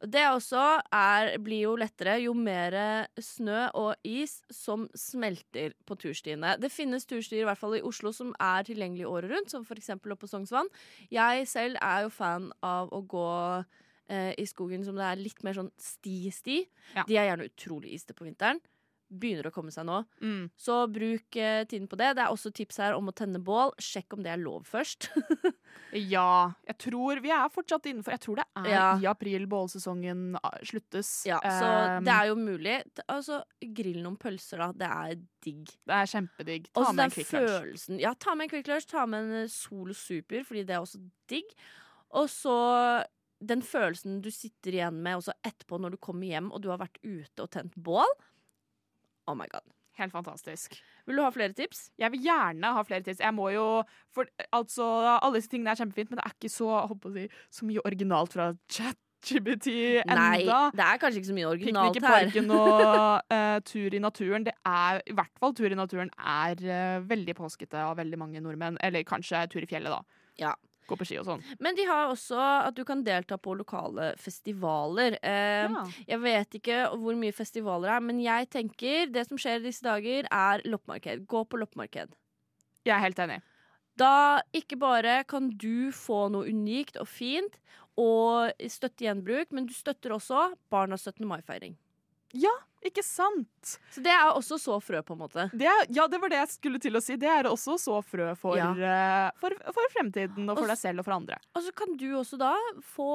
Det 0.04 0.22
også 0.28 0.62
er, 0.92 1.38
blir 1.40 1.62
jo 1.62 1.74
lettere 1.80 2.18
jo 2.20 2.34
mer 2.36 3.06
snø 3.18 3.70
og 3.74 3.94
is 4.04 4.42
som 4.52 4.88
smelter 4.94 5.72
på 5.88 5.96
turstiene. 5.96 6.58
Det 6.60 6.68
finnes 6.70 7.06
turstier 7.08 7.40
i 7.40 7.46
hvert 7.48 7.58
fall 7.58 7.78
i 7.78 7.82
Oslo 7.82 8.12
som 8.12 8.34
er 8.38 8.62
tilgjengelige 8.68 9.08
året 9.08 9.32
rundt, 9.32 9.50
som 9.50 9.64
f.eks. 9.64 9.88
oppe 9.96 10.18
på 10.20 10.28
Sognsvann. 10.28 10.68
Jeg 11.10 11.48
selv 11.48 11.80
er 11.80 12.02
jo 12.04 12.10
fan 12.12 12.52
av 12.62 12.92
å 12.92 13.00
gå 13.08 13.64
eh, 14.08 14.32
i 14.38 14.46
skogen 14.46 14.84
som 14.86 14.96
det 14.98 15.04
er 15.08 15.20
litt 15.20 15.42
mer 15.46 15.54
sånn 15.58 15.72
sti-sti. 15.80 16.62
Ja. 16.96 17.04
De 17.08 17.18
er 17.20 17.30
gjerne 17.32 17.50
utrolig 17.50 17.92
iste 17.98 18.14
på 18.16 18.26
vinteren. 18.28 18.60
Begynner 19.06 19.46
å 19.46 19.52
komme 19.54 19.70
seg 19.70 19.84
nå. 19.86 20.00
mm. 20.18 20.48
Så 20.58 20.80
bruk 20.90 21.36
eh, 21.38 21.60
tiden 21.70 21.84
på 21.86 21.94
det. 21.94 22.08
Det 22.18 22.24
er 22.24 22.32
også 22.34 22.50
tips 22.50 22.80
her 22.82 22.96
om 22.96 23.06
å 23.06 23.12
tenne 23.14 23.38
bål. 23.38 23.70
Sjekk 23.78 24.16
om 24.16 24.24
det 24.24 24.32
er 24.34 24.40
lov 24.42 24.64
først. 24.66 25.10
Ja, 25.96 26.50
jeg 26.66 26.76
tror 26.82 27.20
vi 27.22 27.30
er 27.30 27.50
fortsatt 27.52 27.84
innenfor 27.86 28.14
Jeg 28.16 28.20
tror 28.24 28.38
det 28.40 28.44
er 28.58 28.66
Ja. 28.72 28.86
i 28.98 29.06
april 29.06 29.44
bålsesongen 29.48 30.34
ah, 30.40 30.56
sluttes. 30.66 31.10
Ja, 31.28 31.38
så 31.44 31.68
Um, 32.00 32.04
det 32.08 32.12
er 32.12 32.26
jo 32.32 32.34
mulig. 32.40 32.74
Altså, 33.06 33.38
grill 33.76 34.00
noen 34.02 34.16
pølser, 34.20 34.58
da. 34.64 34.68
Det 34.74 34.88
er 34.90 35.14
digg. 35.46 35.70
det 35.86 35.94
er 36.00 36.10
kjempedigg. 36.10 36.66
Ta 36.72 36.80
også 36.82 36.96
med 36.96 37.04
en 37.04 37.14
Kvikk 37.14 37.32
Lunsj. 37.36 37.86
Ja, 38.02 38.12
ta 38.18 38.34
med 38.34 38.48
en 38.48 38.52
Kvikk 38.56 38.70
Lunsj. 38.72 38.88
Ta 38.90 39.06
med 39.06 39.28
en 39.28 39.38
eh, 39.44 39.50
Solo 39.52 39.94
Super, 39.94 40.42
fordi 40.48 40.64
det 40.66 40.74
er 40.76 40.82
også 40.82 41.00
digg. 41.30 41.54
Og 42.18 42.26
så 42.32 42.56
den 43.40 43.62
følelsen 43.64 44.20
du 44.24 44.30
sitter 44.32 44.78
igjen 44.78 45.00
med 45.04 45.20
også 45.20 45.34
etterpå 45.44 45.80
når 45.80 45.96
du 45.96 46.02
kommer 46.02 46.28
hjem 46.30 46.52
og 46.52 46.62
du 46.64 46.70
har 46.72 46.80
vært 46.80 47.00
ute 47.04 47.44
og 47.44 47.50
tent 47.52 47.74
bål. 47.76 48.12
Oh 49.26 49.36
my 49.36 49.48
god. 49.52 49.66
Helt 49.96 50.12
fantastisk. 50.12 50.76
Vil 51.08 51.16
du 51.16 51.22
ha 51.24 51.30
flere 51.32 51.56
tips? 51.56 51.90
Jeg 51.96 52.12
vil 52.12 52.26
gjerne 52.26 52.74
ha 52.76 52.82
flere 52.84 53.04
tips. 53.04 53.22
Jeg 53.24 53.32
må 53.32 53.48
jo 53.54 53.66
For 54.12 54.28
altså, 54.52 54.84
alle 55.16 55.38
disse 55.38 55.48
tingene 55.52 55.72
er 55.72 55.80
kjempefint, 55.80 56.10
men 56.10 56.20
det 56.20 56.26
er 56.26 56.36
ikke 56.36 56.52
så, 56.52 56.84
si, 57.14 57.26
så 57.50 57.68
mye 57.68 57.84
originalt 57.88 58.36
fra 58.36 58.52
chat. 58.68 59.00
GBT 59.26 59.72
enda. 60.04 60.14
Nei, 60.14 60.42
det 60.76 60.84
er 60.84 60.98
kanskje 61.00 61.18
ikke 61.18 61.30
så 61.30 61.34
mye 61.34 61.48
Piknik 61.56 61.78
originalt 61.80 61.96
i 61.96 62.02
her. 62.04 62.12
parken 62.12 62.50
og 62.54 63.32
uh, 63.32 63.56
tur 63.70 63.96
i 63.96 64.00
naturen. 64.02 64.44
Det 64.46 64.52
er, 64.68 65.00
I 65.08 65.16
hvert 65.18 65.40
fall 65.40 65.56
tur 65.56 65.72
i 65.72 65.78
naturen 65.78 66.12
er 66.20 66.62
uh, 66.62 67.08
veldig 67.08 67.34
påskete 67.38 67.80
av 67.80 67.96
veldig 67.98 68.20
mange 68.20 68.42
nordmenn. 68.44 68.78
Eller 68.86 69.06
kanskje 69.08 69.40
tur 69.50 69.64
i 69.64 69.70
fjellet, 69.70 69.90
da. 69.90 70.20
Ja. 70.38 70.52
Gå 70.86 70.96
på 71.00 71.06
ski 71.08 71.16
og 71.18 71.26
sånn. 71.26 71.42
Men 71.58 71.74
de 71.74 71.84
har 71.88 72.06
også 72.12 72.38
at 72.68 72.74
du 72.76 72.84
kan 72.86 73.02
delta 73.02 73.36
på 73.42 73.56
lokale 73.58 74.12
festivaler. 74.22 75.18
Eh, 75.22 75.66
Ja. 75.66 75.84
Jeg 76.06 76.20
vet 76.22 76.50
ikke 76.60 76.78
hvor 76.96 77.16
mye 77.18 77.32
festivaler 77.34 77.96
er, 77.96 78.00
men 78.00 78.20
jeg 78.20 78.48
tenker 78.50 79.10
det 79.10 79.26
som 79.28 79.36
skjer 79.36 79.62
disse 79.64 79.82
dager, 79.82 80.26
er 80.30 80.62
loppemarked. 80.64 81.26
Gå 81.26 81.44
på 81.48 81.58
loppemarked. 81.58 82.14
Jeg 82.86 82.94
er 82.94 83.02
helt 83.02 83.18
enig. 83.18 83.40
Da 83.98 84.40
ikke 84.54 84.76
bare 84.78 85.24
kan 85.24 85.48
du 85.50 85.90
få 85.90 86.28
noe 86.30 86.46
unikt 86.46 86.96
og 87.00 87.08
fint 87.08 87.56
og 87.96 88.52
støtte 88.68 89.06
gjenbruk, 89.06 89.50
men 89.52 89.66
du 89.66 89.72
støtter 89.72 90.10
også 90.12 90.52
Barnas 90.70 91.02
17. 91.08 91.24
mai-feiring. 91.26 91.76
Ja, 92.36 92.52
ikke 92.86 93.02
sant? 93.02 93.76
Så 93.90 94.02
det 94.04 94.12
er 94.12 94.28
også 94.36 94.58
så 94.62 94.76
frø, 94.84 95.00
på 95.02 95.16
en 95.16 95.22
måte. 95.24 95.46
Det, 95.56 95.66
er- 95.66 95.86
ja, 95.96 96.06
det 96.12 96.20
var 96.22 96.30
det 96.32 96.38
jeg 96.42 96.52
skulle 96.54 96.78
til 96.82 96.98
å 96.98 97.02
si. 97.02 97.16
Det 97.16 97.28
er 97.32 97.48
også 97.50 97.78
så 97.82 97.98
frø 98.04 98.30
for, 98.38 98.56
Ja. 98.60 98.70
uh, 98.76 99.30
for, 99.40 99.56
for 99.72 99.92
fremtiden 99.96 100.44
og 100.48 100.56
for 100.58 100.64
Også- 100.66 100.74
deg 100.74 100.78
selv 100.84 100.98
og 101.02 101.04
for 101.08 101.16
andre. 101.18 101.38
Og 101.56 101.62
så 101.66 101.74
kan 101.74 101.96
du 101.96 102.06
også 102.20 102.38
da 102.38 102.54
få 102.94 103.08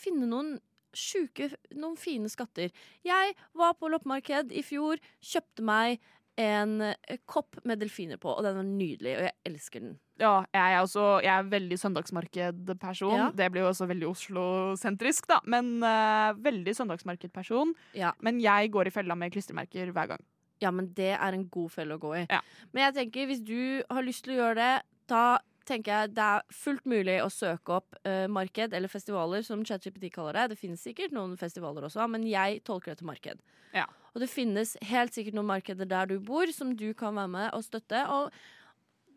finne 0.00 0.28
noen 0.30 0.54
sjuke, 0.94 1.50
noen 1.74 1.96
fine 1.96 2.28
skatter. 2.28 2.70
Jeg 3.04 3.34
var 3.56 3.72
på 3.80 3.88
loppemarked 3.88 4.52
i 4.52 4.60
fjor, 4.62 5.00
kjøpte 5.24 5.64
meg 5.64 5.98
en 6.40 6.80
eh, 6.80 7.18
kopp 7.28 7.58
med 7.68 7.80
delfiner 7.82 8.20
på, 8.20 8.30
og 8.32 8.44
den 8.46 8.56
var 8.56 8.66
nydelig, 8.66 9.14
og 9.18 9.26
jeg 9.26 9.34
elsker 9.50 9.84
den. 9.84 9.94
Ja, 10.22 10.34
jeg 10.54 10.74
er 10.76 10.80
også 10.80 11.06
jeg 11.24 11.32
er 11.32 11.48
veldig 11.50 11.78
søndagsmarkedperson. 11.80 13.16
Ja. 13.18 13.30
Det 13.36 13.48
blir 13.52 13.64
jo 13.64 13.70
også 13.72 13.88
veldig 13.90 14.08
Oslo-sentrisk, 14.08 15.28
da. 15.30 15.40
Men 15.50 15.74
uh, 15.82 16.32
veldig 16.44 16.76
søndagsmarkedperson. 16.78 17.74
Ja. 17.98 18.12
Men 18.22 18.40
jeg 18.42 18.70
går 18.72 18.88
i 18.88 18.94
fella 18.94 19.16
med 19.18 19.34
klistremerker 19.34 19.90
hver 19.92 20.14
gang. 20.14 20.24
Ja, 20.62 20.70
men 20.70 20.92
det 20.94 21.14
er 21.16 21.34
en 21.34 21.48
god 21.50 21.72
felle 21.74 21.98
å 21.98 22.02
gå 22.02 22.14
i. 22.20 22.26
Ja. 22.30 22.38
Men 22.70 22.86
jeg 22.86 22.98
tenker, 23.00 23.26
hvis 23.30 23.42
du 23.42 23.82
har 23.90 24.06
lyst 24.06 24.24
til 24.26 24.36
å 24.36 24.42
gjøre 24.44 24.58
det, 24.60 24.74
da 25.10 25.24
tenker 25.72 25.94
jeg 25.94 26.12
det 26.16 26.28
er 26.36 26.46
fullt 26.54 26.86
mulig 26.88 27.16
å 27.24 27.30
søke 27.32 27.78
opp 27.80 27.98
uh, 28.06 28.28
marked 28.30 28.76
eller 28.76 28.92
festivaler, 28.92 29.44
som 29.46 29.64
ChatGPT 29.66 30.12
kaller 30.14 30.38
det. 30.38 30.52
Det 30.52 30.60
finnes 30.60 30.84
sikkert 30.84 31.16
noen 31.16 31.34
festivaler 31.40 31.88
også, 31.88 32.06
men 32.12 32.28
jeg 32.28 32.62
tolker 32.68 32.92
det 32.92 33.02
til 33.02 33.10
marked. 33.10 33.42
Ja. 33.72 33.88
Og 34.12 34.20
det 34.22 34.28
finnes 34.28 34.76
helt 34.84 35.14
sikkert 35.16 35.36
noen 35.38 35.48
markeder 35.48 35.88
der 35.88 36.10
du 36.10 36.18
bor, 36.20 36.50
som 36.52 36.74
du 36.76 36.90
kan 36.96 37.16
være 37.16 37.32
med 37.32 37.48
og 37.56 37.64
støtte. 37.64 38.04
Og 38.12 38.28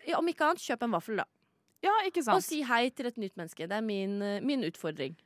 ja, 0.06 0.20
om 0.20 0.30
ikke 0.32 0.48
annet, 0.48 0.64
kjøp 0.64 0.86
en 0.86 0.96
vaffel, 0.96 1.20
da. 1.24 1.28
Ja, 1.86 1.94
ikke 2.08 2.24
sant. 2.26 2.40
Og 2.40 2.46
si 2.46 2.62
hei 2.66 2.88
til 2.96 3.10
et 3.10 3.20
nytt 3.22 3.36
menneske. 3.38 3.68
Det 3.70 3.76
er 3.76 3.86
min, 3.86 4.22
eh, 4.22 4.42
min 4.42 4.64
utfordring. 4.66 5.18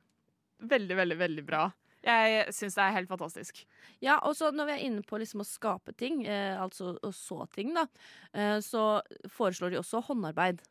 Veldig, 0.59 0.95
veldig, 0.97 1.19
veldig 1.19 1.45
bra. 1.47 1.69
Jeg 2.03 2.53
syns 2.55 2.77
det 2.77 2.83
er 2.83 2.95
helt 2.95 3.11
fantastisk. 3.11 3.61
Ja, 4.03 4.17
og 4.23 4.35
så 4.39 4.53
når 4.55 4.69
vi 4.69 4.75
er 4.77 4.85
inne 4.87 5.03
på 5.03 5.19
liksom 5.19 5.43
å 5.43 5.47
skape 5.47 5.93
ting, 5.99 6.25
eh, 6.25 6.55
altså 6.59 6.95
å 7.03 7.11
så 7.15 7.43
ting, 7.51 7.73
da, 7.75 7.87
eh, 8.33 8.59
så 8.63 9.01
foreslår 9.27 9.75
de 9.75 9.81
også 9.81 10.01
håndarbeid. 10.07 10.63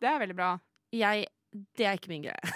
Det 0.00 0.08
er 0.08 0.20
veldig 0.22 0.36
bra. 0.38 0.54
Jeg 0.96 1.26
Det 1.76 1.84
er 1.84 1.98
ikke 1.98 2.08
min 2.12 2.22
greie. 2.24 2.52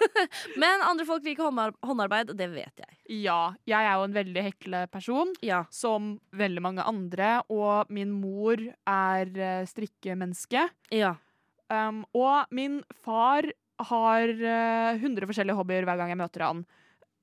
Men 0.60 0.82
andre 0.84 1.06
folk 1.08 1.24
liker 1.24 1.48
håndarbeid, 1.48 2.30
og 2.30 2.36
det 2.38 2.46
vet 2.52 2.82
jeg. 2.84 2.96
Ja, 3.24 3.54
jeg 3.66 3.82
er 3.88 3.96
jo 3.98 4.04
en 4.06 4.14
veldig 4.14 4.42
hekleperson, 4.46 5.32
Ja. 5.42 5.64
som 5.74 6.20
veldig 6.36 6.62
mange 6.62 6.84
andre. 6.86 7.42
Og 7.50 7.90
min 7.90 8.12
mor 8.12 8.60
er 8.86 9.32
eh, 9.34 9.64
strikkemenneske. 9.66 10.68
Ja. 10.94 11.14
Um, 11.72 12.04
og 12.14 12.46
min 12.54 12.82
far 13.02 13.48
har 13.88 14.28
eh, 14.28 15.00
100 15.00 15.26
forskjellige 15.26 15.56
hobbyer 15.58 15.88
hver 15.88 15.98
gang 15.98 16.12
jeg 16.12 16.20
møter 16.20 16.44
han. 16.46 16.64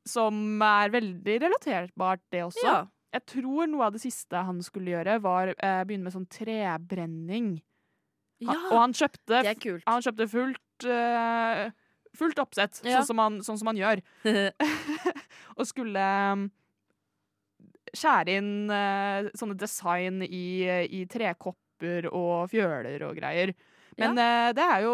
Som 0.09 0.59
er 0.65 0.89
veldig 0.91 1.37
relaterbart, 1.45 2.25
det 2.33 2.43
også. 2.49 2.65
ja. 2.65 2.81
Jeg 3.11 3.25
tror 3.27 3.67
noe 3.67 3.89
av 3.89 3.91
det 3.95 3.99
siste 4.05 4.39
han 4.39 4.61
skulle 4.63 4.93
gjøre, 4.93 5.17
var 5.21 5.49
uh, 5.51 5.81
begynne 5.83 6.07
med 6.07 6.13
sånn 6.15 6.29
trebrenning. 6.31 7.57
Han, 8.47 8.57
og 8.71 8.77
han 8.79 8.93
kjøpte, 8.97 9.41
han 9.87 10.01
kjøpte 10.05 10.27
fullt, 10.31 10.85
uh, 10.87 11.69
fullt 12.17 12.39
oppsett, 12.41 12.81
Ja. 12.83 12.99
sånn, 13.01 13.07
som 13.11 13.17
han, 13.21 13.39
sånn 13.45 13.57
som 13.61 13.67
han 13.71 13.77
gjør. 13.77 14.01
og 15.57 15.67
skulle 15.69 16.05
um, 16.33 16.47
skjære 17.91 18.37
inn 18.39 18.53
uh, 18.71 19.27
sånne 19.37 19.57
design 19.59 20.21
i, 20.25 20.45
i 20.89 21.03
trekopper 21.11 22.07
og 22.11 22.49
fjøler 22.53 23.03
og 23.09 23.17
greier. 23.17 23.53
Men 23.99 24.15
eh, 24.17 24.49
det 24.55 24.63
er 24.63 24.83
jo 24.85 24.91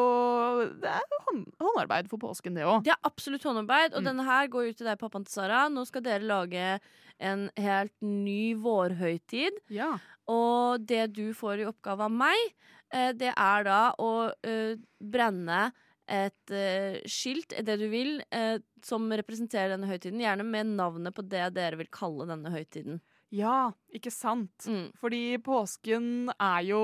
det 0.82 0.90
er 0.90 1.04
hånd, 1.28 1.44
håndarbeid 1.62 2.08
for 2.10 2.18
påsken, 2.20 2.56
det 2.58 2.64
òg. 2.66 2.82
Det 2.84 2.92
er 2.96 3.06
absolutt 3.08 3.44
håndarbeid, 3.46 3.94
og 3.94 4.02
Mm. 4.02 4.08
denne 4.10 4.24
her 4.26 4.48
går 4.52 4.72
ut 4.72 4.78
til 4.80 4.88
deg, 4.90 4.98
pappaen 5.00 5.24
til 5.24 5.32
Sara. 5.36 5.68
Nå 5.70 5.84
skal 5.88 6.02
dere 6.02 6.26
lage 6.26 6.80
en 7.22 7.46
helt 7.56 7.94
ny 8.02 8.56
vårhøytid. 8.58 9.62
Ja. 9.70 10.00
Og 10.28 10.82
det 10.90 11.14
du 11.14 11.30
får 11.38 11.62
i 11.62 11.68
oppgave 11.70 12.02
av 12.10 12.12
meg, 12.12 12.42
eh, 12.50 12.77
det 13.18 13.34
er 13.34 13.68
da 13.68 13.82
å 14.00 14.12
eh, 14.48 14.78
brenne 15.00 15.68
et 16.08 16.54
eh, 16.56 17.00
skilt, 17.10 17.52
det 17.52 17.76
du 17.82 17.88
vil, 17.92 18.22
eh, 18.32 18.58
som 18.86 19.10
representerer 19.12 19.74
denne 19.74 19.90
høytiden. 19.90 20.24
Gjerne 20.24 20.46
med 20.48 20.72
navnet 20.78 21.16
på 21.16 21.26
det 21.28 21.50
dere 21.58 21.80
vil 21.80 21.92
kalle 21.92 22.28
denne 22.30 22.52
høytiden. 22.54 23.02
ja, 23.36 23.72
ikke 23.92 24.12
sant? 24.14 24.68
Mm. 24.68 24.94
Fordi 24.96 25.38
påsken 25.44 26.32
er 26.40 26.62
jo 26.64 26.84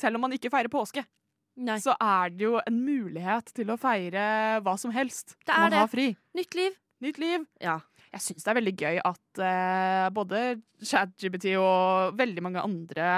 Selv 0.00 0.16
om 0.16 0.22
man 0.24 0.32
ikke 0.32 0.48
feirer 0.48 0.72
påske, 0.72 1.02
Nei. 1.60 1.74
så 1.80 1.92
er 2.00 2.30
det 2.32 2.46
jo 2.46 2.54
en 2.56 2.76
mulighet 2.80 3.50
til 3.52 3.68
å 3.68 3.76
feire 3.76 4.22
hva 4.64 4.72
som 4.80 4.92
helst. 4.94 5.34
Det 5.44 5.52
er 5.52 5.66
man 5.66 5.74
det. 5.74 5.80
har 5.82 5.90
fri. 5.92 6.06
Nytt 6.38 6.56
liv. 6.56 6.78
Nytt 7.04 7.18
liv. 7.20 7.44
Ja. 7.60 7.74
Jeg 8.10 8.24
syns 8.24 8.46
det 8.46 8.50
er 8.50 8.56
veldig 8.56 8.72
gøy 8.80 9.00
at 9.04 9.42
uh, 9.44 10.06
både 10.16 10.40
ChatGBT 10.80 11.52
og 11.60 12.16
veldig 12.16 12.46
mange 12.46 12.64
andre 12.64 13.10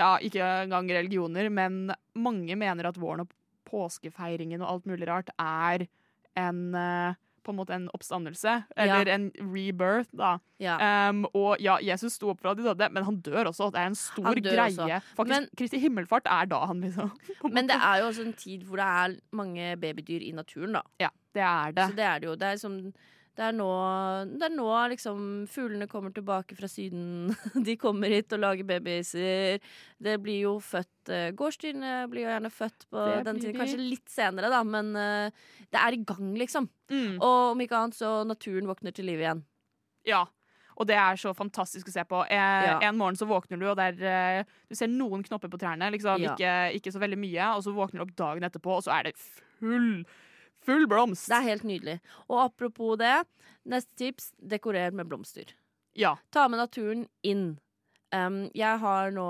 Ja, 0.00 0.14
ikke 0.24 0.44
engang 0.64 0.88
religioner, 0.96 1.50
men 1.52 1.92
mange 2.16 2.56
mener 2.58 2.88
at 2.88 2.98
våren 3.00 3.26
og 3.26 3.34
påskefeiringen 3.70 4.62
og 4.64 4.70
alt 4.74 4.88
mulig 4.90 5.08
rart 5.10 5.30
er 5.38 5.84
en 6.40 6.62
eh, 6.74 7.18
på 7.40 7.52
en 7.54 7.56
måte 7.56 7.74
en 7.74 7.86
oppstandelse, 7.96 8.52
eller 8.76 9.08
en 9.08 9.30
rebirth, 9.40 10.10
da. 10.16 10.34
ja. 10.60 10.74
Um, 11.08 11.22
og 11.32 11.60
ja, 11.62 11.78
Jesus 11.82 12.18
sto 12.18 12.28
opp 12.34 12.42
fra 12.44 12.52
de 12.56 12.66
døde, 12.66 12.88
men 12.92 13.06
han 13.06 13.16
dør 13.24 13.48
også. 13.50 13.70
Det 13.72 13.80
er 13.80 13.88
en 13.90 13.96
stor 13.98 14.40
greie. 14.44 14.66
også. 14.68 14.98
Faktisk, 15.16 15.32
Men- 15.34 15.48
Kristi 15.56 15.80
himmelfart 15.80 16.28
er 16.30 16.50
da 16.50 16.60
han 16.70 16.82
liksom 16.84 17.10
Men 17.54 17.70
det 17.70 17.78
er 17.78 18.02
jo 18.02 18.10
også 18.10 18.26
en 18.26 18.36
tid 18.36 18.66
hvor 18.68 18.82
det 18.82 18.90
er 19.04 19.16
mange 19.32 19.70
babydyr 19.80 20.26
i 20.28 20.34
naturen, 20.36 20.76
da. 20.76 20.84
Ja, 21.00 21.08
det 21.34 21.46
er 21.46 21.72
det. 21.78 21.88
Så 21.88 21.96
det 21.96 22.06
er 22.10 22.18
det 22.20 22.28
jo. 22.28 22.36
Det 22.36 22.48
er 22.50 22.58
liksom 22.58 22.76
det 23.38 23.44
er, 23.46 23.52
nå, 23.56 23.66
det 24.36 24.42
er 24.48 24.52
nå 24.52 24.66
liksom 24.92 25.20
fuglene 25.48 25.86
kommer 25.88 26.12
tilbake 26.12 26.56
fra 26.58 26.68
Syden. 26.68 27.30
De 27.66 27.76
kommer 27.80 28.10
hit 28.12 28.32
og 28.36 28.42
lager 28.42 28.66
babyer. 28.68 29.62
Det 30.02 30.16
blir 30.20 30.42
jo 30.48 30.56
født 30.64 31.12
eh, 31.14 31.30
Gårdsdyrene 31.38 32.08
blir 32.10 32.26
jo 32.26 32.32
gjerne 32.32 32.50
født 32.52 32.88
på 32.90 33.04
Det 33.06 33.22
den 33.28 33.40
tiden. 33.40 33.56
Kanskje 33.60 33.78
litt 33.80 34.10
senere, 34.12 34.50
da, 34.52 34.60
men 34.66 34.90
eh, 34.98 35.46
det 35.70 35.80
er 35.80 35.96
i 35.96 36.02
gang, 36.04 36.34
liksom. 36.42 36.68
Mm. 36.90 37.16
Og 37.22 37.54
om 37.54 37.62
ikke 37.64 37.78
annet 37.78 37.96
så 37.96 38.12
naturen 38.28 38.68
våkner 38.68 38.92
til 38.96 39.08
liv 39.08 39.22
igjen. 39.22 39.44
Ja. 40.08 40.24
Og 40.80 40.86
det 40.88 40.96
er 40.96 41.18
så 41.20 41.32
fantastisk 41.36 41.90
å 41.90 41.92
se 41.92 42.04
på. 42.08 42.22
En, 42.32 42.64
Ja. 42.66 42.78
En 42.88 42.96
morgen 42.96 43.16
så 43.20 43.26
våkner 43.28 43.60
du, 43.60 43.66
og 43.68 43.76
der, 43.78 43.96
eh, 44.00 44.44
du 44.68 44.74
ser 44.78 44.88
noen 44.88 45.22
knopper 45.26 45.52
på 45.52 45.58
trærne. 45.60 45.90
Liksom, 45.92 46.20
Ja. 46.24 46.34
ikke, 46.34 46.80
ikke 46.80 46.92
så 46.92 47.00
veldig 47.02 47.18
mye. 47.20 47.50
Og 47.56 47.62
så 47.64 47.74
våkner 47.76 48.00
du 48.00 48.06
opp 48.08 48.16
dagen 48.16 48.46
etterpå, 48.48 48.78
og 48.78 48.84
så 48.84 48.98
er 48.98 49.08
det 49.10 49.16
full, 49.20 50.04
full 50.64 50.86
blomst. 50.90 51.28
Det 51.30 51.38
er 51.38 51.48
helt 51.52 51.66
nydelig. 51.68 51.98
Og 52.28 52.42
apropos 52.44 52.98
det, 53.00 53.16
neste 53.68 53.96
tips 53.98 54.32
dekorer 54.38 54.94
med 54.96 55.08
blomster. 55.10 55.54
Ja. 55.98 56.16
Ta 56.30 56.46
med 56.48 56.62
naturen 56.62 57.06
inn. 57.26 57.58
Um, 58.14 58.44
jeg 58.56 58.82
har 58.82 59.12
nå 59.14 59.26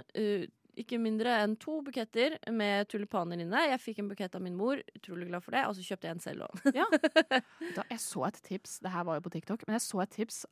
uh, 0.00 0.44
ikke 0.80 0.96
mindre 1.00 1.34
enn 1.42 1.54
to 1.60 1.80
buketter 1.84 2.38
med 2.52 2.88
tulipaner 2.88 3.40
inne. 3.44 3.66
Jeg 3.68 3.80
fikk 3.82 4.00
en 4.00 4.08
bukett 4.12 4.34
av 4.38 4.44
min 4.44 4.56
mor, 4.56 4.80
utrolig 4.96 5.28
glad 5.28 5.44
for 5.44 5.56
det, 5.56 5.66
og 5.68 5.76
så 5.76 5.84
kjøpte 5.84 6.08
jeg 6.08 6.16
en 6.16 6.24
selv 6.24 6.46
òg. 6.48 6.62
Da, 7.76 7.84
jeg 7.90 8.00
så 8.00 8.24
et 8.28 8.40
tips, 8.44 8.78
det 8.84 8.92
her 8.94 9.04
var 9.08 9.18
jo 9.18 9.26
på 9.26 9.34
TikTok, 9.36 9.66
men 9.66 9.76
jeg 9.76 9.84
så 9.84 10.02
et 10.04 10.16
tips 10.16 10.42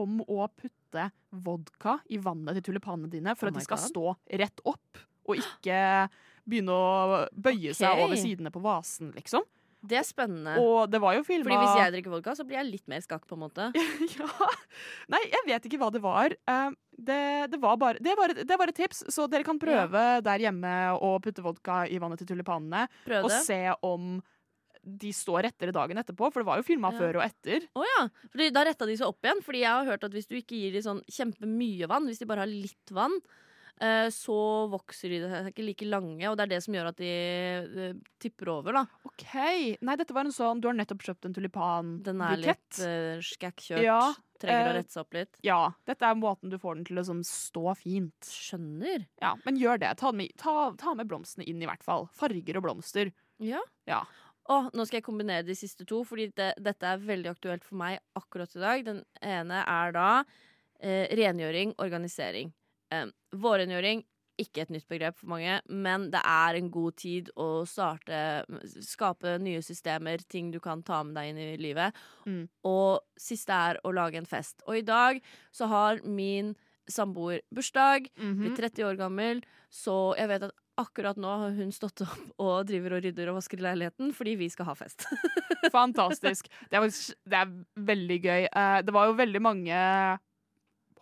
om 0.00 0.20
å 0.22 0.46
putte 0.54 1.06
vodka 1.44 1.98
i 2.08 2.18
vannet 2.22 2.56
til 2.58 2.70
tulipanene 2.70 3.10
dine 3.12 3.34
for 3.36 3.48
Oh 3.48 3.52
at 3.52 3.58
de 3.58 3.64
skal 3.66 3.80
God. 3.80 3.90
stå 3.90 4.40
rett 4.42 4.62
opp, 4.70 5.00
og 5.28 5.40
ikke 5.40 5.80
begynne 6.48 6.74
å 6.74 7.24
bøye 7.36 7.74
seg 7.76 8.00
over 8.00 8.16
sidene 8.18 8.52
på 8.54 8.62
vasen, 8.64 9.12
liksom. 9.16 9.44
Det 9.80 9.96
er 9.96 10.04
spennende. 10.04 10.58
Og 10.60 10.90
det 10.92 11.00
var 11.00 11.14
jo 11.16 11.22
filma 11.24 11.48
Fordi 11.48 11.60
hvis 11.62 11.78
jeg 11.80 11.92
drikker 11.94 12.12
vodka, 12.12 12.34
så 12.36 12.44
blir 12.44 12.58
jeg 12.60 12.68
litt 12.68 12.90
mer 12.92 13.00
skakk, 13.04 13.22
på 13.28 13.36
en 13.38 13.44
måte. 13.46 13.70
ja. 14.18 14.48
Nei, 15.12 15.22
jeg 15.32 15.46
vet 15.48 15.68
ikke 15.70 15.80
hva 15.80 15.88
det 15.94 16.02
var. 16.04 16.34
Eh, 16.36 16.74
det, 17.00 17.22
det, 17.54 17.60
var 17.62 17.78
bare, 17.80 18.02
det, 18.02 18.16
var 18.18 18.34
et, 18.34 18.42
det 18.44 18.58
var 18.60 18.72
et 18.72 18.76
tips, 18.76 19.06
så 19.08 19.24
dere 19.30 19.46
kan 19.46 19.60
prøve 19.60 20.02
der 20.26 20.44
hjemme 20.44 20.74
å 21.00 21.14
putte 21.24 21.44
vodka 21.44 21.86
i 21.88 21.96
vannet 22.02 22.20
til 22.20 22.28
tulipanene. 22.34 22.84
Prøv 23.06 23.30
Og 23.30 23.34
se 23.46 23.62
om 23.86 24.18
de 24.80 25.10
står 25.12 25.44
rettere 25.44 25.74
dagen 25.76 25.98
etterpå, 26.00 26.30
for 26.32 26.40
det 26.40 26.48
var 26.48 26.60
jo 26.60 26.64
filma 26.64 26.88
Ja. 26.92 26.98
før 27.00 27.18
og 27.20 27.24
etter. 27.26 27.66
Oh, 27.76 27.84
ja. 27.84 28.06
Fordi 28.32 28.50
da 28.52 28.64
retta 28.64 28.86
de 28.88 28.96
seg 28.96 29.08
opp 29.08 29.24
igjen. 29.24 29.42
Fordi 29.44 29.60
jeg 29.60 29.72
har 29.76 29.88
hørt 29.88 30.04
at 30.04 30.12
hvis 30.16 30.28
du 30.28 30.36
ikke 30.38 30.56
gir 30.56 30.72
de 30.76 30.84
sånn 30.84 31.02
kjempemye 31.08 31.88
vann, 31.88 32.08
hvis 32.08 32.20
de 32.20 32.28
bare 32.28 32.44
har 32.44 32.52
litt 32.52 32.92
vann, 32.96 33.16
så 34.12 34.36
vokser 34.68 35.12
de 35.14 35.20
seg 35.24 35.50
ikke 35.52 35.64
like 35.64 35.86
lange, 35.88 36.24
og 36.28 36.36
det 36.36 36.44
er 36.44 36.52
det 36.52 36.62
som 36.64 36.74
gjør 36.76 36.90
at 36.90 36.98
de 37.00 37.10
eh, 37.10 37.94
tipper 38.20 38.50
over, 38.52 38.76
da. 38.76 38.82
OK. 39.08 39.24
Nei, 39.80 39.96
dette 40.00 40.16
var 40.16 40.28
en 40.28 40.34
sånn 40.34 40.60
Du 40.60 40.68
har 40.68 40.76
nettopp 40.76 41.04
kjøpt 41.06 41.28
en 41.28 41.36
tulipan 41.36 41.94
Den 42.04 42.20
er 42.24 42.40
litt 42.40 42.80
uh, 42.84 43.16
skækkjørt. 43.24 43.84
Ja, 43.84 44.02
Trenger 44.40 44.66
eh, 44.66 44.70
å 44.70 44.76
rette 44.78 44.94
seg 44.94 45.02
opp 45.04 45.16
litt. 45.16 45.40
Ja. 45.44 45.60
Dette 45.88 46.08
er 46.08 46.20
måten 46.20 46.52
du 46.52 46.58
får 46.60 46.78
den 46.78 46.86
til 46.88 46.96
å 46.96 47.02
liksom 47.02 47.24
stå 47.26 47.74
fint. 47.80 48.28
Skjønner. 48.28 49.04
Ja, 49.22 49.34
Men 49.44 49.60
gjør 49.60 49.80
det. 49.82 49.94
Ta 50.00 50.12
med, 50.16 50.32
ta, 50.40 50.70
ta 50.80 50.94
med 50.96 51.10
blomstene 51.10 51.48
inn, 51.48 51.60
i 51.60 51.68
hvert 51.68 51.84
fall. 51.84 52.08
Farger 52.16 52.60
og 52.60 52.68
blomster. 52.68 53.12
Ja. 53.44 53.60
Ja. 53.88 54.04
Og 54.50 54.70
nå 54.74 54.86
skal 54.88 55.00
jeg 55.00 55.06
kombinere 55.06 55.46
de 55.46 55.56
siste 55.58 55.84
to, 55.88 56.02
fordi 56.08 56.30
det, 56.36 56.54
dette 56.60 56.88
er 56.88 57.02
veldig 57.04 57.34
aktuelt 57.34 57.66
for 57.66 57.80
meg 57.80 58.00
akkurat 58.18 58.56
i 58.56 58.62
dag. 58.62 58.86
Den 58.88 59.04
ene 59.24 59.60
er 59.62 59.94
da 59.94 60.08
eh, 60.80 61.06
rengjøring, 61.20 61.76
organisering. 61.82 62.50
Eh, 62.90 63.10
vårrengjøring, 63.40 64.04
ikke 64.40 64.64
et 64.64 64.72
nytt 64.72 64.88
begrep 64.88 65.18
for 65.20 65.28
mange, 65.34 65.58
men 65.68 66.08
det 66.12 66.20
er 66.24 66.56
en 66.56 66.70
god 66.72 66.96
tid 66.96 67.28
å 67.40 67.66
starte 67.68 68.20
Skape 68.86 69.36
nye 69.42 69.60
systemer, 69.64 70.22
ting 70.32 70.48
du 70.54 70.60
kan 70.64 70.82
ta 70.86 71.02
med 71.04 71.18
deg 71.18 71.32
inn 71.32 71.42
i 71.42 71.50
livet. 71.60 71.96
Mm. 72.24 72.46
Og 72.68 73.04
siste 73.20 73.52
er 73.52 73.80
å 73.84 73.92
lage 73.92 74.20
en 74.20 74.28
fest. 74.28 74.64
Og 74.66 74.80
i 74.80 74.86
dag 74.86 75.20
så 75.52 75.68
har 75.70 76.00
min 76.04 76.54
samboer 76.90 77.44
bursdag. 77.54 78.08
Mhm. 78.16 78.40
Blir 78.40 78.56
30 78.56 78.88
år 78.88 78.98
gammel, 78.98 79.44
så 79.70 80.16
jeg 80.18 80.28
vet 80.32 80.48
at 80.48 80.56
akkurat 80.80 81.18
nå 81.20 81.28
har 81.42 81.52
hun 81.58 81.72
stått 81.74 82.00
opp 82.06 82.40
og 82.40 82.66
driver 82.70 82.96
og 82.96 83.04
rydder 83.04 83.28
og 83.28 83.36
vasker 83.36 83.60
i 83.60 83.66
leiligheten 83.66 84.14
fordi 84.16 84.36
vi 84.40 84.48
skal 84.48 84.70
ha 84.70 84.74
fest. 84.78 85.04
Fantastisk. 85.76 86.48
Det 86.70 86.78
er, 86.80 86.88
det 87.28 87.40
er 87.42 87.52
veldig 87.90 88.18
gøy. 88.24 88.48
Eh, 88.48 88.78
det 88.86 88.94
var 88.96 89.10
jo 89.10 89.18
veldig 89.18 89.42
mange 89.44 89.80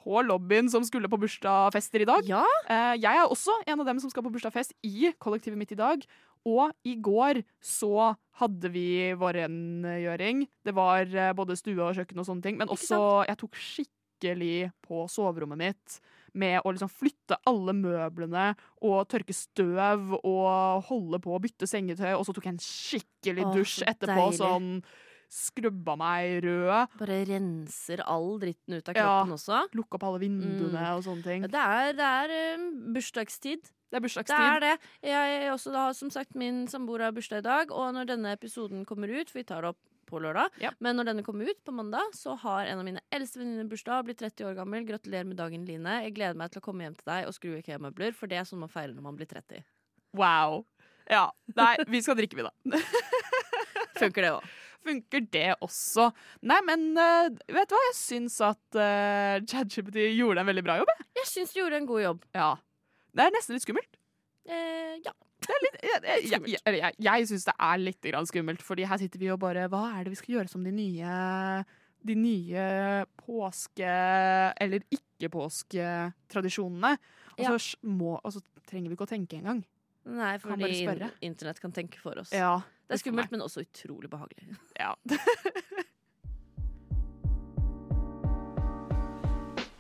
på 0.09 0.23
lobbyen 0.25 0.71
som 0.73 0.85
skulle 0.89 1.11
på 1.13 1.19
bursdagsfester 1.21 2.05
i 2.05 2.09
dag. 2.09 2.25
Ja, 2.29 2.45
Eh, 2.69 2.95
jeg 3.01 3.17
er 3.17 3.29
også 3.29 3.53
en 3.67 3.81
av 3.81 3.87
dem 3.89 4.01
som 4.01 4.11
skal 4.13 4.25
på 4.25 4.33
bursdagsfest 4.33 4.75
i 4.85 5.13
kollektivet 5.21 5.57
mitt 5.61 5.73
i 5.73 5.79
dag. 5.79 6.03
Og 6.49 6.71
i 6.87 6.95
går 7.01 7.43
så 7.65 8.15
hadde 8.41 8.71
vi 8.73 9.13
vår 9.19 9.41
rengjøring. 9.43 10.47
Det 10.65 10.75
var 10.77 11.09
eh, 11.09 11.33
både 11.37 11.57
stue 11.59 11.81
og 11.81 11.97
kjøkken 11.97 12.21
og 12.21 12.29
sånne 12.29 12.45
ting. 12.45 12.59
Men 12.61 12.69
også 12.73 13.01
jeg 13.29 13.41
tok 13.41 13.59
skikkelig 13.59 14.71
på 14.85 15.05
soverommet 15.13 15.61
mitt 15.61 15.99
med 16.39 16.61
å 16.61 16.73
liksom 16.75 16.91
flytte 16.93 17.39
alle 17.49 17.73
møblene 17.75 18.51
og 18.85 19.09
tørke 19.11 19.35
støv 19.35 20.13
og 20.21 20.85
holde 20.91 21.21
på 21.25 21.35
å 21.35 21.41
bytte 21.43 21.69
sengetøy. 21.69 22.13
Og 22.19 22.27
så 22.29 22.37
tok 22.37 22.49
jeg 22.49 22.57
en 22.57 22.65
skikkelig 22.65 23.49
dusj 23.57 23.79
så 23.81 23.89
etterpå. 23.95 24.29
deilig. 24.29 24.41
Sånn 24.43 24.73
skrubba 25.29 25.97
meg 26.01 26.43
rød. 26.45 26.89
bare 26.99 27.19
renser 27.29 28.01
all 28.07 28.39
dritten 28.41 28.75
ut 28.79 28.89
av 28.89 28.95
Ja. 28.97 29.03
kroppen 29.25 29.35
også. 29.37 29.69
Lukka 29.75 29.95
opp 29.99 30.05
alle 30.05 30.19
vinduene 30.21 30.73
Mm. 30.73 30.97
og 30.97 31.03
sånne 31.05 31.23
ting. 31.25 31.43
Det 31.43 31.55
er, 31.55 31.93
det 31.93 32.01
er 32.05 32.55
um, 32.57 32.93
bursdagstid. 32.95 33.71
Det 33.91 33.97
er 33.97 34.01
Det 34.01 34.31
er 34.31 34.61
det. 34.61 34.79
Jeg 35.03 35.51
også 35.53 35.73
da, 35.73 35.93
som 35.93 36.11
sagt, 36.11 36.35
min 36.35 36.67
samboer 36.67 37.01
har 37.05 37.13
bursdag 37.13 37.39
i 37.39 37.41
dag, 37.43 37.71
og 37.73 37.95
når 37.95 38.05
denne 38.07 38.33
episoden 38.37 38.85
kommer 38.85 39.09
ut, 39.09 39.31
for 39.31 39.39
vi 39.39 39.45
tar 39.45 39.63
det 39.63 39.71
opp 39.71 39.79
på 40.07 40.21
lørdag, 40.21 40.49
Ja. 40.61 40.71
men 40.81 40.97
når 40.97 41.05
denne 41.07 41.23
kommer 41.25 41.49
ut 41.49 41.63
på 41.65 41.73
mandag, 41.73 42.13
så 42.15 42.37
har 42.39 42.67
en 42.67 42.79
av 42.79 42.85
mine 42.85 43.01
eldste 43.13 43.37
venninner 43.39 43.69
bursdag, 43.69 44.05
blitt 44.05 44.19
30 44.19 44.45
år 44.45 44.55
gammel. 44.57 44.85
Gratulerer 44.87 45.25
med 45.27 45.37
dagen, 45.37 45.65
Line. 45.67 46.03
Jeg 46.05 46.15
gleder 46.15 46.35
meg 46.37 46.51
til 46.51 46.61
å 46.61 46.65
komme 46.65 46.81
hjem 46.85 46.97
til 46.97 47.05
deg 47.07 47.27
og 47.27 47.33
skru 47.35 47.57
IKEA-møbler, 47.63 48.15
for 48.15 48.27
det 48.27 48.39
er 48.39 48.45
sånn 48.45 48.59
man 48.61 48.69
feirer 48.69 48.95
når 48.95 49.03
man 49.03 49.17
blir 49.17 49.27
30. 49.27 49.63
Wow. 50.15 50.65
Ja. 51.11 51.31
Nei, 51.57 51.77
vi 51.87 52.01
skal 52.03 52.17
drikke, 52.17 52.37
vi, 52.37 52.43
da. 52.43 52.51
Funker 53.99 54.23
det 54.23 54.33
òg. 54.33 54.43
Funker 54.89 55.27
det 55.37 55.47
også? 55.65 56.09
Nei, 56.49 56.59
men 56.67 56.89
uh, 56.97 57.29
vet 57.53 57.69
du 57.71 57.77
hva? 57.77 57.85
Jeg 57.91 57.97
syns 58.01 58.41
at 58.49 58.79
uh, 58.81 59.37
ChatGPT 59.45 60.01
gjorde 60.17 60.41
en 60.43 60.49
veldig 60.49 60.65
bra 60.67 60.79
jobb. 60.81 60.91
jeg. 60.97 61.09
Jeg 61.21 61.31
syns 61.35 61.53
du 61.55 61.61
gjorde 61.63 61.81
en 61.83 61.89
god 61.91 62.03
jobb. 62.07 62.25
Ja. 62.35 62.51
Det 63.19 63.25
er 63.27 63.35
nesten 63.37 63.57
litt 63.57 63.65
skummelt. 63.67 63.99
Eh, 64.49 64.95
ja. 65.05 65.13
Jeg, 65.49 65.59
jeg, 65.85 65.99
jeg, 66.33 66.41
jeg, 66.51 66.79
jeg, 66.81 66.95
jeg 67.05 67.27
syns 67.31 67.45
det 67.47 67.55
er 67.63 67.77
litt 67.81 68.03
grann 68.11 68.27
skummelt, 68.27 68.63
Fordi 68.65 68.87
her 68.91 68.99
sitter 69.01 69.21
vi 69.23 69.29
og 69.31 69.39
bare 69.41 69.69
Hva 69.71 69.85
er 69.95 70.01
det 70.09 70.11
vi 70.13 70.19
skal 70.19 70.35
gjøre 70.35 70.51
som 70.51 70.65
de 70.67 70.73
nye 70.75 71.13
De 72.09 72.15
nye 72.19 72.65
påske- 73.23 74.53
eller 74.65 74.83
ikke-påsketradisjonene? 75.79 76.93
Og 77.39 77.45
Ja. 77.45 77.53
og 77.55 78.33
så 78.35 78.41
trenger 78.67 78.89
vi 78.91 78.97
ikke 78.97 79.07
å 79.07 79.13
tenke 79.15 79.39
engang. 79.39 79.63
Nei, 80.09 80.39
fordi 80.39 80.87
internett 81.23 81.61
kan 81.61 81.73
tenke 81.73 81.99
for 82.01 82.19
oss. 82.19 82.33
Ja. 82.33 82.61
Det 82.89 82.95
er 82.95 82.99
skummelt, 82.99 83.31
men 83.31 83.43
også 83.45 83.61
utrolig 83.61 84.11
behagelig. 84.11 84.57
Ja. 84.81 84.93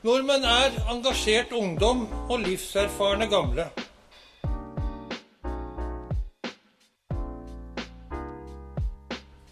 Nordmenn 0.04 0.44
er 0.44 0.76
engasjert 0.92 1.52
ungdom 1.56 2.04
og 2.28 2.38
livserfarne 2.44 3.26
gamle. 3.32 3.64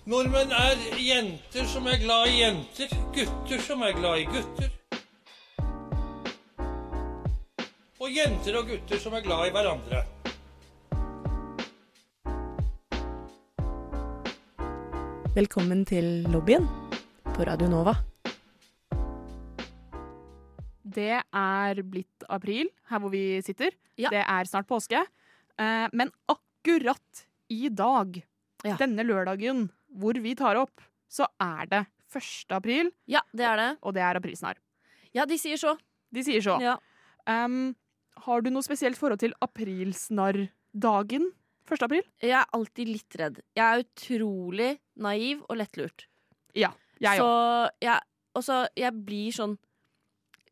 Nordmenn 0.06 0.52
er 0.52 0.76
jenter 1.00 1.64
som 1.72 1.88
er 1.88 1.96
glad 2.04 2.28
i 2.28 2.36
jenter, 2.42 2.92
gutter 3.16 3.58
som 3.64 3.82
er 3.82 3.96
glad 3.96 4.18
i 4.20 4.28
gutter. 4.34 4.68
Og 8.04 8.12
jenter 8.12 8.60
og 8.60 8.68
gutter 8.68 9.00
som 9.00 9.16
er 9.16 9.24
glad 9.24 9.48
i 9.48 9.56
hverandre. 9.56 10.04
Velkommen 15.36 15.82
til 15.84 16.24
lobbyen 16.32 16.64
på 17.34 17.44
Radio 17.44 17.68
Nova. 17.68 17.92
Det 20.86 21.18
er 21.20 21.80
blitt 21.84 22.24
april 22.32 22.70
her 22.90 23.02
hvor 23.02 23.12
vi 23.12 23.42
sitter. 23.44 23.74
Ja. 24.00 24.08
Det 24.14 24.22
er 24.22 24.48
snart 24.48 24.68
påske. 24.70 25.02
Eh, 25.60 25.86
men 25.92 26.10
akkurat 26.32 27.26
i 27.52 27.68
dag, 27.68 28.22
Ja. 28.64 28.76
denne 28.76 29.04
lørdagen 29.04 29.68
hvor 29.92 30.14
vi 30.20 30.34
tar 30.34 30.56
opp, 30.56 30.80
så 31.08 31.26
er 31.40 31.66
det 31.66 31.86
1. 32.14 32.52
april, 32.56 32.90
Ja, 33.06 33.20
det 33.34 33.44
er 33.44 33.56
det. 33.56 33.78
og 33.82 33.94
det 33.94 34.02
er 34.02 34.14
aprilsnarr. 34.16 34.56
Ja, 35.12 35.24
de 35.26 35.36
sier 35.38 35.56
så. 35.56 35.76
De 36.12 36.22
sier 36.22 36.40
så. 36.40 36.58
Ja. 36.60 36.76
Um, 37.26 37.76
har 38.16 38.40
du 38.40 38.50
noe 38.50 38.62
spesielt 38.62 38.96
forhold 38.96 39.18
til 39.20 39.34
aprilsnarrdagen 39.42 41.32
1. 41.66 41.84
april? 41.86 42.04
Jeg 42.22 42.36
er 42.38 42.56
alltid 42.56 42.90
litt 42.90 43.18
redd. 43.20 43.40
Jeg 43.56 43.64
er 43.66 43.84
utrolig 43.84 44.70
naiv 45.02 45.44
og 45.48 45.58
lettlurt. 45.60 46.06
Ja, 46.56 46.72
jeg 47.02 47.20
så 47.20 47.30
òg. 47.66 48.04
Og 48.36 48.44
så 48.44 48.66
jeg 48.76 48.92
blir 49.06 49.32
sånn 49.32 49.54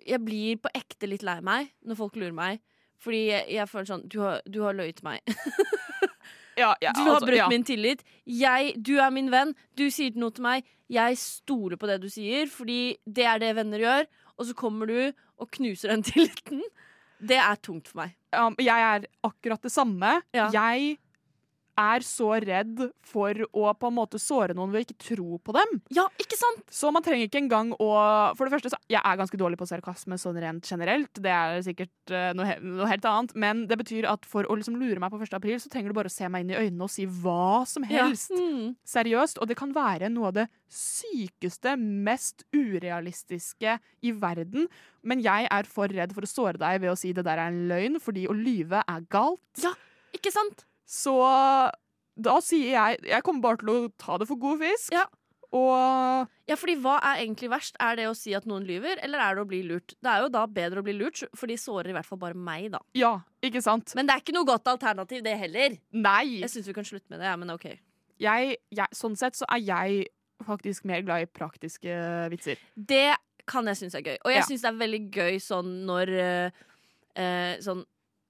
Jeg 0.09 0.21
blir 0.25 0.57
på 0.61 0.71
ekte 0.73 1.09
litt 1.09 1.25
lei 1.25 1.37
meg 1.45 1.69
når 1.85 1.99
folk 2.01 2.17
lurer 2.17 2.33
meg. 2.37 2.63
Fordi 3.01 3.27
jeg, 3.29 3.45
jeg 3.57 3.69
føler 3.69 3.91
sånn 3.91 4.07
Du 4.09 4.19
har, 4.25 4.41
du 4.49 4.63
har 4.65 4.77
løyet 4.77 5.03
meg. 5.05 5.21
Ja, 6.55 6.77
ja, 6.81 6.93
Du 6.95 7.01
har 7.01 7.17
altså, 7.17 7.27
brutt 7.27 7.41
ja. 7.41 7.49
min 7.51 7.65
tillit. 7.67 8.05
Jeg, 8.31 8.75
du 8.79 8.97
er 9.03 9.11
min 9.11 9.31
venn. 9.33 9.55
Du 9.79 9.89
sier 9.91 10.15
noe 10.19 10.35
til 10.35 10.45
meg. 10.47 10.69
Jeg 10.93 11.19
stoler 11.19 11.79
på 11.81 11.89
det 11.91 11.97
du 12.03 12.09
sier, 12.13 12.47
fordi 12.51 12.97
det 13.07 13.27
er 13.27 13.41
det 13.43 13.55
venner 13.59 13.83
gjør. 13.83 14.07
Og 14.39 14.49
så 14.49 14.55
kommer 14.59 14.91
du 14.91 14.99
og 15.11 15.51
knuser 15.57 15.91
den 15.95 16.05
tilliten. 16.11 16.63
Det 17.19 17.39
er 17.41 17.59
tungt 17.63 17.91
for 17.91 18.05
meg. 18.05 18.15
Um, 18.35 18.57
jeg 18.63 18.87
er 18.87 19.09
akkurat 19.27 19.63
det 19.67 19.73
samme. 19.73 20.19
Ja. 20.35 20.49
Jeg 20.55 20.97
er 21.81 22.05
så 22.07 22.31
redd 22.43 22.81
for 23.05 23.45
å 23.51 23.71
på 23.79 23.91
en 23.91 23.97
måte 23.97 24.21
såre 24.23 24.55
noen 24.57 24.73
ved 24.73 24.83
å 24.83 24.85
ikke 24.87 25.07
tro 25.09 25.39
på 25.43 25.55
dem. 25.57 25.79
Ja, 25.95 26.07
ikke 26.21 26.39
sant? 26.39 26.63
Så 26.73 26.91
man 26.95 27.05
trenger 27.05 27.29
ikke 27.29 27.41
engang 27.43 27.73
å 27.83 27.91
For 28.39 28.47
det 28.47 28.55
første, 28.55 28.73
så 28.73 28.79
jeg 28.91 29.01
er 29.01 29.19
ganske 29.19 29.39
dårlig 29.41 29.59
på 29.61 29.69
sarkasme 29.69 30.19
sånn 30.21 30.39
rent 30.43 30.69
generelt. 30.69 31.11
Det 31.23 31.33
er 31.33 31.61
sikkert 31.67 32.15
eh, 32.15 32.31
noe, 32.37 32.47
he 32.49 32.57
noe 32.63 32.89
helt 32.91 33.07
annet. 33.09 33.35
Men 33.39 33.65
det 33.71 33.79
betyr 33.81 34.09
at 34.11 34.27
for 34.29 34.47
å 34.49 34.57
liksom 34.59 34.79
lure 34.81 35.01
meg 35.03 35.13
på 35.13 35.21
1. 35.21 35.37
april, 35.39 35.59
så 35.63 35.71
trenger 35.73 35.93
du 35.93 35.99
bare 35.99 36.13
å 36.13 36.15
se 36.15 36.29
meg 36.31 36.45
inn 36.45 36.55
i 36.55 36.59
øynene 36.59 36.87
og 36.87 36.93
si 36.93 37.07
hva 37.07 37.65
som 37.69 37.87
helst. 37.89 38.35
Ja. 38.35 38.43
Mm. 38.45 38.75
Seriøst. 38.95 39.41
Og 39.43 39.51
det 39.51 39.59
kan 39.59 39.75
være 39.75 40.11
noe 40.13 40.31
av 40.31 40.37
det 40.39 40.47
sykeste, 40.75 41.77
mest 41.79 42.47
urealistiske 42.55 43.79
i 44.05 44.15
verden. 44.19 44.69
Men 45.07 45.23
jeg 45.25 45.49
er 45.53 45.69
for 45.71 45.93
redd 45.93 46.15
for 46.17 46.27
å 46.27 46.31
såre 46.31 46.61
deg 46.61 46.83
ved 46.83 46.93
å 46.93 46.99
si 46.99 47.13
det 47.17 47.27
der 47.27 47.41
er 47.41 47.53
en 47.53 47.65
løgn, 47.71 48.01
fordi 48.03 48.29
å 48.31 48.37
lyve 48.37 48.83
er 48.85 49.11
galt. 49.13 49.43
Ja, 49.63 49.75
Ikke 50.15 50.31
sant? 50.35 50.67
Så 50.87 51.15
da 52.15 52.37
sier 52.45 52.71
jeg 52.77 52.99
Jeg 53.09 53.23
kommer 53.27 53.41
bare 53.43 53.57
til 53.63 53.71
å 53.73 53.93
ta 53.99 54.19
det 54.21 54.29
for 54.29 54.37
god 54.41 54.61
fisk. 54.63 54.93
Ja. 54.95 55.07
Og 55.55 56.29
Ja, 56.51 56.57
fordi 56.59 56.75
hva 56.83 56.97
er 57.01 57.23
egentlig 57.23 57.49
verst? 57.53 57.77
Er 57.81 57.97
det 57.97 58.09
å 58.11 58.15
si 58.19 58.35
at 58.35 58.45
noen 58.47 58.67
lyver, 58.67 58.99
eller 59.03 59.23
er 59.23 59.37
det 59.39 59.45
å 59.45 59.49
bli 59.49 59.63
lurt? 59.65 59.95
Det 60.03 60.11
er 60.11 60.25
jo 60.25 60.29
da 60.35 60.43
bedre 60.51 60.83
å 60.83 60.85
bli 60.87 60.93
lurt, 60.99 61.23
for 61.35 61.47
de 61.51 61.57
sårer 61.57 61.93
i 61.93 61.95
hvert 61.97 62.09
fall 62.09 62.19
bare 62.21 62.35
meg, 62.37 62.71
da. 62.75 62.81
ja, 62.99 63.15
ikke 63.43 63.63
sant? 63.63 63.95
Men 63.97 64.07
det 64.09 64.17
er 64.17 64.21
ikke 64.25 64.35
noe 64.35 64.45
godt 64.49 64.67
alternativ, 64.69 65.23
det 65.25 65.37
heller. 65.39 65.79
Nei. 65.95 66.41
Jeg 66.43 66.51
syns 66.53 66.67
vi 66.69 66.75
kan 66.77 66.85
slutte 66.85 67.09
med 67.09 67.21
det, 67.23 67.31
ja, 67.31 67.37
men 67.41 67.55
OK. 67.55 67.65
Jeg, 68.21 68.57
jeg, 68.75 68.89
sånn 68.99 69.17
sett 69.17 69.39
så 69.39 69.47
er 69.55 69.63
jeg 69.63 70.05
faktisk 70.45 70.85
mer 70.91 71.01
glad 71.07 71.25
i 71.25 71.31
praktiske 71.31 71.97
vitser. 72.35 72.61
Det 72.77 73.15
kan 73.49 73.67
jeg 73.71 73.79
synes 73.81 73.95
er 73.95 74.05
gøy. 74.05 74.17
Og 74.25 74.31
jeg 74.35 74.43
Ja. 74.43 74.47
synes 74.51 74.63
det 74.67 74.71
er 74.75 74.81
veldig 74.85 75.03
gøy 75.15 75.41
sånn 75.41 75.73
når 75.87 76.09
eh, 76.19 76.51
eh, 77.17 77.57
Sånn 77.65 77.85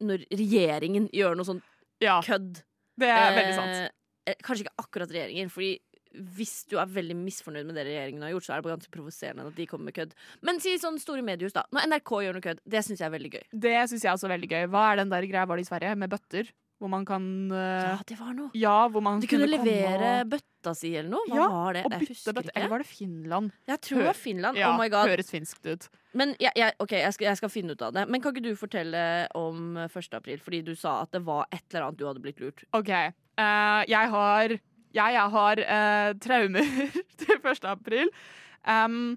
når 0.04 0.24
regjeringen 0.30 1.08
gjør 1.14 1.36
noe 1.38 1.46
sånn 1.48 1.62
Ja, 2.04 2.20
kødd. 2.24 2.62
det 3.00 3.10
er 3.10 3.34
veldig 3.38 3.58
sant. 3.58 3.98
Eh, 4.28 4.38
kanskje 4.44 4.66
ikke 4.66 4.84
akkurat 4.84 5.12
regjeringen, 5.12 5.50
fordi 5.52 5.74
hvis 6.14 6.62
du 6.70 6.76
er 6.78 6.90
veldig 6.90 7.16
misfornøyd 7.18 7.66
med 7.66 7.74
det 7.74 7.86
regjeringen 7.88 8.22
har 8.22 8.30
gjort, 8.34 8.46
så 8.46 8.54
er 8.54 8.62
det 8.62 8.70
ganske 8.70 8.92
provoserende 8.94 9.46
at 9.50 9.56
de 9.56 9.66
kommer 9.66 9.90
med 9.90 9.96
kødd. 9.96 10.12
Men 10.46 10.60
si 10.62 10.76
sånn 10.78 11.00
store 11.02 11.24
mediehus, 11.26 11.56
da. 11.56 11.64
Når 11.74 11.88
NRK 11.90 12.12
gjør 12.22 12.36
noe 12.36 12.44
kødd, 12.44 12.60
det 12.70 12.84
syns 12.86 13.02
jeg 13.02 13.08
er 13.08 13.14
veldig 13.16 13.32
gøy. 13.34 13.46
Det 13.66 13.74
syns 13.90 14.04
jeg 14.06 14.12
også 14.12 14.28
er 14.28 14.34
veldig 14.36 14.50
gøy. 14.52 14.68
Hva 14.70 14.84
er 14.92 15.02
den 15.02 15.10
der 15.10 15.26
greia 15.30 15.48
var 15.50 15.58
det 15.58 15.66
i 15.66 15.70
Sverige, 15.70 15.96
med 15.98 16.12
bøtter? 16.14 16.52
Hvor 16.82 16.90
man 16.90 17.04
kan 17.06 17.24
Ja, 17.52 17.94
eh, 17.94 18.02
det 18.08 18.16
var 18.18 18.32
noe. 18.34 18.50
Ja, 18.58 18.88
hvor 18.90 19.02
man 19.04 19.20
du 19.22 19.28
kunne 19.30 19.46
kunne 19.46 19.62
levere 19.62 20.10
og, 20.24 20.32
bøtta 20.34 20.74
si 20.76 20.90
eller 20.96 21.10
noe. 21.12 21.28
Hva 21.30 21.38
Ja, 21.38 21.48
var 21.52 21.76
det? 21.76 21.84
og 21.86 21.94
bytte 22.02 22.34
bøtte. 22.34 22.54
Eller 22.54 22.72
var 22.72 22.82
det 22.82 22.88
Finland? 22.90 23.52
Jeg 23.70 23.80
tror 23.80 23.98
det 24.02 24.06
var 24.10 24.18
Finland. 24.18 24.58
Ja, 24.58 24.72
oh 24.72 24.80
my 24.80 24.88
god. 24.90 25.08
høres 25.08 25.30
finskt 25.30 25.66
ut. 25.66 25.88
Men 26.14 26.34
jeg, 26.40 26.52
jeg, 26.56 26.74
ok, 26.78 26.92
jeg 26.98 27.14
skal, 27.14 27.24
jeg 27.30 27.36
skal 27.40 27.52
finne 27.54 27.72
ut 27.72 27.82
av 27.82 27.94
det. 27.94 28.06
Men 28.10 28.20
kan 28.22 28.34
ikke 28.34 28.48
du 28.48 28.56
fortelle 28.58 29.04
om 29.38 29.76
1. 29.86 30.14
april? 30.18 30.40
Fordi 30.42 30.62
du 30.66 30.74
sa 30.74 31.00
at 31.02 31.12
det 31.14 31.24
var 31.26 31.46
et 31.52 31.62
eller 31.70 31.88
annet 31.88 31.98
du 31.98 32.06
hadde 32.08 32.22
blitt 32.24 32.42
lurt. 32.42 32.64
OK. 32.74 32.90
Uh, 33.38 33.82
jeg 33.90 34.10
har 34.14 34.56
ja, 34.94 35.08
jeg 35.10 35.30
har 35.34 35.58
uh, 35.58 36.10
traumer 36.22 36.68
til 37.22 37.38
1. 37.42 37.64
april. 37.70 38.10
Um, 38.66 39.16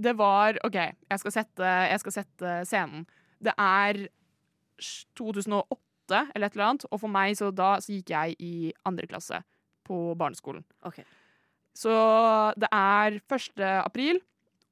det 0.00 0.14
var 0.18 0.58
OK, 0.64 0.74
jeg 0.74 1.18
skal, 1.22 1.32
sette, 1.34 1.70
jeg 1.90 2.00
skal 2.00 2.12
sette 2.20 2.54
scenen. 2.68 3.06
Det 3.42 3.52
er 3.58 4.06
2008 5.18 5.89
eller 6.34 6.48
et 6.48 6.56
eller 6.56 6.66
annet, 6.68 6.86
og 6.90 7.02
for 7.02 7.12
meg 7.12 7.36
så 7.38 7.50
da 7.54 7.74
så 7.82 7.94
gikk 7.94 8.12
jeg 8.14 8.36
i 8.42 8.72
andre 8.88 9.08
klasse 9.10 9.42
på 9.86 10.14
barneskolen. 10.18 10.64
Okay. 10.86 11.06
Så 11.76 11.92
det 12.60 12.68
er 12.74 13.20
1. 13.20 13.62
april, 13.80 14.20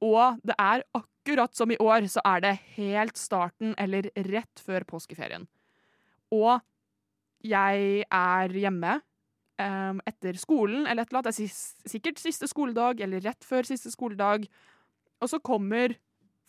og 0.03 0.39
det 0.45 0.55
er 0.59 0.85
akkurat 0.95 1.55
som 1.55 1.71
i 1.71 1.79
år, 1.79 2.07
så 2.11 2.23
er 2.27 2.43
det 2.43 2.57
helt 2.77 3.19
starten 3.19 3.75
eller 3.77 4.09
rett 4.29 4.63
før 4.63 4.85
påskeferien. 4.87 5.47
Og 6.35 6.59
jeg 7.45 8.03
er 8.03 8.53
hjemme 8.53 8.99
um, 9.59 10.01
etter 10.07 10.37
skolen 10.39 10.85
eller 10.85 11.03
et 11.03 11.11
eller 11.11 11.21
annet. 11.21 11.39
Det 11.39 11.47
er 11.47 11.93
sikkert 11.95 12.21
siste 12.21 12.49
skoledag 12.51 13.01
eller 13.05 13.23
rett 13.25 13.47
før 13.47 13.67
siste 13.67 13.91
skoledag. 13.93 14.47
Og 15.19 15.31
så 15.31 15.39
kommer 15.43 15.95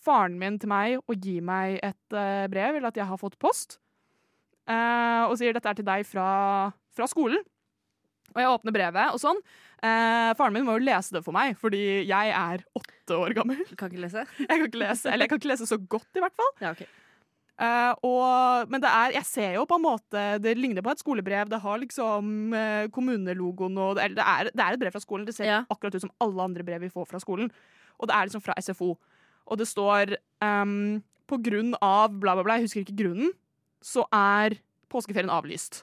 faren 0.00 0.38
min 0.40 0.58
til 0.60 0.70
meg 0.72 0.98
og 1.00 1.16
gir 1.20 1.44
meg 1.44 1.78
et 1.84 2.16
eh, 2.16 2.46
brev, 2.50 2.78
eller 2.78 2.88
at 2.88 2.96
jeg 2.96 3.08
har 3.10 3.20
fått 3.20 3.38
post, 3.42 3.78
eh, 4.70 5.24
og 5.26 5.34
sier 5.40 5.56
dette 5.56 5.68
er 5.72 5.78
til 5.80 5.86
deg 5.88 6.06
fra, 6.08 6.28
fra 6.96 7.08
skolen. 7.10 7.42
Og 8.30 8.38
jeg 8.38 8.46
åpner 8.54 8.74
brevet 8.76 9.10
og 9.16 9.18
sånn. 9.18 9.40
Eh, 9.82 10.30
faren 10.38 10.54
min 10.54 10.66
må 10.66 10.76
jo 10.78 10.84
lese 10.86 11.16
det 11.16 11.24
for 11.26 11.34
meg, 11.34 11.56
fordi 11.58 11.80
jeg 12.06 12.30
er 12.36 12.62
åtte 12.78 13.16
år 13.18 13.34
gammel. 13.34 13.62
Du 13.66 13.74
kan 13.80 13.90
ikke 13.90 14.04
lese? 14.04 14.22
Jeg 14.44 14.50
kan 14.52 14.66
ikke 14.68 14.82
lese, 14.84 15.08
eller 15.10 15.24
jeg 15.26 15.32
kan 15.32 15.40
ikke 15.40 15.50
lese 15.50 15.66
så 15.66 15.78
godt, 15.90 16.10
i 16.14 16.22
hvert 16.22 16.36
fall. 16.38 16.52
Ja, 16.62 16.70
ok. 16.76 16.84
Eh, 17.60 17.92
og, 18.06 18.70
men 18.72 18.80
det 18.80 18.88
er, 18.88 19.12
jeg 19.18 19.26
ser 19.28 19.50
jo 19.58 19.66
på 19.68 19.76
en 19.76 19.82
måte 19.84 20.20
Det 20.40 20.54
ligner 20.56 20.80
på 20.86 20.94
et 20.94 21.02
skolebrev. 21.02 21.50
Det 21.50 21.58
har 21.60 21.80
liksom 21.82 22.54
eh, 22.56 22.86
kommunelogoen 22.94 23.76
og 23.82 23.98
det, 23.98 24.06
det, 24.16 24.24
er, 24.24 24.48
det 24.54 24.64
er 24.64 24.76
et 24.78 24.80
brev 24.80 24.94
fra 24.94 25.02
skolen. 25.02 25.26
Det 25.28 25.34
ser 25.36 25.50
Ja. 25.50 25.58
akkurat 25.68 25.98
ut 25.98 26.06
som 26.06 26.14
alle 26.24 26.46
andre 26.46 26.64
brev 26.64 26.80
vi 26.86 26.92
får 26.94 27.08
fra 27.10 27.20
skolen. 27.20 27.50
Og 28.00 28.08
det 28.08 28.16
er 28.16 28.30
liksom 28.30 28.44
fra 28.46 28.56
SFO. 28.64 28.94
Og 29.50 29.58
det 29.60 29.66
står 29.68 30.14
um, 30.40 31.02
på 31.28 31.36
grunn 31.50 31.74
av 31.84 32.14
bla, 32.14 32.32
bla, 32.38 32.46
bla, 32.46 32.56
jeg 32.60 32.68
husker 32.70 32.84
ikke 32.86 32.96
grunnen, 33.02 33.34
så 33.80 34.04
er 34.14 34.58
påskeferien 34.90 35.32
avlyst. 35.32 35.82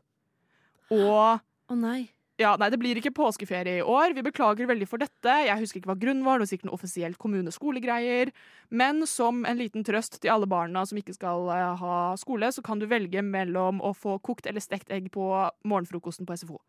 Og 0.93 1.41
Å 1.67 1.75
nei. 1.75 2.07
ja, 2.39 2.53
nei, 2.59 2.69
det 2.71 2.79
blir 2.79 2.99
ikke 2.99 3.15
påskeferie 3.17 3.81
i 3.81 3.83
år. 3.85 4.13
Vi 4.15 4.23
beklager 4.23 4.69
veldig 4.69 4.87
for 4.87 5.01
dette. 5.01 5.33
Jeg 5.47 5.59
husker 5.59 5.81
ikke 5.81 5.91
hva 5.91 5.97
grunnen 5.99 6.23
var. 6.27 6.37
Det 6.37 6.45
var 6.45 6.51
sikkert 6.53 6.69
noe 6.69 6.77
offisielt 6.77 7.19
kommuneskolegreier. 7.21 8.31
Men 8.69 9.03
som 9.09 9.43
en 9.47 9.59
liten 9.59 9.85
trøst 9.87 10.19
til 10.21 10.31
alle 10.31 10.49
barna 10.49 10.85
som 10.87 10.99
ikke 10.99 11.15
skal 11.17 11.49
eh, 11.53 11.83
ha 11.83 11.99
skole, 12.19 12.51
så 12.53 12.63
kan 12.63 12.79
du 12.79 12.87
velge 12.87 13.23
mellom 13.25 13.81
å 13.83 13.93
få 13.97 14.19
kokt 14.23 14.47
eller 14.47 14.63
stekt 14.63 14.93
egg 14.93 15.11
på 15.13 15.27
morgenfrokosten 15.67 16.27
på 16.29 16.39
SFO. 16.39 16.59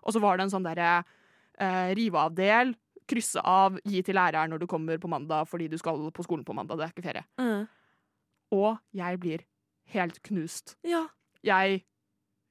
Og 0.00 0.16
så 0.16 0.22
var 0.22 0.38
det 0.38 0.48
en 0.48 0.54
sånn 0.54 0.66
derre 0.66 1.02
eh, 1.60 1.92
rive 1.98 2.22
av 2.22 2.34
del, 2.34 2.74
krysse 3.10 3.42
av, 3.42 3.76
gi 3.84 4.02
til 4.06 4.16
læreren 4.16 4.52
når 4.54 4.62
du 4.62 4.68
kommer 4.70 4.98
på 5.02 5.10
mandag 5.10 5.48
fordi 5.50 5.66
du 5.70 5.76
skal 5.80 5.98
på 6.14 6.24
skolen 6.26 6.46
på 6.46 6.54
mandag. 6.56 6.78
Det 6.78 6.86
er 6.86 6.94
ikke 6.94 7.06
ferie. 7.06 7.26
Mm. 7.42 7.66
Og 8.56 8.78
jeg 8.96 9.22
blir 9.22 9.46
helt 9.92 10.22
knust. 10.22 10.76
Ja. 10.86 11.06
Jeg 11.42 11.84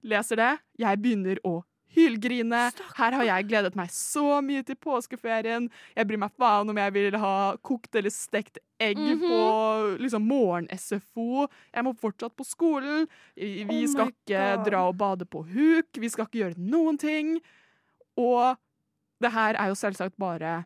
leser 0.04 0.36
det. 0.40 0.52
Jeg 0.80 1.02
begynner 1.02 1.40
å 1.46 1.64
hylgrine. 1.90 2.70
Her 3.00 3.12
har 3.18 3.24
jeg 3.26 3.48
gledet 3.50 3.76
meg 3.76 3.90
så 3.90 4.40
mye 4.46 4.62
til 4.64 4.76
påskeferien. 4.78 5.70
Jeg 5.98 6.08
bryr 6.08 6.20
meg 6.22 6.32
faen 6.38 6.70
om 6.70 6.78
jeg 6.78 6.94
vil 6.94 7.18
ha 7.18 7.56
kokt 7.66 7.96
eller 7.98 8.14
stekt 8.14 8.60
egg 8.80 8.98
Mhm. 8.98 9.20
på 9.26 9.98
liksom 10.00 10.28
morgen-SFO. 10.30 11.48
Jeg 11.74 11.84
må 11.84 11.96
fortsatt 11.98 12.36
på 12.38 12.46
skolen. 12.46 13.08
Vi 13.36 13.64
vi 13.66 13.84
Oh 13.84 13.88
skal 13.92 14.08
ikke 14.14 14.56
God. 14.58 14.66
dra 14.70 14.88
og 14.88 14.98
bade 14.98 15.26
på 15.26 15.44
huk. 15.48 15.88
Vi 15.94 16.10
skal 16.10 16.26
ikke 16.26 16.44
gjøre 16.46 16.58
noen 16.60 16.98
ting. 17.00 17.40
Og 18.18 18.58
det 19.22 19.32
her 19.32 19.56
er 19.56 19.68
jo 19.70 19.74
selvsagt 19.76 20.16
bare 20.18 20.66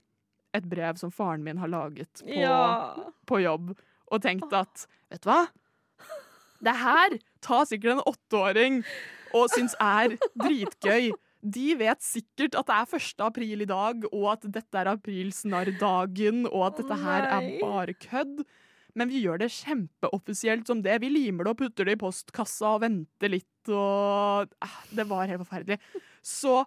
et 0.54 0.68
brev 0.70 0.98
som 0.98 1.10
faren 1.10 1.42
min 1.44 1.58
har 1.58 1.68
laget 1.68 2.22
på 2.22 2.28
Ja. 2.36 2.96
på 3.26 3.42
jobb 3.42 3.78
og 4.12 4.22
tenkt 4.22 4.52
at 4.54 4.86
vet 5.10 5.22
du 5.22 5.30
hva? 5.30 5.48
Det 6.64 6.74
her 6.80 7.18
tar 7.44 7.68
sikkert 7.70 7.98
en 7.98 8.08
åtteåring 8.14 8.82
og 9.36 9.50
syns 9.54 9.76
er 9.82 10.16
dritgøy. 10.40 11.12
De 11.44 11.74
vet 11.76 12.04
sikkert 12.06 12.56
at 12.56 12.70
det 12.70 12.76
er 12.78 13.00
1. 13.00 13.24
april 13.26 13.64
i 13.66 13.68
dag, 13.68 14.06
og 14.14 14.28
at 14.38 14.46
dette 14.48 14.80
er 14.80 14.94
aprilsnarrdagen, 14.94 16.46
og 16.48 16.70
at 16.70 16.78
dette 16.80 17.00
her 17.02 17.28
er 17.28 17.50
bare 17.60 17.96
kødd. 18.00 18.46
Men 18.96 19.10
vi 19.10 19.24
gjør 19.26 19.42
det 19.42 19.50
kjempeoffisielt 19.52 20.70
som 20.70 20.84
det. 20.86 21.00
Vi 21.02 21.10
limer 21.10 21.48
det 21.48 21.56
og 21.56 21.60
putter 21.64 21.90
det 21.90 21.98
i 21.98 22.00
postkassa 22.00 22.76
og 22.76 22.84
venter 22.86 23.34
litt, 23.34 23.50
og 23.68 24.54
eh, 24.64 24.78
Det 24.94 25.08
var 25.10 25.28
helt 25.28 25.44
forferdelig. 25.44 25.80
Så 26.24 26.62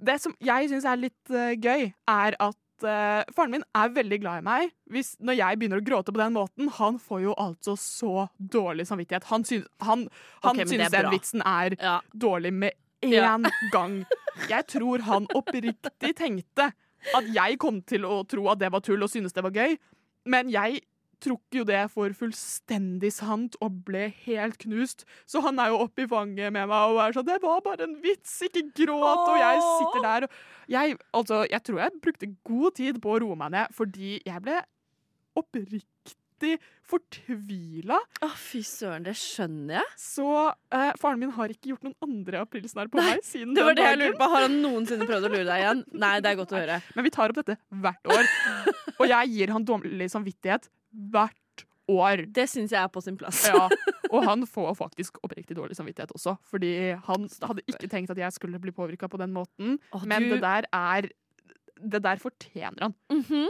det 0.00 0.18
som 0.20 0.34
jeg 0.42 0.70
syns 0.72 0.88
er 0.88 1.00
litt 1.00 1.32
eh, 1.32 1.54
gøy, 1.56 1.92
er 2.10 2.36
at 2.36 2.58
eh, 2.84 3.22
faren 3.36 3.50
min 3.54 3.64
er 3.76 3.92
veldig 3.94 4.18
glad 4.22 4.40
i 4.40 4.44
meg. 4.46 4.70
Hvis, 4.90 5.14
når 5.20 5.38
jeg 5.38 5.58
begynner 5.60 5.80
å 5.82 5.86
gråte 5.86 6.12
på 6.14 6.20
den 6.22 6.34
måten, 6.36 6.68
han 6.78 6.98
får 6.98 7.22
jo 7.28 7.34
altså 7.38 7.76
så 7.78 8.28
dårlig 8.38 8.86
samvittighet. 8.88 9.24
Han 9.30 9.44
syns, 9.44 9.66
han, 9.84 10.06
han 10.44 10.54
okay, 10.54 10.66
syns 10.66 10.90
den 10.94 11.10
vitsen 11.12 11.42
er 11.46 11.76
Ja. 11.80 12.00
dårlig 12.14 12.52
med 12.52 12.72
én 13.02 13.12
Ja. 13.12 13.36
gang. 13.72 14.04
Jeg 14.48 14.66
tror 14.66 15.00
han 15.02 15.26
oppriktig 15.34 16.14
tenkte 16.16 16.72
at 17.14 17.24
jeg 17.32 17.58
kom 17.58 17.80
til 17.82 18.04
å 18.04 18.26
tro 18.28 18.48
at 18.52 18.58
det 18.58 18.70
var 18.72 18.80
tull 18.80 19.02
og 19.02 19.10
synes 19.10 19.32
det 19.32 19.42
var 19.42 19.50
gøy, 19.50 19.78
men 20.26 20.50
jeg 20.52 20.82
tok 21.20 21.56
jo 21.60 21.64
det 21.68 21.82
for 21.92 22.12
fullstendig 22.16 23.10
sant 23.12 23.56
og 23.60 23.80
ble 23.86 24.08
helt 24.24 24.58
knust. 24.64 25.04
Så 25.28 25.42
han 25.44 25.60
er 25.60 25.70
jo 25.72 25.82
oppe 25.84 26.04
i 26.04 26.10
fanget 26.10 26.52
med 26.52 26.66
meg 26.70 26.94
og 26.94 27.00
er 27.04 27.12
sånn 27.16 27.26
'Det 27.28 27.38
var 27.42 27.60
bare 27.64 27.84
en 27.84 27.96
vits, 28.02 28.40
ikke 28.48 28.64
gråt.' 28.82 29.28
Og 29.28 29.38
jeg 29.38 29.60
sitter 29.60 30.02
der 30.02 30.24
og 30.24 30.30
jeg, 30.70 30.98
altså, 31.12 31.46
jeg 31.50 31.62
tror 31.66 31.78
jeg 31.80 32.00
brukte 32.02 32.34
god 32.44 32.74
tid 32.74 33.00
på 33.02 33.10
å 33.16 33.20
roe 33.20 33.36
meg 33.36 33.50
ned, 33.50 33.66
fordi 33.74 34.20
jeg 34.24 34.42
ble 34.42 34.60
oppriktig 35.36 36.56
fortvila. 36.90 37.98
Å, 38.24 38.28
fy 38.38 38.62
søren, 38.66 39.04
det 39.06 39.14
skjønner 39.18 39.76
jeg. 39.80 39.90
Så 40.00 40.26
eh, 40.72 40.92
faren 41.00 41.20
min 41.20 41.32
har 41.36 41.52
ikke 41.52 41.72
gjort 41.74 41.84
noen 41.86 41.96
andre 42.06 42.42
aprilsnarr 42.46 42.90
på 42.90 43.00
Nei, 43.00 43.16
meg 43.16 43.26
siden 43.26 43.54
Det 43.54 43.66
var 43.66 43.76
det 43.76 43.84
jeg 43.84 43.98
dagen. 43.98 44.06
lurte 44.06 44.20
på. 44.22 44.30
Har 44.34 44.46
han 44.46 44.58
noensinne 44.64 45.08
prøvd 45.10 45.28
å 45.28 45.32
lure 45.34 45.46
deg 45.50 45.64
igjen? 45.64 45.84
Nei, 46.04 46.14
det 46.24 46.32
er 46.32 46.40
godt 46.40 46.54
å 46.54 46.60
høre. 46.60 46.80
Men 46.96 47.06
vi 47.06 47.14
tar 47.14 47.30
opp 47.34 47.40
dette 47.42 47.58
hvert 47.84 48.12
år. 48.16 48.30
Og 49.00 49.06
jeg 49.10 49.34
gir 49.34 49.54
han 49.54 49.66
dårlig 49.68 50.10
samvittighet 50.12 50.70
hvert 50.94 51.64
år. 51.90 52.24
Det 52.30 52.46
syns 52.50 52.70
jeg 52.74 52.82
er 52.82 52.88
på 52.92 53.02
sin 53.02 53.16
plass. 53.18 53.44
Ja, 53.50 53.66
og 54.14 54.24
han 54.26 54.44
får 54.46 54.74
faktisk 54.78 55.18
oppriktig 55.26 55.56
dårlig 55.58 55.74
samvittighet 55.78 56.12
også. 56.14 56.36
Fordi 56.50 56.74
han 57.06 57.26
hadde 57.42 57.64
ikke 57.66 57.88
tenkt 57.90 58.12
at 58.14 58.20
jeg 58.22 58.32
skulle 58.36 58.60
bli 58.62 58.70
påvirka 58.74 59.08
på 59.10 59.18
den 59.18 59.32
måten. 59.34 59.78
Åh, 59.92 60.04
Men 60.06 60.22
du- 60.28 60.34
det 60.36 60.40
der 60.44 60.68
er 60.72 61.10
Det 61.80 62.02
der 62.04 62.16
fortjener 62.20 62.82
han. 62.82 62.94
Mhm. 63.10 63.46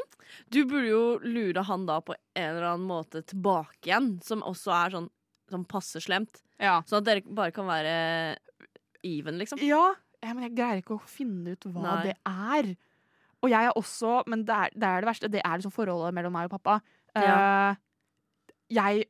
Du 0.55 0.64
burde 0.64 0.87
jo 0.87 1.18
lure 1.18 1.64
han 1.66 1.85
da 1.87 1.96
på 2.00 2.14
en 2.37 2.44
eller 2.57 2.68
annen 2.76 2.87
måte 2.87 3.24
tilbake 3.26 3.88
igjen, 3.90 4.22
som 4.22 4.40
også 4.46 4.70
er 4.70 4.90
sånn, 4.94 5.09
sånn 5.50 5.64
passe 5.66 5.98
slemt. 5.98 6.38
Ja. 6.61 6.76
Sånn 6.87 6.98
at 7.03 7.09
dere 7.09 7.22
bare 7.26 7.50
kan 7.50 7.66
være 7.66 8.37
even, 9.03 9.37
liksom. 9.40 9.59
Ja, 9.66 9.94
ja, 10.22 10.33
men 10.33 10.44
jeg 10.46 10.55
greier 10.55 10.79
ikke 10.83 10.94
å 10.98 11.09
finne 11.11 11.57
ut 11.57 11.66
hva 11.72 11.83
Nei. 11.83 12.03
det 12.11 12.16
er. 12.24 12.70
Og 13.42 13.48
jeg 13.50 13.66
er 13.66 13.72
også 13.81 14.22
Men 14.29 14.44
det 14.44 14.55
er 14.55 14.70
det, 14.76 14.85
er 14.85 15.00
det 15.00 15.09
verste. 15.11 15.31
Det 15.33 15.40
er 15.42 15.59
liksom 15.59 15.72
forholdet 15.74 16.14
mellom 16.14 16.33
meg 16.37 16.46
og 16.53 16.59
pappa. 16.61 16.79
Eh, 17.16 17.75
jeg 18.70 19.05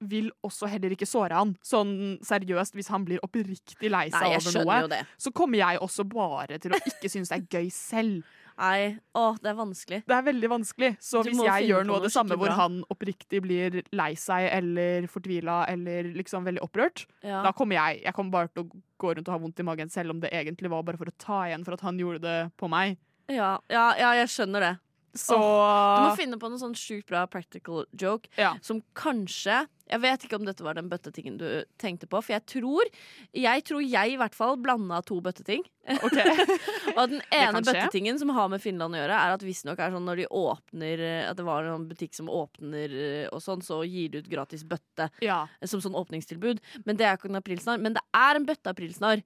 vil 0.00 0.30
også 0.42 0.66
heller 0.72 0.94
ikke 0.94 1.06
såre 1.08 1.36
han. 1.36 1.50
Sånn 1.62 2.18
seriøst, 2.24 2.72
hvis 2.74 2.88
han 2.88 3.04
blir 3.04 3.20
oppriktig 3.22 3.90
lei 3.92 4.06
seg 4.08 4.32
over 4.32 4.86
noe, 4.88 5.02
så 5.20 5.32
kommer 5.36 5.60
jeg 5.60 5.80
også 5.84 6.06
bare 6.08 6.56
til 6.62 6.72
å 6.72 6.80
ikke 6.88 7.10
synes 7.12 7.28
det 7.28 7.36
er 7.42 7.58
gøy 7.60 7.68
selv. 7.74 8.22
Nei, 8.60 8.98
å, 9.16 9.36
det 9.40 9.48
er 9.52 9.56
vanskelig. 9.56 9.98
Det 10.08 10.12
er 10.16 10.24
veldig 10.24 10.48
vanskelig. 10.52 10.90
Så 11.00 11.22
Du 11.24 11.30
hvis 11.30 11.38
jeg 11.46 11.68
gjør 11.70 11.86
noe 11.88 12.00
av 12.00 12.02
det 12.04 12.12
samme 12.12 12.36
hvor 12.36 12.52
han 12.52 12.80
oppriktig 12.92 13.40
blir 13.44 13.78
lei 13.96 14.10
seg 14.20 14.48
eller 14.52 15.06
fortvila 15.08 15.62
eller 15.72 16.10
liksom 16.16 16.44
veldig 16.48 16.64
opprørt, 16.64 17.06
Ja. 17.22 17.42
da 17.42 17.52
kommer 17.52 17.76
jeg 17.76 18.02
Jeg 18.04 18.14
kommer 18.14 18.30
bare 18.30 18.48
til 18.48 18.64
å 18.64 18.82
gå 19.00 19.14
rundt 19.16 19.28
og 19.28 19.32
ha 19.32 19.38
vondt 19.38 19.60
i 19.60 19.62
magen, 19.64 19.88
selv 19.88 20.10
om 20.10 20.20
det 20.20 20.30
egentlig 20.32 20.68
var 20.68 20.82
bare 20.82 20.98
for 21.00 21.06
å 21.06 21.16
ta 21.18 21.44
igjen 21.48 21.64
for 21.64 21.72
at 21.76 21.80
han 21.80 21.96
gjorde 21.98 22.20
det 22.20 22.52
på 22.58 22.68
meg. 22.68 22.98
Ja, 23.28 23.58
ja, 23.70 23.94
ja, 23.96 24.12
jeg 24.20 24.28
skjønner 24.28 24.60
det. 24.60 24.78
Så 25.16 25.34
Du 25.34 26.02
må 26.06 26.10
finne 26.18 26.38
på 26.38 26.46
noe 26.50 26.60
sånn 26.60 26.76
sjukt 26.78 27.08
bra 27.10 27.24
practical 27.26 27.84
joke 27.98 28.28
Ja. 28.38 28.52
som 28.62 28.82
kanskje 28.94 29.66
Jeg 29.90 30.00
vet 30.04 30.22
ikke 30.22 30.36
om 30.38 30.44
dette 30.46 30.62
var 30.62 30.74
den 30.78 30.88
bøttetingen 30.88 31.36
du 31.36 31.64
tenkte 31.82 32.06
på, 32.06 32.20
for 32.22 32.32
jeg 32.36 32.44
tror 32.46 32.86
Jeg 33.34 33.64
tror 33.66 33.82
jeg 33.82 34.12
i 34.12 34.16
hvert 34.20 34.36
fall 34.38 34.54
blanda 34.56 35.00
to 35.02 35.20
bøtteting. 35.20 35.64
Okay. 35.90 36.30
Og 36.96 37.10
den 37.10 37.22
ene 37.34 37.58
bøttetingen 37.58 38.20
som 38.22 38.30
har 38.36 38.48
med 38.52 38.62
Finland 38.62 38.94
å 38.94 39.00
gjøre, 39.00 39.18
er 39.18 39.34
at 39.34 39.42
visstnok 39.42 39.82
er 39.82 39.90
sånn 39.90 40.06
når 40.06 40.22
de 40.22 40.28
åpner 40.30 41.02
At 41.30 41.36
det 41.36 41.44
var 41.48 41.64
en 41.66 41.88
butikk 41.90 42.14
som 42.14 42.30
åpner 42.30 42.94
eh, 42.94 43.26
og 43.32 43.42
sånn, 43.42 43.64
så 43.66 43.82
gir 43.82 44.10
de 44.14 44.22
ut 44.22 44.30
gratis 44.30 44.62
bøtte 44.62 45.10
Ja. 45.20 45.48
som 45.64 45.80
sånn 45.82 45.98
åpningstilbud. 45.98 46.60
Men 46.86 46.96
det 46.96 47.06
er 47.06 47.16
ikke 47.18 47.30
en 47.32 47.42
aprilsnarr. 47.42 47.80
Men 47.82 47.94
det 47.98 48.02
er 48.14 48.36
en 48.38 48.46
bøtteaprilsnarr 48.46 49.24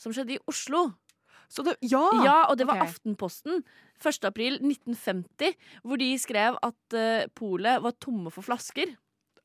som 0.00 0.12
skjedde 0.16 0.38
i 0.38 0.42
Oslo. 0.48 0.94
Så 1.50 1.64
det 1.66 1.76
Ja! 1.82 2.04
Ja, 2.24 2.38
og 2.48 2.56
det 2.60 2.68
var 2.68 2.78
okay. 2.78 2.92
Aftenposten 2.92 3.62
1. 4.00 4.24
april 4.24 4.60
1950, 4.62 5.56
hvor 5.84 6.00
de 6.00 6.10
skrev 6.22 6.56
at 6.62 6.96
uh, 6.96 7.26
polet 7.36 7.82
var 7.82 7.96
tomme 8.00 8.30
for 8.32 8.46
flasker. 8.46 8.94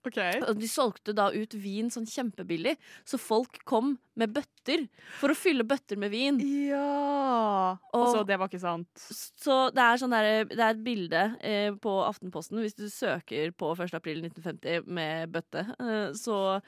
Okay. 0.06 0.38
De 0.54 0.68
solgte 0.70 1.16
da 1.18 1.32
ut 1.34 1.56
vin 1.58 1.88
sånn 1.90 2.06
kjempebillig, 2.06 2.76
så 3.10 3.18
folk 3.18 3.58
kom 3.66 3.96
med 4.22 4.36
bøtter 4.36 4.84
for 5.18 5.34
å 5.34 5.38
fylle 5.38 5.66
bøtter 5.66 5.98
med 5.98 6.14
vin. 6.14 6.38
Ja. 6.70 7.74
Og 7.90 8.04
Og- 8.04 8.12
så 8.14 8.22
det 8.30 8.38
var 8.38 8.48
ikke 8.52 8.62
sant. 8.62 8.88
Så 9.02 9.74
det 9.74 9.82
er, 9.82 9.98
sånn 9.98 10.14
der, 10.14 10.46
det 10.46 10.60
er 10.62 10.70
et 10.76 10.84
bilde 10.86 11.24
eh, 11.42 11.72
på 11.74 11.96
Aftenposten. 12.06 12.62
Hvis 12.62 12.78
du 12.78 12.86
søker 12.88 13.50
på 13.58 13.74
1. 13.74 13.96
april 13.98 14.22
1950 14.22 14.86
med 14.86 15.32
bøtte, 15.34 15.66
eh, 15.80 16.14
så 16.14 16.62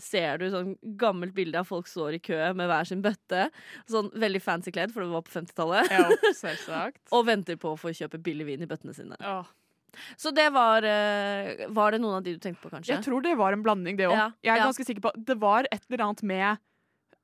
ser 0.00 0.38
du 0.40 0.46
sånn 0.52 0.74
gammelt 1.00 1.34
bilde 1.36 1.58
av 1.60 1.66
folk 1.68 1.88
står 1.90 2.16
i 2.16 2.20
kø 2.22 2.38
med 2.56 2.70
hver 2.70 2.88
sin 2.88 3.02
bøtte. 3.04 3.48
Sånn 3.90 4.08
veldig 4.14 4.40
fancy 4.42 4.72
kledd, 4.72 4.92
for 4.94 5.04
det 5.04 5.12
var 5.12 5.24
på 5.26 5.34
50-tallet. 5.34 5.90
Ja, 5.92 6.06
selvsagt. 6.44 7.02
Og 7.12 7.26
venter 7.28 7.58
på 7.60 7.74
å 7.74 7.80
få 7.80 7.92
kjøpe 7.96 8.20
billig 8.22 8.46
vin 8.48 8.64
i 8.64 8.70
bøttene 8.70 8.94
sine. 8.96 9.18
Ja. 9.20 9.42
Så 10.16 10.30
det 10.32 10.46
var 10.54 10.80
eh, 10.88 11.66
Var 11.68 11.92
det 11.92 11.98
noen 12.00 12.14
av 12.16 12.22
de 12.24 12.32
du 12.32 12.40
tenkte 12.40 12.62
på, 12.64 12.70
kanskje? 12.72 12.94
Jeg 12.94 13.04
tror 13.04 13.20
det 13.20 13.34
var 13.36 13.52
en 13.52 13.60
blanding, 13.64 13.98
det 13.98 14.06
òg. 14.08 14.16
Ja, 14.16 14.30
Jeg 14.40 14.54
er 14.54 14.62
ja. 14.62 14.68
ganske 14.70 14.86
sikker 14.88 15.04
på 15.04 15.12
Det 15.20 15.36
var 15.36 15.68
et 15.68 15.84
eller 15.90 16.06
annet 16.06 16.22
med 16.24 16.62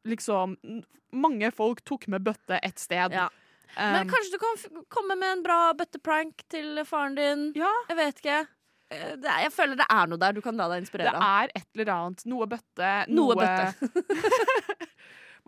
liksom 0.04 0.59
Mange 1.16 1.48
folk 1.57 1.81
tok 1.88 2.04
med 2.12 2.26
bøtte 2.26 2.59
et 2.61 2.76
sted. 2.83 3.16
Ja. 3.16 3.31
Men 3.78 4.04
Um, 4.09 4.12
kanskje 4.12 4.33
du 4.33 4.38
kan 4.40 4.85
komme 4.92 5.14
med 5.20 5.33
en 5.38 5.42
bra 5.44 5.59
bøtteprank 5.76 6.40
til 6.52 6.78
faren 6.88 7.16
din? 7.18 7.42
Ja. 7.57 7.68
Jeg 7.90 7.98
vet 7.98 8.22
ikke. 8.22 8.38
Eh, 8.90 9.14
det 9.20 9.29
er, 9.29 9.44
Jeg 9.46 9.55
føler 9.55 9.79
det 9.79 9.88
er 9.90 10.11
noe 10.11 10.20
der 10.20 10.37
du 10.37 10.42
kan 10.44 10.59
la 10.59 10.68
deg 10.72 10.85
inspirere 10.85 11.14
av. 11.14 11.22
er 11.44 11.55
et 11.55 11.68
eller 11.77 11.94
annet. 11.94 12.27
Noe 12.29 12.51
bøtte. 12.51 12.92
Noe 13.12 13.38
bøtte 13.38 13.72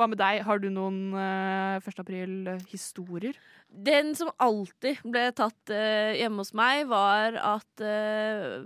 Hva 0.00 0.06
med 0.08 0.16
deg? 0.16 0.38
Har 0.46 0.60
du 0.62 0.70
noen 0.72 1.12
uh, 1.12 1.76
1. 1.76 1.98
april-historier? 2.00 3.36
Den 3.68 4.14
som 4.16 4.30
alltid 4.40 5.02
ble 5.04 5.26
tatt 5.36 5.72
uh, 5.74 6.16
hjemme 6.16 6.40
hos 6.40 6.54
meg, 6.56 6.86
var 6.88 7.36
at 7.36 7.82
uh, 7.84 8.64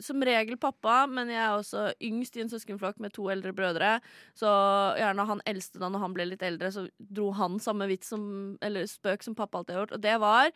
Som 0.00 0.24
regel 0.24 0.56
pappa, 0.60 1.02
men 1.10 1.28
jeg 1.28 1.42
er 1.42 1.58
også 1.58 1.84
yngst 2.00 2.38
i 2.38 2.44
en 2.46 2.52
søskenflokk 2.52 2.96
med 3.04 3.12
to 3.12 3.28
eldre 3.28 3.52
brødre. 3.56 3.98
Så 4.32 4.48
gjerne 4.96 5.28
han 5.28 5.44
eldste 5.52 5.82
da 5.82 5.90
når 5.92 6.06
han 6.06 6.16
ble 6.16 6.30
litt 6.32 6.46
eldre, 6.48 6.72
så 6.72 6.86
dro 6.96 7.28
han 7.36 7.60
samme 7.60 7.90
vits 7.90 8.08
som, 8.14 8.24
eller 8.64 8.88
spøk 8.88 9.26
som 9.26 9.36
pappa 9.36 9.60
alltid 9.60 9.76
har 9.76 9.84
gjort. 9.84 9.98
Og 9.98 10.06
det 10.06 10.16
var 10.24 10.54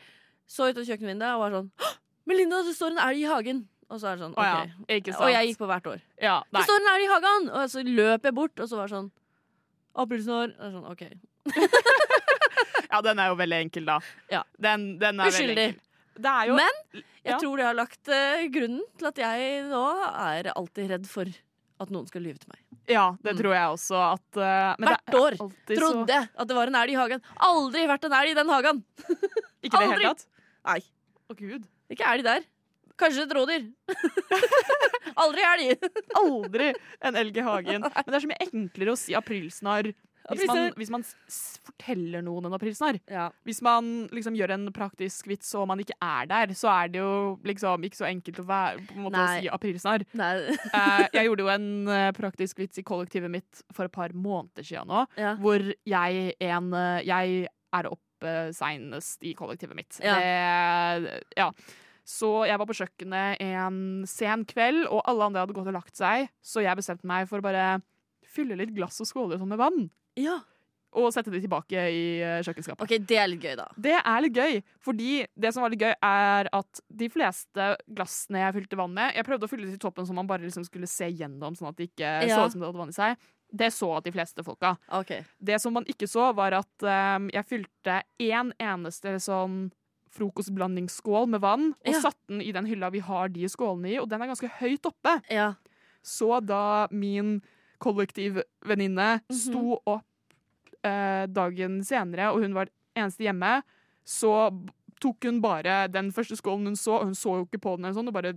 Så 0.48 0.68
ut 0.68 0.76
av 0.80 0.84
kjøkkenvinduet 0.84 1.36
og 1.36 1.44
var 1.44 1.54
sånn 1.58 1.70
«Hå! 1.80 1.92
Melinda, 2.26 2.62
det 2.64 2.74
står 2.76 2.94
en 2.94 3.02
elg 3.08 3.20
i 3.20 3.28
hagen! 3.28 3.64
Og 3.92 4.00
så 4.00 4.08
er 4.08 4.16
det 4.16 4.24
sånn, 4.24 4.34
Å 4.40 4.44
ja? 4.46 4.60
Og 5.20 5.28
jeg 5.30 5.48
gikk 5.50 5.58
på 5.60 5.66
hvert 5.68 5.86
år. 5.90 6.00
ja, 6.22 6.38
Det 6.50 6.62
står 6.64 6.80
en 6.80 6.90
elg 6.94 7.04
i 7.04 7.10
hagen! 7.12 7.50
Og 7.52 7.68
så 7.70 7.82
løp 7.84 8.24
jeg 8.24 8.34
bort, 8.34 8.58
og 8.64 8.68
så 8.70 8.76
var 8.80 8.88
det 8.88 8.96
sånn 8.96 9.10
Aprilsnarr. 9.94 10.54
Sånn, 10.58 10.86
OK. 10.90 11.02
ja, 12.90 13.00
den 13.04 13.20
er 13.22 13.28
jo 13.30 13.36
veldig 13.38 13.58
enkel, 13.66 13.84
da. 13.88 13.98
Ja. 14.32 14.40
Den, 14.58 14.86
den 15.02 15.20
er 15.20 15.28
veldig 15.30 15.34
Uskyldig. 15.36 15.66
enkel. 15.68 15.80
Det 16.24 16.30
er 16.30 16.46
jo 16.50 16.54
Men 16.54 16.76
jeg 16.94 17.32
Ja. 17.32 17.38
tror 17.42 17.56
det 17.58 17.64
har 17.66 17.74
lagt 17.74 18.08
uh, 18.08 18.42
grunnen 18.54 18.82
til 18.98 19.06
at 19.10 19.16
jeg 19.18 19.62
nå 19.70 19.84
er 20.14 20.48
alltid 20.54 20.90
redd 20.92 21.06
for 21.10 21.26
at 21.80 21.90
noen 21.90 22.06
skal 22.06 22.22
lyve 22.22 22.38
til 22.38 22.50
meg. 22.54 22.60
Ja, 22.88 23.16
det 23.22 23.34
Mm. 23.34 23.38
tror 23.40 23.54
jeg 23.54 23.68
også 23.74 24.00
at 24.12 24.38
uh, 24.38 24.74
men 24.78 24.88
Hvert 24.92 25.08
er 25.08 25.18
år 25.18 25.36
Trodde 25.74 26.12
jeg 26.14 26.28
at 26.38 26.48
det 26.48 26.56
var 26.56 26.66
en 26.70 26.74
elg 26.82 26.90
i 26.94 26.98
hagen. 27.00 27.22
Aldri 27.40 27.86
vært 27.90 28.04
en 28.04 28.12
elg 28.20 28.30
i 28.30 28.34
den 28.38 28.48
hagen! 28.52 28.84
Ikke 29.64 29.78
det 29.80 29.88
hele 29.94 30.12
tatt? 30.14 30.26
Nei, 30.64 30.80
Å, 31.30 31.36
gud. 31.38 31.64
Ikke 31.92 32.08
elg 32.14 32.24
der. 32.26 32.46
Kanskje 33.00 33.26
et 33.26 33.34
rådyr. 33.34 33.68
Aldri 35.24 35.44
elg! 35.50 35.86
Aldri 36.20 36.72
en 37.04 37.18
elg 37.20 37.36
i 37.36 37.44
hagen. 37.44 37.86
Men 38.04 38.10
det 38.10 38.18
er 38.18 38.24
så 38.24 38.30
mye 38.30 38.46
enklere 38.48 38.94
å 38.94 38.98
si 38.98 39.16
aprilsnarr 39.18 39.92
hvis 40.32 40.48
man, 40.48 40.70
hvis 40.80 40.88
man 40.88 41.02
forteller 41.04 42.22
noen 42.24 42.46
en 42.48 42.54
aprilsnarr. 42.56 42.96
Ja. 43.12 43.26
Hvis 43.44 43.58
man 43.64 44.06
liksom 44.14 44.36
gjør 44.38 44.54
en 44.54 44.62
praktisk 44.72 45.26
vits 45.28 45.50
og 45.58 45.66
man 45.68 45.82
ikke 45.82 45.98
er 46.00 46.30
der, 46.30 46.54
så 46.56 46.70
er 46.72 46.94
det 46.94 47.02
jo 47.02 47.34
liksom 47.44 47.84
ikke 47.84 47.98
så 47.98 48.06
enkelt 48.08 48.40
å, 48.40 48.46
være, 48.48 48.86
på 48.88 48.96
en 48.96 49.04
måte, 49.04 49.20
å 49.20 49.34
si 49.34 49.50
aprilsnarr. 49.52 50.06
Eh, 50.16 51.02
jeg 51.18 51.28
gjorde 51.28 51.44
jo 51.44 51.50
en 51.52 51.68
eh, 51.92 52.06
praktisk 52.16 52.62
vits 52.64 52.80
i 52.80 52.86
kollektivet 52.88 53.34
mitt 53.36 53.60
for 53.76 53.84
et 53.84 53.92
par 53.92 54.16
måneder 54.16 54.64
siden 54.64 54.88
nå, 54.88 55.04
Ja. 55.20 55.34
hvor 55.44 55.60
jeg, 55.60 56.24
en, 56.40 56.72
eh, 56.72 57.04
jeg 57.04 57.44
er 57.76 57.90
oppe 58.24 58.52
seinest 58.56 59.24
i 59.24 59.34
kollektivet 59.36 59.76
mitt. 59.78 59.98
Ja. 60.02 60.16
Det, 60.18 61.18
ja. 61.38 61.50
Så 62.04 62.30
jeg 62.48 62.60
var 62.60 62.68
på 62.68 62.76
kjøkkenet 62.76 63.40
en 63.40 63.76
sen 64.08 64.44
kveld, 64.48 64.84
og 64.92 65.04
alle 65.08 65.28
andre 65.28 65.44
hadde 65.44 65.56
gått 65.56 65.70
og 65.70 65.76
lagt 65.78 65.96
seg, 65.96 66.28
så 66.44 66.64
jeg 66.64 66.76
bestemte 66.76 67.08
meg 67.08 67.28
for 67.30 67.40
å 67.40 67.46
bare 67.46 67.78
fylle 68.34 68.58
litt 68.58 68.74
glass 68.76 69.00
og 69.00 69.08
skåler 69.08 69.40
sånn 69.40 69.52
med 69.52 69.62
vann. 69.62 69.86
ja. 70.20 70.40
Og 70.94 71.12
sette 71.12 71.30
de 71.32 71.40
tilbake 71.42 71.72
i 71.90 72.02
eh, 72.22 72.40
kjøkkenskapet. 72.46 72.82
OK, 72.86 72.98
det 73.06 73.16
er 73.18 73.26
litt 73.26 73.42
gøy, 73.42 73.56
da. 73.58 73.66
Det 73.76 73.96
er 73.98 74.20
litt 74.22 74.34
gøy, 74.38 74.60
fordi 74.80 75.26
det 75.36 75.50
som 75.54 75.62
var 75.64 75.70
litt 75.70 75.80
gøy, 75.82 75.94
er 76.06 76.48
at 76.52 76.80
de 76.88 77.08
fleste 77.10 77.76
glassene 77.90 78.38
jeg 78.44 78.54
fylte 78.54 78.76
vann 78.78 78.94
med 78.94 79.14
Jeg 79.16 79.24
prøvde 79.26 79.48
å 79.48 79.50
fylle 79.50 79.66
det 79.66 79.74
til 79.78 79.88
toppen 79.90 80.06
så 80.06 80.14
man 80.14 80.26
bare 80.30 80.42
liksom 80.46 80.64
skulle 80.64 80.86
se 80.86 81.08
gjennom, 81.10 81.56
sånn 81.58 81.68
at 81.72 81.76
det 81.76 81.90
ikke 81.90 82.12
Ja. 82.28 82.36
så 82.36 82.46
ut 82.46 82.52
som 82.52 82.60
det 82.60 82.68
hadde 82.70 82.78
vann 82.78 82.88
i 82.94 82.98
seg. 82.98 83.16
Det 83.54 83.70
så 83.72 83.88
de 84.02 84.10
fleste 84.10 84.42
folka. 84.42 84.76
Okay. 84.90 85.24
Det 85.42 85.60
som 85.60 85.72
man 85.74 85.84
ikke 85.86 86.06
så, 86.10 86.32
var 86.34 86.52
at 86.58 86.82
um, 87.18 87.28
jeg 87.30 87.44
fylte 87.46 88.02
én 88.18 88.52
eneste 88.58 89.16
sånn 89.22 89.70
frokostblandingsskål 90.14 91.28
med 91.28 91.40
vann, 91.42 91.72
og 91.84 91.92
Ja. 91.92 92.00
satte 92.00 92.26
den 92.28 92.40
i 92.40 92.52
den 92.52 92.66
hylla 92.66 92.90
vi 92.90 93.00
har 93.00 93.28
de 93.28 93.44
skålene 93.50 93.92
i, 93.94 93.98
og 93.98 94.08
den 94.08 94.22
er 94.22 94.26
ganske 94.30 94.50
høyt 94.60 94.86
oppe. 94.86 95.20
Ja. 95.30 95.54
Så 96.02 96.40
da 96.44 96.86
min 96.90 97.42
kollektivvenninne 97.80 99.20
Mhm. 99.28 99.34
sto 99.34 99.80
opp 99.86 100.04
eh, 100.84 101.24
dagen 101.30 101.80
senere, 101.86 102.30
og 102.32 102.44
hun 102.44 102.56
var 102.56 102.72
eneste 102.94 103.26
hjemme, 103.26 103.58
så 104.04 104.34
tok 105.02 105.26
hun 105.26 105.40
bare 105.44 105.84
den 105.92 106.10
første 106.14 106.36
skålen 106.38 106.70
hun 106.70 106.78
så, 106.78 107.00
og 107.00 107.10
hun 107.10 107.18
så 107.18 107.38
jo 107.40 107.48
ikke 107.48 107.62
på 107.64 107.76
den, 107.76 107.88
eller 107.88 107.98
sånn, 107.98 108.10
og 108.10 108.16
bare 108.16 108.34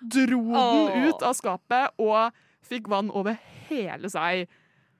dro 0.00 0.42
den 0.54 1.08
ut 1.08 1.24
av 1.26 1.34
skapet 1.36 1.98
og 2.00 2.34
fikk 2.68 2.88
vann 2.92 3.10
over 3.14 3.38
hele 3.68 4.10
seg. 4.12 4.48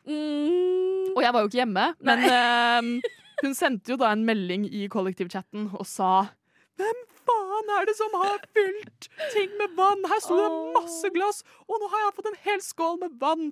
Mm. 0.09 1.14
Og 1.14 1.23
jeg 1.25 1.35
var 1.35 1.45
jo 1.45 1.51
ikke 1.51 1.61
hjemme, 1.62 1.87
men 2.07 2.25
eh, 2.29 3.14
hun 3.45 3.55
sendte 3.57 3.93
jo 3.93 4.01
da 4.01 4.12
en 4.14 4.25
melding 4.27 4.66
i 4.66 4.87
kollektivchatten 4.91 5.71
og 5.77 5.87
sa 5.89 6.29
Hvem 6.79 7.01
faen 7.27 7.73
er 7.75 7.89
det 7.89 7.97
som 7.99 8.12
har 8.21 8.39
fylt 8.55 9.09
ting 9.35 9.51
med 9.59 9.75
vann? 9.79 10.05
Her 10.07 10.23
sto 10.23 10.37
det 10.39 10.51
masse 10.77 11.11
glass, 11.14 11.43
og 11.66 11.83
nå 11.83 11.91
har 11.91 12.05
jeg 12.05 12.14
fått 12.21 12.31
en 12.31 12.43
hel 12.45 12.62
skål 12.62 13.01
med 13.03 13.16
vann 13.21 13.49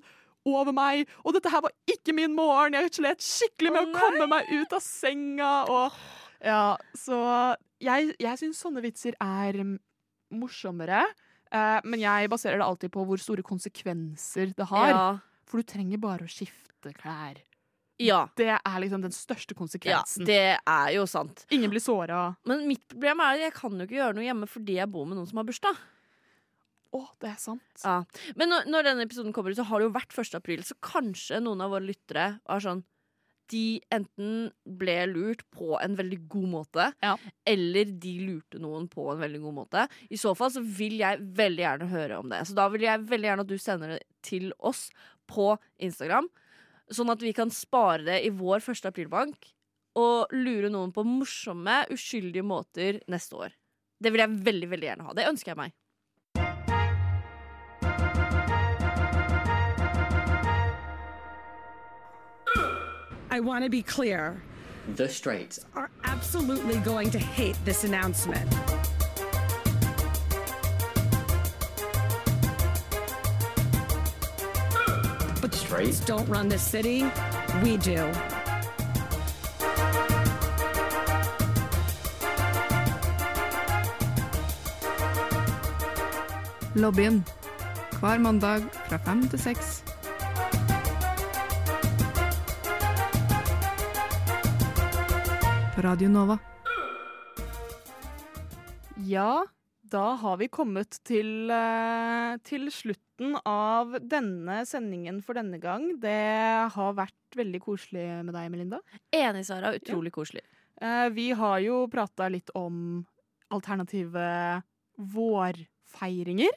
over 0.55 0.71
meg. 0.75 1.07
Og 1.25 1.33
dette 1.35 1.49
her 1.51 1.61
var 1.65 1.71
ikke 1.89 2.13
min 2.15 2.35
morgen. 2.37 2.73
Jeg 2.77 2.93
slet 2.95 3.23
skikkelig 3.25 3.73
med 3.75 3.81
Å, 3.81 3.89
å 3.91 3.99
komme 3.99 4.27
meg 4.31 4.51
ut 4.53 4.73
av 4.77 4.83
senga. 4.85 5.51
Og, 5.73 5.97
ja, 6.45 6.75
så 6.95 7.19
jeg, 7.83 8.13
jeg 8.21 8.39
syns 8.41 8.61
sånne 8.63 8.81
vitser 8.85 9.17
er 9.21 9.59
mm, 9.63 9.75
morsommere. 10.37 11.03
eh, 11.51 11.79
men 11.83 11.99
jeg 12.01 12.29
baserer 12.31 12.57
det 12.61 12.65
alltid 12.67 12.91
på 12.93 13.03
hvor 13.07 13.17
store 13.21 13.43
konsekvenser 13.45 14.53
det 14.57 14.69
har. 14.71 14.89
Ja. 14.93 15.05
For 15.47 15.61
du 15.61 15.67
trenger 15.67 15.97
bare 16.03 16.25
å 16.27 16.31
skifte 16.31 16.91
klær. 16.97 17.37
ja. 17.99 18.27
Det 18.37 18.49
er 18.53 18.79
liksom 18.83 19.01
den 19.01 19.11
største 19.15 19.55
Ja, 19.55 19.57
konsekvensen. 19.57 20.25
det 20.27 20.57
er 20.59 20.89
jo 20.93 21.05
sant. 21.09 21.45
Ingen 21.49 21.71
blir 21.71 21.81
såra. 21.81 22.35
Men 22.45 22.67
mitt 22.67 22.83
problem 22.91 23.19
er 23.23 23.33
at 23.37 23.45
jeg 23.47 23.53
kan 23.57 23.71
jo 23.79 23.87
ikke 23.87 23.97
gjøre 23.97 24.15
noe 24.19 24.27
hjemme 24.27 24.47
fordi 24.51 24.75
jeg 24.77 24.91
bor 24.91 25.05
med 25.07 25.17
noen 25.17 25.27
som 25.29 25.37
har 25.41 25.47
bursdag. 25.47 25.79
Å, 26.95 27.01
det 27.21 27.29
er 27.33 27.39
sant. 27.41 27.81
Ja. 27.83 28.03
Men 28.39 28.49
når, 28.53 28.67
når 28.71 28.83
denne 28.87 29.03
episoden 29.07 29.33
kommer 29.35 29.51
ut, 29.51 29.57
så 29.59 29.65
har 29.67 29.79
det 29.81 29.87
jo 29.89 29.95
vært 29.95 30.13
1. 30.15 30.35
april, 30.39 30.61
så 30.63 30.77
kanskje 30.83 31.41
noen 31.43 31.61
av 31.65 31.73
våre 31.75 31.83
lyttere 31.87 32.27
Var 32.47 32.63
sånn 32.63 32.83
De 33.51 33.79
enten 33.95 34.49
ble 34.79 34.95
lurt 35.11 35.43
på 35.55 35.77
en 35.79 35.95
veldig 35.95 36.17
god 36.27 36.47
måte, 36.51 36.87
Ja. 37.03 37.13
eller 37.47 37.85
de 37.87 38.13
lurte 38.25 38.59
noen 38.59 38.89
på 38.91 39.05
en 39.13 39.21
veldig 39.21 39.39
god 39.45 39.55
måte. 39.61 39.85
I 40.11 40.17
så 40.19 40.33
fall 40.35 40.51
så 40.51 40.59
vil 40.63 40.97
jeg 40.99 41.21
veldig 41.37 41.63
gjerne 41.63 41.87
høre 41.91 42.17
om 42.19 42.27
det. 42.33 42.41
Så 42.49 42.55
da 42.57 42.65
vil 42.73 42.81
jeg 42.83 43.05
veldig 43.07 43.29
gjerne 43.29 43.45
at 43.45 43.51
du 43.53 43.57
sender 43.57 43.93
det 43.95 44.01
til 44.21 44.51
oss 44.59 44.89
på 45.31 45.53
Instagram, 45.79 46.27
sånn 46.91 47.09
at 47.11 47.23
vi 47.23 47.31
kan 47.35 47.49
spare 47.51 48.03
det 48.03 48.19
i 48.27 48.33
vår 48.35 48.59
1. 48.67 48.83
aprilbank 48.91 49.53
og 49.95 50.27
lure 50.35 50.67
noen 50.69 50.91
på 50.91 51.07
morsomme, 51.07 51.85
uskyldige 51.95 52.43
måter 52.43 52.99
neste 53.07 53.33
år. 53.47 53.55
Det 54.03 54.11
vil 54.11 54.21
jeg 54.25 54.35
veldig, 54.43 54.67
veldig 54.75 54.87
gjerne 54.91 55.07
ha. 55.07 55.13
Det 55.17 55.25
ønsker 55.31 55.55
jeg 55.55 55.57
meg. 55.63 55.71
I 63.37 63.39
want 63.39 63.63
to 63.63 63.69
be 63.69 63.83
clear. 63.83 64.41
The 64.95 65.07
Straits 65.07 65.59
Are 65.75 65.91
absolutely 66.05 66.77
going 66.77 67.11
to 67.11 67.19
hate 67.19 67.55
this 67.65 67.83
announcement. 67.83 68.49
But 75.39 75.51
the 75.51 75.57
Straight? 75.57 76.01
don't 76.07 76.27
run 76.27 76.49
this 76.49 76.63
city. 76.63 77.05
We 77.61 77.77
do. 77.77 78.11
Lobbyen. 86.73 87.23
Hver 87.99 88.17
mandag 88.17 88.63
fra 88.87 88.97
fem 88.97 89.27
til 89.29 89.39
seks. 89.39 89.86
På 95.77 95.83
Radio 95.85 96.09
Nova. 96.09 96.39
Ja, 99.05 99.45
da 99.81 100.05
har 100.17 100.37
vi 100.37 100.47
kommet 100.47 100.97
til, 101.05 101.51
eh, 101.53 102.37
til 102.41 102.71
slutten 102.73 103.35
av 103.45 103.93
denne 104.01 104.63
sendingen 104.65 105.21
for 105.21 105.37
denne 105.37 105.59
gang. 105.61 105.99
Det 106.01 106.71
har 106.73 106.97
vært 106.97 107.37
veldig 107.37 107.61
koselig 107.61 108.07
med 108.25 108.33
deg, 108.33 108.49
Melinda. 108.49 108.79
Enig, 109.13 109.45
Sara. 109.45 109.75
Utrolig 109.77 110.11
koselig. 110.11 110.41
Eh, 110.81 111.09
Vi 111.09 111.29
har 111.29 111.59
jo 111.59 111.87
prata 111.87 112.27
litt 112.27 112.49
om 112.55 113.05
alternative 113.51 114.63
vårfeiringer. 114.97 116.49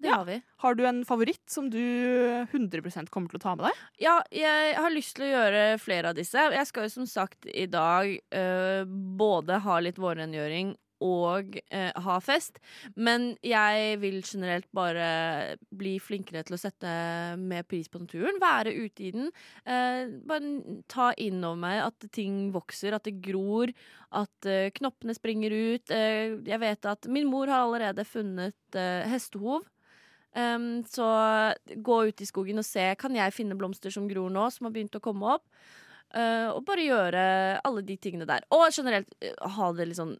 Det 0.00 0.08
Ja. 0.08 0.16
har 0.16 0.24
vi. 0.24 0.40
Har 0.64 0.74
du 0.74 0.86
en 0.88 1.04
favoritt 1.04 1.44
som 1.50 1.68
du 1.70 1.78
100% 2.50 3.10
kommer 3.10 3.28
til 3.28 3.38
å 3.38 3.42
ta 3.42 3.54
med 3.54 3.66
deg? 3.68 3.80
Ja, 4.00 4.22
jeg 4.32 4.74
har 4.76 4.90
lyst 4.90 5.16
til 5.16 5.26
å 5.28 5.32
gjøre 5.34 5.64
flere 5.78 6.08
av 6.08 6.14
disse. 6.16 6.38
Jeg 6.52 6.66
skal 6.66 6.86
jo 6.88 6.94
som 6.94 7.06
sagt 7.06 7.44
i 7.46 7.66
dag 7.66 8.14
uh, 8.32 8.84
både 8.86 9.60
ha 9.60 9.80
litt 9.80 10.00
vårrengjøring 10.00 10.76
og 11.00 11.54
eh, 11.72 11.92
ha 11.96 12.18
fest. 12.20 12.58
Men 12.94 13.30
jeg 13.40 13.94
vil 14.02 14.18
generelt 14.20 14.66
bare 14.76 15.56
bli 15.72 15.94
flinkere 16.02 16.42
til 16.44 16.58
å 16.58 16.60
sette 16.60 16.90
mer 17.40 17.64
pris 17.64 17.88
på 17.88 18.02
naturen. 18.02 18.36
Være 18.42 18.74
ute 18.76 19.06
i 19.08 19.10
den. 19.14 19.30
Eh, 19.64 20.12
bare 20.28 20.84
ta 20.92 21.10
inn 21.16 21.40
over 21.40 21.56
meg 21.56 21.80
at 21.86 22.08
ting 22.12 22.50
vokser, 22.52 22.92
at 22.92 23.08
det 23.08 23.16
gror, 23.24 23.72
at 24.12 24.44
eh, 24.44 24.68
knoppene 24.76 25.16
springer 25.16 25.56
ut. 25.56 25.88
Eh, 25.88 26.36
jeg 26.44 26.60
vet 26.60 26.84
at 26.92 27.08
min 27.08 27.32
mor 27.32 27.48
har 27.48 27.64
allerede 27.64 28.04
funnet 28.04 28.76
eh, 28.76 29.08
hestehov. 29.08 29.64
Um, 30.30 30.82
så 30.86 31.06
gå 31.74 31.96
ut 32.06 32.20
i 32.22 32.26
skogen 32.28 32.62
og 32.62 32.66
se 32.66 32.84
Kan 32.94 33.16
jeg 33.18 33.34
finne 33.34 33.56
blomster 33.58 33.90
som 33.90 34.04
gror 34.06 34.30
nå, 34.30 34.44
som 34.54 34.68
har 34.68 34.74
begynt 34.76 34.94
å 34.94 35.02
komme 35.02 35.36
opp. 35.36 35.46
Uh, 36.10 36.50
og 36.54 36.64
bare 36.66 36.86
gjøre 36.86 37.24
alle 37.66 37.82
de 37.86 37.96
tingene 37.98 38.26
der. 38.26 38.46
Og 38.54 38.68
generelt 38.74 39.10
uh, 39.22 39.46
ha 39.56 39.70
det 39.74 39.90
litt 39.90 40.00
sånn 40.00 40.16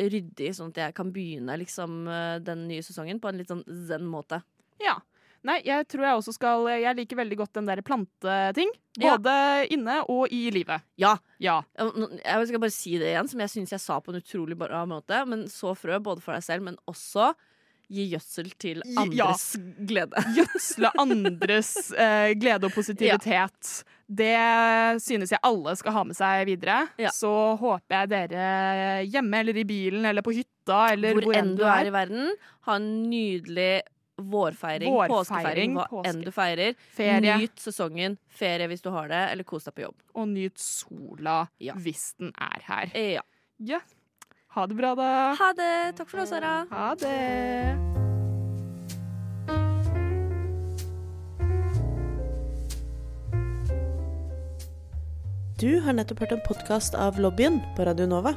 ryddig, 0.00 0.54
sånn 0.56 0.72
at 0.72 0.80
jeg 0.80 0.94
kan 0.96 1.10
begynne 1.14 1.56
liksom, 1.60 2.04
uh, 2.08 2.36
den 2.42 2.64
nye 2.70 2.84
sesongen 2.84 3.20
på 3.22 3.30
en 3.30 3.40
litt 3.40 3.52
sånn 3.52 3.64
zen-måte. 3.88 4.40
Ja. 4.82 4.98
Nei, 5.44 5.58
jeg 5.66 5.84
tror 5.92 6.06
jeg 6.06 6.16
også 6.16 6.32
skal 6.32 6.62
Jeg 6.72 6.96
liker 6.96 7.18
veldig 7.18 7.36
godt 7.36 7.58
den 7.58 7.66
der 7.68 7.82
planteting. 7.84 8.70
Ja. 8.96 9.18
Både 9.18 9.34
inne 9.74 9.98
og 10.08 10.32
i 10.32 10.46
livet. 10.54 10.86
Ja. 10.96 11.18
Ja. 11.42 11.58
Jeg 11.76 12.48
skal 12.48 12.62
bare 12.62 12.72
si 12.72 12.96
det 13.00 13.10
igjen, 13.10 13.28
som 13.28 13.42
jeg 13.44 13.52
syns 13.52 13.74
jeg 13.74 13.82
sa 13.82 13.98
på 14.00 14.14
en 14.14 14.22
utrolig 14.22 14.56
bra 14.56 14.86
måte. 14.88 15.20
Men 15.28 15.44
så 15.52 15.74
frø 15.76 16.00
både 16.00 16.24
for 16.24 16.32
deg 16.32 16.46
selv, 16.46 16.64
men 16.70 16.80
også 16.88 17.34
gi 17.90 18.06
gjødsel 18.12 18.50
til 18.58 18.82
Ja. 18.84 19.02
andres 19.02 19.56
glede. 19.86 20.22
Gjødsle 20.38 20.90
andres 20.98 21.92
eh, 21.92 22.32
glede 22.40 22.64
og 22.68 22.72
positivitet. 22.74 23.84
Det 24.08 24.36
synes 25.00 25.30
jeg 25.32 25.40
alle 25.42 25.74
skal 25.80 25.92
ha 25.96 26.02
med 26.04 26.16
seg 26.16 26.44
videre. 26.46 26.82
Ja. 27.00 27.10
Så 27.14 27.30
håper 27.60 28.02
jeg 28.04 28.12
dere 28.14 29.02
hjemme 29.08 29.40
eller 29.40 29.56
i 29.56 29.64
bilen 29.68 30.04
eller 30.04 30.22
på 30.26 30.34
hytta 30.36 30.92
eller 30.92 31.16
Hvor 31.20 31.34
enn 31.38 31.54
du 31.56 31.64
er 31.64 31.88
i 31.88 31.92
verden, 31.94 32.30
ha 32.68 32.76
en 32.80 32.88
nydelig 33.10 33.82
vårfeiring, 34.14 34.92
Vårfeiring, 34.94 35.10
påskefeiring, 35.10 35.72
hva 35.74 35.86
påske. 35.90 36.10
enn 36.12 36.20
du 36.22 36.30
feirer. 36.30 36.76
Ferie. 36.94 37.38
Nyt 37.40 37.58
sesongen, 37.58 38.14
ferie 38.30 38.68
hvis 38.70 38.84
du 38.84 38.92
har 38.94 39.08
det, 39.10 39.22
eller 39.32 39.42
kos 39.48 39.64
deg 39.66 39.74
på 39.74 39.82
jobb. 39.88 39.96
Og 40.14 40.28
nyt 40.30 40.60
sola 40.62 41.40
Ja. 41.58 41.74
hvis 41.74 42.12
den 42.20 42.30
er 42.38 42.60
her. 42.68 42.92
Ja. 42.94 43.24
Ja. 43.58 43.80
Ha 44.54 44.66
det 44.70 44.74
bra, 44.78 44.92
da. 44.94 45.34
Ha 45.34 45.48
det! 45.58 45.96
Takk 45.98 46.10
for 46.12 46.20
nå, 46.20 46.24
Sara. 46.30 46.52
Ha 46.70 46.92
det. 47.00 47.74
Du 55.58 55.80
har 55.82 55.96
nettopp 55.98 56.22
hørt 56.22 56.36
en 56.36 56.44
podkast 56.46 56.94
av 56.94 57.18
Lobbyen 57.18 57.58
på 57.74 57.88
Radio 57.88 58.06
Nova. 58.06 58.36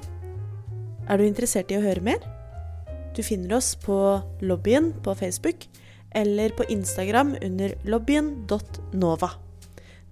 Er 1.05 1.21
du 1.21 1.27
interessert 1.27 1.69
i 1.69 1.77
å 1.77 1.85
høre 1.85 2.01
mer? 2.09 2.25
Du 3.13 3.21
finner 3.21 3.59
oss 3.59 3.75
på 3.77 4.17
Lobbyen 4.41 4.95
på 5.05 5.13
Facebook 5.21 5.69
eller 6.17 6.57
på 6.57 6.65
Instagram 6.73 7.35
under 7.45 7.77
lobbyen.nova. 7.85 9.35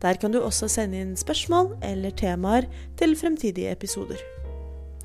Der 0.05 0.21
kan 0.21 0.37
du 0.37 0.43
også 0.43 0.69
sende 0.69 1.01
inn 1.01 1.17
spørsmål 1.17 1.79
eller 1.81 2.13
temaer 2.13 2.69
til 3.01 3.17
fremtidige 3.17 3.73
episoder. 3.73 4.34